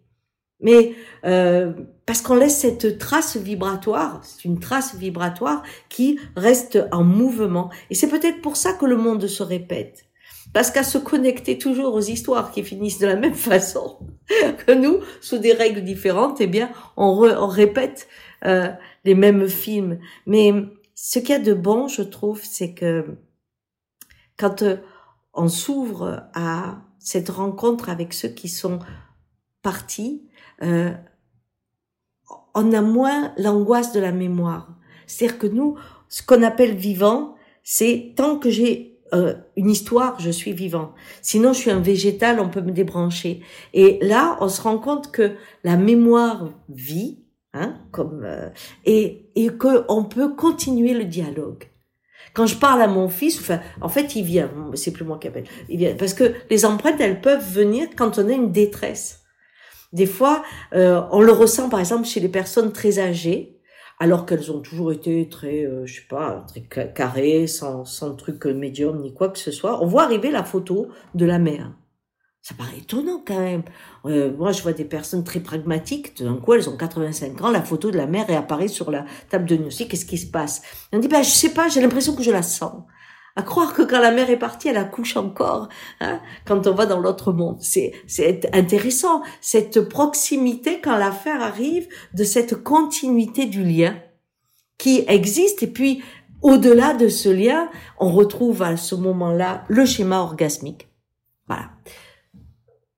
Mais 0.60 0.94
euh, 1.24 1.72
parce 2.06 2.22
qu'on 2.22 2.36
laisse 2.36 2.56
cette 2.56 2.98
trace 2.98 3.36
vibratoire, 3.36 4.20
c'est 4.24 4.44
une 4.44 4.60
trace 4.60 4.94
vibratoire 4.94 5.62
qui 5.88 6.18
reste 6.36 6.78
en 6.92 7.04
mouvement. 7.04 7.70
Et 7.90 7.94
c'est 7.94 8.08
peut-être 8.08 8.40
pour 8.40 8.56
ça 8.56 8.72
que 8.72 8.86
le 8.86 8.96
monde 8.96 9.26
se 9.26 9.42
répète. 9.42 10.06
Parce 10.54 10.70
qu'à 10.70 10.84
se 10.84 10.98
connecter 10.98 11.58
toujours 11.58 11.94
aux 11.94 12.00
histoires 12.00 12.52
qui 12.52 12.62
finissent 12.62 13.00
de 13.00 13.08
la 13.08 13.16
même 13.16 13.34
façon 13.52 13.98
que 14.66 14.72
nous, 14.72 15.00
sous 15.20 15.36
des 15.36 15.52
règles 15.52 15.82
différentes, 15.82 16.40
eh 16.40 16.46
bien, 16.46 16.70
on, 16.96 17.28
on 17.28 17.46
répète 17.46 18.08
euh, 18.46 18.70
les 19.04 19.14
mêmes 19.14 19.48
films. 19.48 19.98
Mais 20.26 20.52
ce 20.94 21.18
qu'il 21.18 21.30
y 21.30 21.32
a 21.32 21.38
de 21.40 21.52
bon, 21.52 21.88
je 21.88 22.02
trouve, 22.02 22.40
c'est 22.42 22.72
que 22.72 23.18
quand 24.38 24.62
euh, 24.62 24.76
on 25.34 25.48
s'ouvre 25.48 26.22
à 26.34 26.78
cette 27.00 27.30
rencontre 27.30 27.90
avec 27.90 28.14
ceux 28.14 28.28
qui 28.28 28.48
sont 28.48 28.78
partis, 29.60 30.22
euh, 30.62 30.92
on 32.54 32.72
a 32.72 32.80
moins 32.80 33.34
l'angoisse 33.38 33.92
de 33.92 33.98
la 33.98 34.12
mémoire. 34.12 34.68
C'est-à-dire 35.08 35.38
que 35.38 35.48
nous, 35.48 35.76
ce 36.08 36.22
qu'on 36.22 36.44
appelle 36.44 36.76
vivant, 36.76 37.34
c'est 37.64 38.14
tant 38.16 38.38
que 38.38 38.50
j'ai 38.50 38.93
euh, 39.14 39.34
une 39.56 39.70
histoire, 39.70 40.18
je 40.20 40.30
suis 40.30 40.52
vivant. 40.52 40.92
Sinon, 41.22 41.52
je 41.52 41.58
suis 41.58 41.70
un 41.70 41.80
végétal, 41.80 42.40
on 42.40 42.48
peut 42.48 42.60
me 42.60 42.72
débrancher. 42.72 43.40
Et 43.72 43.98
là, 44.02 44.36
on 44.40 44.48
se 44.48 44.60
rend 44.60 44.78
compte 44.78 45.12
que 45.12 45.32
la 45.62 45.76
mémoire 45.76 46.50
vit, 46.68 47.24
hein, 47.52 47.74
comme 47.92 48.26
et 48.84 49.30
et 49.34 49.48
que 49.48 49.84
on 49.88 50.04
peut 50.04 50.34
continuer 50.34 50.94
le 50.94 51.04
dialogue. 51.04 51.64
Quand 52.32 52.46
je 52.46 52.56
parle 52.56 52.82
à 52.82 52.88
mon 52.88 53.08
fils, 53.08 53.38
enfin, 53.38 53.60
en 53.80 53.88
fait, 53.88 54.16
il 54.16 54.24
vient. 54.24 54.50
C'est 54.74 54.92
plus 54.92 55.04
moi 55.04 55.18
qui 55.18 55.28
appelle. 55.28 55.44
Il 55.68 55.78
vient 55.78 55.94
parce 55.94 56.14
que 56.14 56.34
les 56.50 56.64
empreintes, 56.64 57.00
elles 57.00 57.20
peuvent 57.20 57.48
venir 57.48 57.88
quand 57.96 58.18
on 58.18 58.28
a 58.28 58.32
une 58.32 58.50
détresse. 58.50 59.20
Des 59.92 60.06
fois, 60.06 60.42
euh, 60.74 61.02
on 61.12 61.20
le 61.20 61.30
ressent, 61.30 61.68
par 61.68 61.78
exemple, 61.78 62.06
chez 62.06 62.18
les 62.18 62.28
personnes 62.28 62.72
très 62.72 62.98
âgées, 62.98 63.53
alors 63.98 64.26
qu'elles 64.26 64.50
ont 64.52 64.60
toujours 64.60 64.92
été 64.92 65.28
très, 65.28 65.64
euh, 65.64 65.86
je 65.86 66.00
sais 66.00 66.06
pas, 66.08 66.44
très 66.48 66.92
carrées, 66.92 67.46
sans, 67.46 67.84
sans 67.84 68.14
truc 68.14 68.44
médium 68.46 69.00
ni 69.00 69.14
quoi 69.14 69.28
que 69.28 69.38
ce 69.38 69.50
soit. 69.50 69.82
On 69.82 69.86
voit 69.86 70.04
arriver 70.04 70.30
la 70.30 70.44
photo 70.44 70.88
de 71.14 71.24
la 71.24 71.38
mère. 71.38 71.70
Ça 72.44 72.54
paraît 72.54 72.76
étonnant 72.76 73.22
quand 73.26 73.40
même. 73.40 73.62
Euh, 74.04 74.30
moi, 74.36 74.52
je 74.52 74.62
vois 74.62 74.74
des 74.74 74.84
personnes 74.84 75.24
très 75.24 75.40
pragmatiques. 75.40 76.22
D'un 76.22 76.36
coup, 76.36 76.52
elles 76.52 76.68
ont 76.68 76.76
85 76.76 77.40
ans. 77.40 77.50
La 77.50 77.62
photo 77.62 77.90
de 77.90 77.96
la 77.96 78.06
mère 78.06 78.26
est 78.28 78.68
sur 78.68 78.90
la 78.90 79.06
table 79.30 79.46
de 79.46 79.54
diagnostic. 79.54 79.90
Qu'est-ce 79.90 80.04
qui 80.04 80.18
se 80.18 80.30
passe? 80.30 80.60
On 80.92 80.98
dit, 80.98 81.08
bah, 81.08 81.22
je 81.22 81.30
sais 81.30 81.54
pas. 81.54 81.68
J'ai 81.68 81.80
l'impression 81.80 82.14
que 82.14 82.22
je 82.22 82.30
la 82.30 82.42
sens. 82.42 82.82
À 83.36 83.42
croire 83.42 83.74
que 83.74 83.82
quand 83.82 84.00
la 84.00 84.12
mère 84.12 84.30
est 84.30 84.38
partie, 84.38 84.68
elle 84.68 84.76
accouche 84.76 85.16
encore. 85.16 85.68
Hein, 86.00 86.20
quand 86.44 86.66
on 86.66 86.74
va 86.74 86.86
dans 86.86 87.00
l'autre 87.00 87.32
monde, 87.32 87.58
c'est 87.60 87.92
c'est 88.06 88.48
intéressant 88.54 89.22
cette 89.40 89.80
proximité 89.80 90.80
quand 90.80 90.96
l'affaire 90.96 91.42
arrive 91.42 91.88
de 92.14 92.24
cette 92.24 92.62
continuité 92.62 93.46
du 93.46 93.64
lien 93.64 93.96
qui 94.78 95.04
existe. 95.08 95.62
Et 95.64 95.68
puis, 95.68 96.02
au-delà 96.42 96.94
de 96.94 97.08
ce 97.08 97.28
lien, 97.28 97.68
on 97.98 98.10
retrouve 98.10 98.62
à 98.62 98.76
ce 98.76 98.94
moment-là 98.94 99.64
le 99.68 99.84
schéma 99.84 100.20
orgasmique. 100.20 100.88
Voilà 101.48 101.70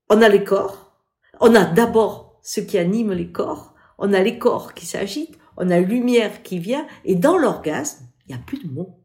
on 0.08 0.22
a 0.22 0.28
les 0.28 0.44
corps, 0.44 0.92
on 1.40 1.54
a 1.54 1.64
d'abord 1.64 2.38
ce 2.42 2.60
qui 2.60 2.78
anime 2.78 3.12
les 3.12 3.32
corps, 3.32 3.74
on 3.98 4.12
a 4.12 4.20
les 4.22 4.38
corps 4.38 4.74
qui 4.74 4.86
s'agitent, 4.86 5.36
on 5.56 5.70
a 5.70 5.80
lumière 5.80 6.42
qui 6.42 6.58
vient, 6.58 6.86
et 7.04 7.16
dans 7.16 7.36
l'orgasme, 7.36 8.06
il 8.26 8.34
n'y 8.34 8.40
a 8.40 8.44
plus 8.44 8.58
de 8.58 8.72
mots, 8.72 9.00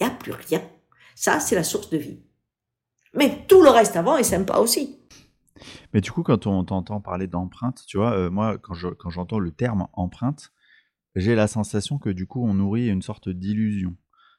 il 0.00 0.06
n'y 0.06 0.12
a 0.12 0.14
plus 0.14 0.32
rien. 0.32 0.62
Ça, 1.14 1.40
c'est 1.40 1.54
la 1.54 1.64
source 1.64 1.90
de 1.90 1.98
vie. 1.98 2.20
Mais 3.14 3.44
tout 3.46 3.62
le 3.62 3.70
reste 3.70 3.96
avant 3.96 4.16
est 4.16 4.22
sympa 4.22 4.58
aussi. 4.58 4.98
Mais 5.92 6.00
du 6.00 6.10
coup, 6.10 6.22
quand 6.22 6.46
on 6.46 6.64
t'entend 6.64 7.00
parler 7.00 7.26
d'empreinte, 7.26 7.82
tu 7.86 7.98
vois, 7.98 8.12
euh, 8.12 8.30
moi, 8.30 8.56
quand, 8.58 8.74
quand 8.98 9.10
j'entends 9.10 9.38
le 9.38 9.50
terme 9.50 9.88
empreinte, 9.92 10.52
j'ai 11.16 11.34
la 11.34 11.48
sensation 11.48 11.98
que 11.98 12.10
du 12.10 12.26
coup, 12.26 12.44
on 12.44 12.54
nourrit 12.54 12.88
une 12.88 13.02
sorte 13.02 13.28
d'illusion. 13.28 13.96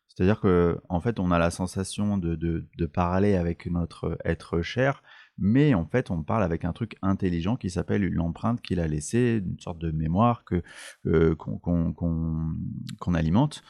C'est-à-dire 0.07 0.41
que, 0.41 0.79
en 0.89 0.99
fait, 0.99 1.19
on 1.19 1.31
a 1.31 1.39
la 1.39 1.51
sensation 1.51 2.17
de, 2.17 2.35
de, 2.35 2.85
parler 2.85 3.35
avec 3.35 3.65
notre 3.67 4.17
être 4.25 4.61
cher, 4.61 5.03
mais 5.37 5.73
en 5.73 5.85
fait 5.85 6.11
on 6.11 6.21
parle 6.23 6.43
avec 6.43 6.65
un 6.65 6.73
truc 6.73 6.97
intelligent 7.01 7.55
qui 7.55 7.69
s'appelle 7.69 8.03
l'empreinte 8.03 8.61
qu'il 8.61 8.79
a 8.81 8.87
laissée, 8.87 9.41
une 9.43 9.59
sorte 9.59 9.79
de 9.79 9.91
mémoire 9.91 10.43
que 10.43 10.61
euh, 11.05 11.35
qu'on 11.35 13.13
alimente, 13.13 13.63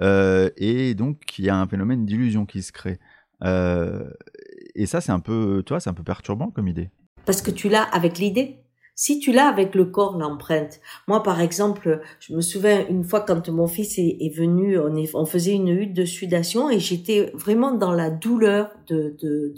et 0.00 0.94
donc 0.94 1.38
il 1.38 1.44
y 1.44 1.48
a 1.48 1.56
un 1.56 1.66
phénomène 1.66 2.04
d'illusion 2.06 2.46
qui 2.46 2.62
se 2.62 2.72
crée. 2.72 2.98
et 3.42 4.86
ça, 4.86 5.00
c'est 5.00 5.12
un 5.12 5.20
peu, 5.20 5.62
toi, 5.64 5.80
c'est 5.80 5.90
un 5.90 5.94
peu 5.94 6.04
perturbant 6.04 6.50
comme 6.50 6.68
idée. 6.68 6.90
Parce 7.24 7.42
que 7.42 7.50
tu 7.50 7.68
l'as 7.68 7.82
avec 7.82 8.18
l'idée. 8.18 8.60
Si 8.98 9.18
tu 9.18 9.30
l'as 9.30 9.48
avec 9.48 9.74
le 9.74 9.84
corps, 9.84 10.16
l'empreinte. 10.16 10.80
Moi, 11.06 11.22
par 11.22 11.42
exemple, 11.42 12.00
je 12.18 12.32
me 12.32 12.40
souviens 12.40 12.86
une 12.88 13.04
fois 13.04 13.20
quand 13.20 13.46
mon 13.50 13.66
fils 13.66 13.98
est, 13.98 14.34
venu, 14.34 14.78
on, 14.78 15.26
faisait 15.26 15.52
une 15.52 15.68
hutte 15.68 15.92
de 15.92 16.06
sudation 16.06 16.70
et 16.70 16.80
j'étais 16.80 17.30
vraiment 17.34 17.72
dans 17.72 17.92
la 17.92 18.08
douleur 18.08 18.70
de 18.88 19.14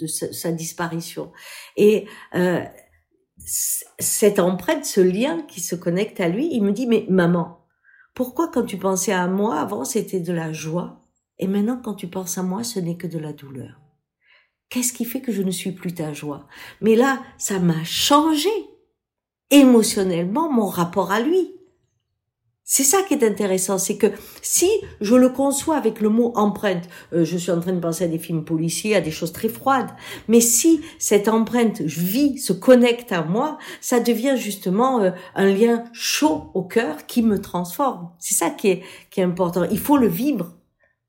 sa, 0.06 0.50
disparition. 0.50 1.30
Et 1.76 2.06
euh, 2.34 2.64
cette 3.38 4.40
empreinte, 4.40 4.84
ce 4.84 5.00
lien 5.00 5.42
qui 5.46 5.60
se 5.60 5.76
connecte 5.76 6.18
à 6.18 6.28
lui, 6.28 6.48
il 6.52 6.64
me 6.64 6.72
dit, 6.72 6.88
mais 6.88 7.06
maman, 7.08 7.57
pourquoi 8.18 8.48
quand 8.48 8.64
tu 8.64 8.78
pensais 8.78 9.12
à 9.12 9.28
moi 9.28 9.60
avant, 9.60 9.84
c'était 9.84 10.18
de 10.18 10.32
la 10.32 10.52
joie 10.52 11.08
et 11.38 11.46
maintenant 11.46 11.80
quand 11.80 11.94
tu 11.94 12.08
penses 12.08 12.36
à 12.36 12.42
moi, 12.42 12.64
ce 12.64 12.80
n'est 12.80 12.96
que 12.96 13.06
de 13.06 13.16
la 13.16 13.32
douleur? 13.32 13.80
Qu'est-ce 14.70 14.92
qui 14.92 15.04
fait 15.04 15.20
que 15.20 15.30
je 15.30 15.42
ne 15.42 15.52
suis 15.52 15.70
plus 15.70 15.94
ta 15.94 16.12
joie? 16.12 16.48
Mais 16.80 16.96
là, 16.96 17.22
ça 17.38 17.60
m'a 17.60 17.84
changé. 17.84 18.48
Émotionnellement 19.52 20.50
mon 20.50 20.66
rapport 20.66 21.12
à 21.12 21.20
lui. 21.20 21.52
C'est 22.70 22.84
ça 22.84 22.98
qui 23.00 23.14
est 23.14 23.24
intéressant, 23.24 23.78
c'est 23.78 23.96
que 23.96 24.08
si 24.42 24.68
je 25.00 25.14
le 25.14 25.30
conçois 25.30 25.78
avec 25.78 26.02
le 26.02 26.10
mot 26.10 26.34
empreinte, 26.36 26.86
euh, 27.14 27.24
je 27.24 27.38
suis 27.38 27.50
en 27.50 27.60
train 27.60 27.72
de 27.72 27.80
penser 27.80 28.04
à 28.04 28.08
des 28.08 28.18
films 28.18 28.44
policiers, 28.44 28.94
à 28.94 29.00
des 29.00 29.10
choses 29.10 29.32
très 29.32 29.48
froides, 29.48 29.88
mais 30.28 30.42
si 30.42 30.82
cette 30.98 31.28
empreinte 31.28 31.80
vit, 31.80 32.36
se 32.36 32.52
connecte 32.52 33.10
à 33.10 33.22
moi, 33.22 33.56
ça 33.80 34.00
devient 34.00 34.34
justement 34.36 35.00
euh, 35.00 35.12
un 35.34 35.46
lien 35.46 35.84
chaud 35.94 36.50
au 36.52 36.62
cœur 36.62 37.06
qui 37.06 37.22
me 37.22 37.40
transforme. 37.40 38.10
C'est 38.18 38.34
ça 38.34 38.50
qui 38.50 38.68
est, 38.68 38.82
qui 39.08 39.20
est 39.20 39.24
important. 39.24 39.64
Il 39.70 39.78
faut 39.78 39.96
le 39.96 40.08
vivre. 40.08 40.57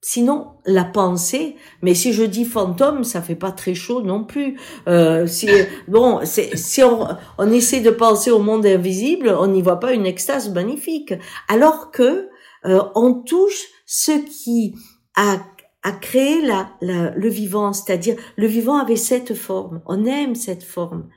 Sinon, 0.01 0.53
la 0.65 0.85
pensée, 0.85 1.57
mais 1.81 1.93
si 1.93 2.13
je 2.13 2.23
dis 2.23 2.45
fantôme, 2.45 3.03
ça 3.03 3.21
fait 3.21 3.35
pas 3.35 3.51
très 3.51 3.73
chaud 3.73 4.01
non 4.01 4.23
plus. 4.23 4.57
Euh, 4.87 5.27
si 5.27 5.49
bon, 5.89 6.21
si 6.23 6.83
on, 6.83 7.05
on, 7.37 7.51
essaie 7.51 7.81
de 7.81 7.89
penser 7.89 8.31
au 8.31 8.39
monde 8.39 8.65
invisible, 8.65 9.35
on 9.37 9.47
n'y 9.47 9.61
voit 9.61 9.81
pas 9.81 9.91
une 9.91 10.05
extase 10.05 10.53
magnifique. 10.53 11.13
Alors 11.49 11.91
que 11.91 12.29
euh, 12.65 12.81
on 12.95 13.13
touche 13.13 13.65
ce 13.85 14.11
qui 14.11 14.73
a, 15.17 15.39
a 15.83 15.91
créé 15.91 16.45
la, 16.45 16.69
la, 16.79 17.11
le 17.11 17.29
vivant, 17.29 17.73
c'est-à-dire 17.73 18.15
le 18.37 18.47
vivant 18.47 18.77
avait 18.77 18.95
cette 18.95 19.33
forme. 19.33 19.81
On 19.85 20.05
aime 20.05 20.35
cette 20.35 20.63
forme. 20.63 21.09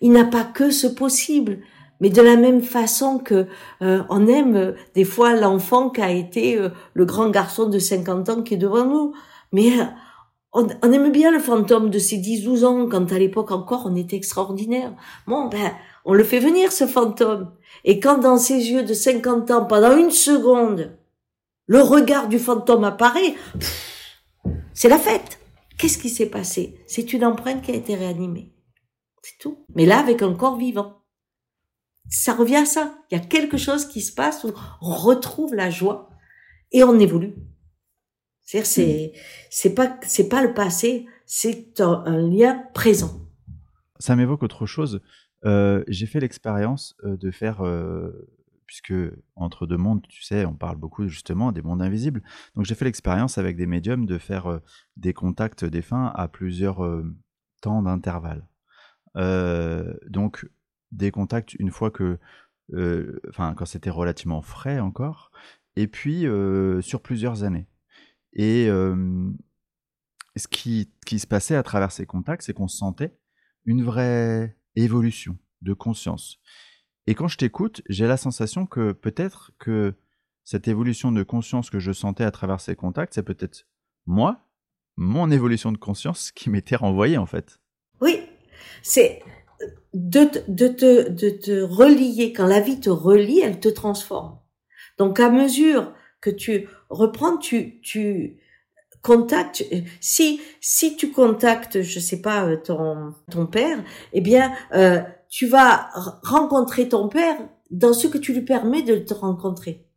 Il 0.00 0.12
n'a 0.12 0.24
pas 0.24 0.44
que 0.44 0.70
ce 0.70 0.86
possible. 0.86 1.58
Mais 2.00 2.10
de 2.10 2.22
la 2.22 2.36
même 2.36 2.62
façon 2.62 3.18
que 3.18 3.46
euh, 3.82 4.02
on 4.08 4.26
aime 4.26 4.56
euh, 4.56 4.72
des 4.94 5.04
fois 5.04 5.34
l'enfant 5.34 5.90
qui 5.90 6.00
a 6.00 6.10
été 6.10 6.56
euh, 6.56 6.70
le 6.94 7.04
grand 7.04 7.30
garçon 7.30 7.68
de 7.68 7.78
50 7.78 8.28
ans 8.28 8.42
qui 8.42 8.54
est 8.54 8.58
devant 8.58 8.84
nous, 8.84 9.12
mais 9.52 9.72
on, 10.52 10.66
on, 10.82 10.92
aime 10.92 11.10
bien 11.10 11.30
le 11.30 11.40
fantôme 11.40 11.90
de 11.90 11.98
ses 11.98 12.18
10-12 12.18 12.64
ans 12.64 12.88
quand 12.88 13.12
à 13.12 13.18
l'époque 13.18 13.50
encore 13.50 13.84
on 13.86 13.96
était 13.96 14.16
extraordinaire. 14.16 14.92
Bon, 15.26 15.48
ben, 15.48 15.72
on 16.04 16.14
le 16.14 16.24
fait 16.24 16.38
venir 16.38 16.72
ce 16.72 16.86
fantôme. 16.86 17.50
Et 17.84 18.00
quand 18.00 18.18
dans 18.18 18.38
ses 18.38 18.70
yeux 18.70 18.84
de 18.84 18.94
50 18.94 19.50
ans, 19.50 19.64
pendant 19.64 19.96
une 19.96 20.10
seconde, 20.10 20.96
le 21.66 21.82
regard 21.82 22.28
du 22.28 22.38
fantôme 22.38 22.84
apparaît, 22.84 23.34
c'est 24.72 24.88
la 24.88 24.98
fête. 24.98 25.38
Qu'est-ce 25.78 25.98
qui 25.98 26.08
s'est 26.08 26.26
passé? 26.26 26.80
C'est 26.86 27.12
une 27.12 27.24
empreinte 27.24 27.62
qui 27.62 27.72
a 27.72 27.74
été 27.74 27.94
réanimée. 27.94 28.52
C'est 29.22 29.38
tout. 29.38 29.64
Mais 29.74 29.86
là, 29.86 29.98
avec 29.98 30.22
un 30.22 30.34
corps 30.34 30.56
vivant 30.56 30.97
ça 32.08 32.34
revient 32.34 32.56
à 32.56 32.64
ça. 32.64 32.94
Il 33.10 33.18
y 33.18 33.20
a 33.20 33.24
quelque 33.24 33.56
chose 33.56 33.86
qui 33.86 34.00
se 34.00 34.12
passe 34.12 34.44
où 34.44 34.52
on 34.80 34.94
retrouve 34.94 35.54
la 35.54 35.70
joie 35.70 36.10
et 36.72 36.82
on 36.82 36.98
évolue. 36.98 37.34
C'est-à-dire, 38.42 38.66
c'est, 38.66 39.12
c'est 39.50 39.74
pas, 39.74 39.98
c'est 40.02 40.28
pas 40.28 40.42
le 40.42 40.54
passé, 40.54 41.06
c'est 41.26 41.80
un, 41.80 42.16
lien 42.16 42.64
présent. 42.72 43.28
Ça 43.98 44.16
m'évoque 44.16 44.42
autre 44.42 44.64
chose. 44.64 45.02
Euh, 45.44 45.84
j'ai 45.86 46.06
fait 46.06 46.20
l'expérience 46.20 46.96
euh, 47.04 47.18
de 47.18 47.30
faire, 47.30 47.60
euh, 47.60 48.26
puisque 48.64 48.94
entre 49.36 49.66
deux 49.66 49.76
mondes, 49.76 50.00
tu 50.08 50.22
sais, 50.22 50.46
on 50.46 50.54
parle 50.54 50.76
beaucoup 50.76 51.08
justement 51.08 51.52
des 51.52 51.60
mondes 51.60 51.82
invisibles. 51.82 52.22
Donc 52.56 52.64
j'ai 52.64 52.74
fait 52.74 52.86
l'expérience 52.86 53.36
avec 53.36 53.56
des 53.58 53.66
médiums 53.66 54.06
de 54.06 54.16
faire 54.16 54.60
des 54.96 55.12
contacts 55.12 55.66
défunts 55.66 56.10
à 56.14 56.28
plusieurs 56.28 56.80
temps 57.60 57.82
d'intervalle. 57.82 58.48
donc 59.14 60.46
des 60.92 61.10
contacts 61.10 61.54
une 61.54 61.70
fois 61.70 61.90
que, 61.90 62.18
euh, 62.74 63.20
enfin, 63.28 63.54
quand 63.54 63.66
c'était 63.66 63.90
relativement 63.90 64.42
frais 64.42 64.80
encore, 64.80 65.30
et 65.76 65.86
puis 65.86 66.26
euh, 66.26 66.80
sur 66.80 67.02
plusieurs 67.02 67.44
années. 67.44 67.66
Et 68.34 68.66
ce 68.66 70.46
qui, 70.48 70.92
qui, 71.06 71.18
se 71.18 71.26
passait 71.26 71.56
à 71.56 71.62
travers 71.62 71.90
ces 71.90 72.06
contacts, 72.06 72.42
c'est 72.42 72.52
qu'on 72.52 72.68
sentait 72.68 73.18
une 73.64 73.82
vraie 73.82 74.56
évolution 74.76 75.36
de 75.62 75.72
conscience. 75.72 76.38
Et 77.06 77.14
quand 77.14 77.26
je 77.26 77.38
t'écoute, 77.38 77.82
j'ai 77.88 78.06
la 78.06 78.18
sensation 78.18 78.66
que 78.66 78.92
peut-être 78.92 79.52
que 79.58 79.94
cette 80.44 80.68
évolution 80.68 81.10
de 81.12 81.22
conscience 81.22 81.70
que 81.70 81.78
je 81.78 81.92
sentais 81.92 82.24
à 82.24 82.30
travers 82.30 82.60
ces 82.60 82.76
contacts, 82.76 83.14
c'est 83.14 83.22
peut-être 83.22 83.66
moi, 84.06 84.46
mon 84.96 85.30
évolution 85.30 85.72
de 85.72 85.78
conscience 85.78 86.32
qui 86.34 86.50
m'était 86.50 86.76
renvoyée 86.76 87.18
en 87.18 87.26
fait. 87.26 87.60
Oui, 88.00 88.20
c'est 88.82 89.22
de, 89.94 90.28
de, 90.48 90.68
te, 90.68 91.08
de 91.08 91.30
te 91.30 91.60
relier, 91.62 92.32
quand 92.32 92.46
la 92.46 92.60
vie 92.60 92.80
te 92.80 92.90
relie, 92.90 93.40
elle 93.40 93.60
te 93.60 93.68
transforme. 93.68 94.38
Donc 94.98 95.20
à 95.20 95.30
mesure 95.30 95.92
que 96.20 96.30
tu 96.30 96.68
reprends, 96.90 97.36
tu, 97.36 97.80
tu 97.80 98.38
contactes, 99.02 99.64
si, 100.00 100.40
si 100.60 100.96
tu 100.96 101.12
contactes, 101.12 101.82
je 101.82 102.00
sais 102.00 102.20
pas, 102.20 102.44
euh, 102.46 102.56
ton, 102.56 103.14
ton 103.30 103.46
père, 103.46 103.82
eh 104.12 104.20
bien, 104.20 104.52
euh, 104.74 105.00
tu 105.28 105.46
vas 105.46 105.90
rencontrer 106.22 106.88
ton 106.88 107.08
père 107.08 107.36
dans 107.70 107.92
ce 107.92 108.06
que 108.06 108.18
tu 108.18 108.32
lui 108.32 108.42
permets 108.42 108.82
de 108.82 108.96
te 108.96 109.14
rencontrer 109.14 109.88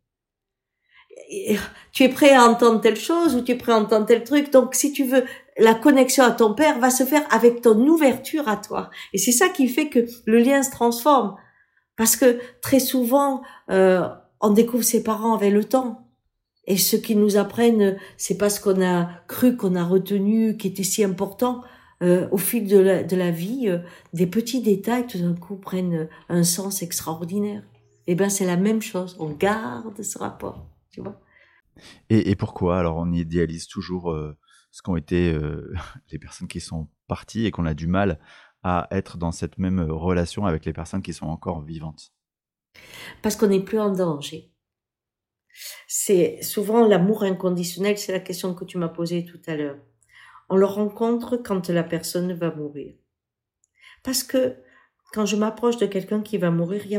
tu 1.92 2.02
es 2.02 2.08
prêt 2.08 2.34
à 2.34 2.44
entendre 2.44 2.80
telle 2.80 2.96
chose 2.96 3.34
ou 3.34 3.40
tu 3.40 3.52
es 3.52 3.54
prêt 3.54 3.72
à 3.72 3.76
entendre 3.78 4.06
tel 4.06 4.24
truc. 4.24 4.50
Donc, 4.50 4.74
si 4.74 4.92
tu 4.92 5.04
veux, 5.04 5.24
la 5.58 5.74
connexion 5.74 6.24
à 6.24 6.30
ton 6.30 6.54
père 6.54 6.78
va 6.78 6.90
se 6.90 7.04
faire 7.04 7.22
avec 7.30 7.62
ton 7.62 7.78
ouverture 7.86 8.48
à 8.48 8.56
toi. 8.56 8.90
Et 9.12 9.18
c'est 9.18 9.32
ça 9.32 9.48
qui 9.48 9.68
fait 9.68 9.88
que 9.88 10.06
le 10.26 10.38
lien 10.38 10.62
se 10.62 10.70
transforme. 10.70 11.36
Parce 11.96 12.16
que 12.16 12.38
très 12.62 12.80
souvent, 12.80 13.42
euh, 13.70 14.08
on 14.40 14.50
découvre 14.50 14.84
ses 14.84 15.02
parents 15.02 15.34
avec 15.34 15.52
le 15.52 15.64
temps. 15.64 16.08
Et 16.66 16.76
ce 16.76 16.96
qu'ils 16.96 17.18
nous 17.18 17.36
apprennent, 17.36 17.98
c'est 18.16 18.38
pas 18.38 18.48
ce 18.48 18.60
qu'on 18.60 18.82
a 18.82 19.10
cru, 19.28 19.56
qu'on 19.56 19.74
a 19.74 19.84
retenu, 19.84 20.56
qui 20.56 20.68
était 20.68 20.84
si 20.84 21.04
important. 21.04 21.62
Euh, 22.02 22.26
au 22.32 22.36
fil 22.36 22.66
de 22.66 22.78
la, 22.78 23.30
vie, 23.30 23.68
euh, 23.68 23.78
des 24.12 24.26
petits 24.26 24.60
détails 24.60 25.06
tout 25.06 25.18
d'un 25.18 25.34
coup 25.34 25.54
prennent 25.54 26.08
un 26.28 26.42
sens 26.42 26.82
extraordinaire. 26.82 27.62
Et 28.08 28.12
eh 28.12 28.14
ben 28.16 28.28
c'est 28.28 28.46
la 28.46 28.56
même 28.56 28.82
chose. 28.82 29.16
On 29.20 29.30
garde 29.30 30.02
ce 30.02 30.18
rapport, 30.18 30.66
tu 30.90 31.00
vois. 31.00 31.20
Et, 32.10 32.34
pourquoi? 32.34 32.78
Alors 32.78 32.96
on 32.96 33.12
idéalise 33.12 33.68
toujours 33.68 34.10
euh, 34.10 34.36
ce 34.72 34.82
qu'ont 34.82 34.96
été 34.96 35.32
euh, 35.32 35.72
les 36.10 36.18
personnes 36.18 36.48
qui 36.48 36.60
sont 36.60 36.88
parties 37.06 37.46
et 37.46 37.50
qu'on 37.52 37.66
a 37.66 37.74
du 37.74 37.86
mal 37.86 38.18
à 38.64 38.88
être 38.90 39.18
dans 39.18 39.32
cette 39.32 39.58
même 39.58 39.80
euh, 39.80 39.92
relation 39.92 40.46
avec 40.46 40.64
les 40.64 40.72
personnes 40.72 41.02
qui 41.02 41.12
sont 41.12 41.26
encore 41.26 41.62
vivantes 41.62 42.12
Parce 43.22 43.36
qu'on 43.36 43.48
n'est 43.48 43.62
plus 43.62 43.78
en 43.78 43.92
danger. 43.92 44.50
C'est 45.86 46.42
souvent 46.42 46.88
l'amour 46.88 47.22
inconditionnel, 47.24 47.98
c'est 47.98 48.12
la 48.12 48.20
question 48.20 48.54
que 48.54 48.64
tu 48.64 48.78
m'as 48.78 48.88
posée 48.88 49.24
tout 49.26 49.40
à 49.46 49.54
l'heure. 49.54 49.78
On 50.48 50.56
le 50.56 50.64
rencontre 50.64 51.36
quand 51.36 51.68
la 51.68 51.84
personne 51.84 52.32
va 52.32 52.54
mourir. 52.54 52.94
Parce 54.02 54.22
que 54.22 54.56
quand 55.12 55.26
je 55.26 55.36
m'approche 55.36 55.76
de 55.76 55.86
quelqu'un 55.86 56.22
qui 56.22 56.38
va 56.38 56.50
mourir, 56.50 56.82
il 56.86 56.88
n'y 56.88 56.96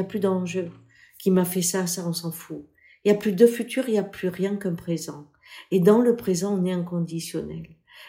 a 0.00 0.04
plus 0.04 0.20
d'enjeu. 0.20 0.70
Qui 1.18 1.30
m'a 1.30 1.44
fait 1.44 1.62
ça, 1.62 1.86
ça 1.86 2.06
on 2.06 2.14
s'en 2.14 2.32
fout. 2.32 2.66
Il 3.04 3.12
n'y 3.12 3.16
a 3.16 3.20
plus 3.20 3.32
de 3.32 3.46
futur, 3.46 3.88
il 3.88 3.92
n'y 3.92 3.98
a 3.98 4.02
plus 4.04 4.28
rien 4.28 4.56
qu'un 4.56 4.74
présent. 4.74 5.29
Et 5.70 5.80
dans 5.80 6.00
le 6.00 6.16
présent, 6.16 6.58
on 6.58 6.64
est 6.64 6.72
inconditionnel. 6.72 7.68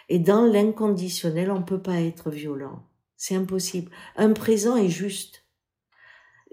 Et 0.10 0.20
dans 0.20 0.46
l'inconditionnel, 0.46 1.52
on 1.52 1.60
ne 1.60 1.66
peut 1.66 1.82
pas 1.82 2.02
être 2.02 2.30
violent. 2.30 2.84
C'est 3.18 3.36
impossible. 3.36 3.92
Un 4.16 4.34
présent 4.34 4.76
est 4.76 4.90
juste. 4.90 5.46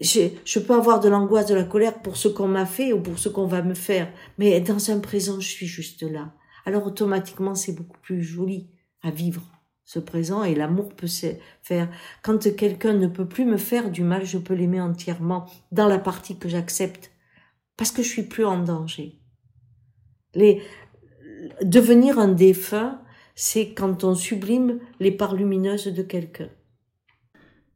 Je, 0.01 0.59
peux 0.59 0.75
avoir 0.75 1.01
de 1.01 1.09
l'angoisse, 1.09 1.47
de 1.47 1.55
la 1.55 1.65
colère 1.65 2.01
pour 2.03 2.17
ce 2.17 2.29
qu'on 2.29 2.47
m'a 2.47 2.67
fait 2.67 2.93
ou 2.93 3.01
pour 3.01 3.19
ce 3.19 3.29
qu'on 3.29 3.47
va 3.47 3.63
me 3.63 3.75
faire. 3.75 4.13
Mais 4.39 4.61
dans 4.61 4.91
un 4.91 5.01
présent, 5.01 5.41
je 5.41 5.49
suis 5.49 5.67
juste 5.67 6.03
là. 6.03 6.33
Alors 6.67 6.87
automatiquement, 6.87 7.55
c'est 7.55 7.73
beaucoup 7.73 7.99
plus 8.03 8.23
joli 8.23 8.71
à 9.03 9.11
vivre 9.11 9.43
ce 9.85 9.99
présent 9.99 10.45
et 10.45 10.55
l'amour 10.55 10.95
peut 10.95 11.07
se 11.07 11.29
faire. 11.63 11.89
Quand 12.23 12.55
quelqu'un 12.55 12.93
ne 12.93 13.07
peut 13.07 13.27
plus 13.27 13.47
me 13.47 13.57
faire 13.57 13.91
du 13.91 14.03
mal, 14.03 14.27
je 14.27 14.37
peux 14.37 14.53
l'aimer 14.53 14.81
entièrement 14.81 15.47
dans 15.73 15.89
la 15.89 15.99
partie 15.99 16.39
que 16.39 16.49
j'accepte 16.49 17.11
parce 17.79 17.91
que 17.91 18.03
je 18.03 18.09
suis 18.09 18.25
plus 18.25 18.45
en 18.45 18.63
danger. 18.63 19.19
Devenir 20.35 22.19
un 22.19 22.29
défunt, 22.29 23.01
c'est 23.35 23.73
quand 23.73 24.05
on 24.05 24.15
sublime 24.15 24.81
les 25.01 25.13
parts 25.13 25.35
lumineuses 25.35 25.87
de 25.87 26.03
quelqu'un. 26.03 26.49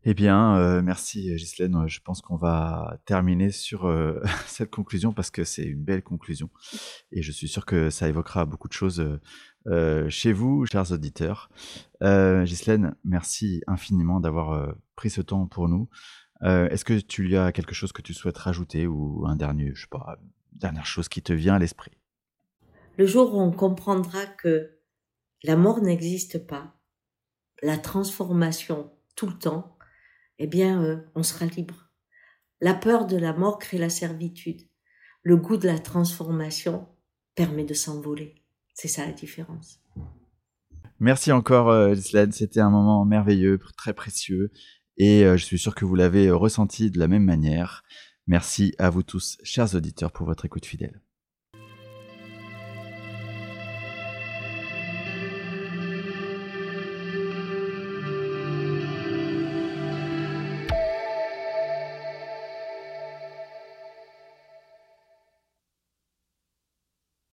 Eh 0.04 0.14
bien, 0.14 0.56
euh, 0.56 0.82
merci 0.82 1.32
Ghislaine. 1.36 1.86
Je 1.86 2.00
pense 2.00 2.20
qu'on 2.20 2.34
va 2.36 2.98
terminer 3.04 3.52
sur 3.52 3.86
euh, 3.86 4.20
cette 4.46 4.70
conclusion 4.70 5.12
parce 5.12 5.30
que 5.30 5.44
c'est 5.44 5.62
une 5.62 5.84
belle 5.84 6.02
conclusion. 6.02 6.50
Et 7.12 7.22
je 7.22 7.30
suis 7.30 7.46
sûr 7.46 7.64
que 7.64 7.88
ça 7.88 8.08
évoquera 8.08 8.44
beaucoup 8.44 8.66
de 8.66 8.72
choses 8.72 9.20
euh, 9.68 10.08
chez 10.10 10.32
vous, 10.32 10.66
chers 10.66 10.90
auditeurs. 10.90 11.50
Euh, 12.02 12.42
Ghislaine, 12.44 12.96
merci 13.04 13.62
infiniment 13.68 14.18
d'avoir 14.18 14.74
pris 14.96 15.10
ce 15.10 15.20
temps 15.20 15.46
pour 15.46 15.68
nous. 15.68 15.88
Est-ce 16.44 16.84
que 16.84 16.98
tu 16.98 17.36
as 17.36 17.52
quelque 17.52 17.72
chose 17.72 17.92
que 17.92 18.02
tu 18.02 18.14
souhaites 18.14 18.36
rajouter 18.36 18.88
ou 18.88 19.24
un 19.28 19.36
dernier, 19.36 19.70
je 19.76 19.82
sais 19.82 19.88
pas, 19.88 20.18
dernière 20.50 20.86
chose 20.86 21.08
qui 21.08 21.22
te 21.22 21.32
vient 21.32 21.54
à 21.54 21.58
l'esprit? 21.60 21.92
Le 23.02 23.08
jour 23.08 23.34
où 23.34 23.40
on 23.40 23.50
comprendra 23.50 24.26
que 24.26 24.78
la 25.42 25.56
mort 25.56 25.80
n'existe 25.80 26.46
pas, 26.46 26.78
la 27.60 27.76
transformation 27.76 28.92
tout 29.16 29.26
le 29.26 29.36
temps, 29.36 29.76
eh 30.38 30.46
bien, 30.46 30.80
euh, 30.84 30.98
on 31.16 31.24
sera 31.24 31.46
libre. 31.46 31.90
La 32.60 32.74
peur 32.74 33.06
de 33.06 33.16
la 33.16 33.32
mort 33.32 33.58
crée 33.58 33.78
la 33.78 33.88
servitude. 33.88 34.68
Le 35.24 35.36
goût 35.36 35.56
de 35.56 35.66
la 35.66 35.80
transformation 35.80 36.86
permet 37.34 37.64
de 37.64 37.74
s'envoler. 37.74 38.36
C'est 38.72 38.86
ça 38.86 39.04
la 39.04 39.12
différence. 39.12 39.80
Merci 41.00 41.32
encore, 41.32 41.70
euh, 41.70 41.96
C'était 41.96 42.60
un 42.60 42.70
moment 42.70 43.04
merveilleux, 43.04 43.58
très 43.76 43.94
précieux. 43.94 44.52
Et 44.96 45.24
euh, 45.24 45.36
je 45.36 45.44
suis 45.44 45.58
sûr 45.58 45.74
que 45.74 45.84
vous 45.84 45.96
l'avez 45.96 46.30
ressenti 46.30 46.92
de 46.92 47.00
la 47.00 47.08
même 47.08 47.24
manière. 47.24 47.82
Merci 48.28 48.76
à 48.78 48.90
vous 48.90 49.02
tous, 49.02 49.38
chers 49.42 49.74
auditeurs, 49.74 50.12
pour 50.12 50.24
votre 50.24 50.44
écoute 50.44 50.66
fidèle. 50.66 51.00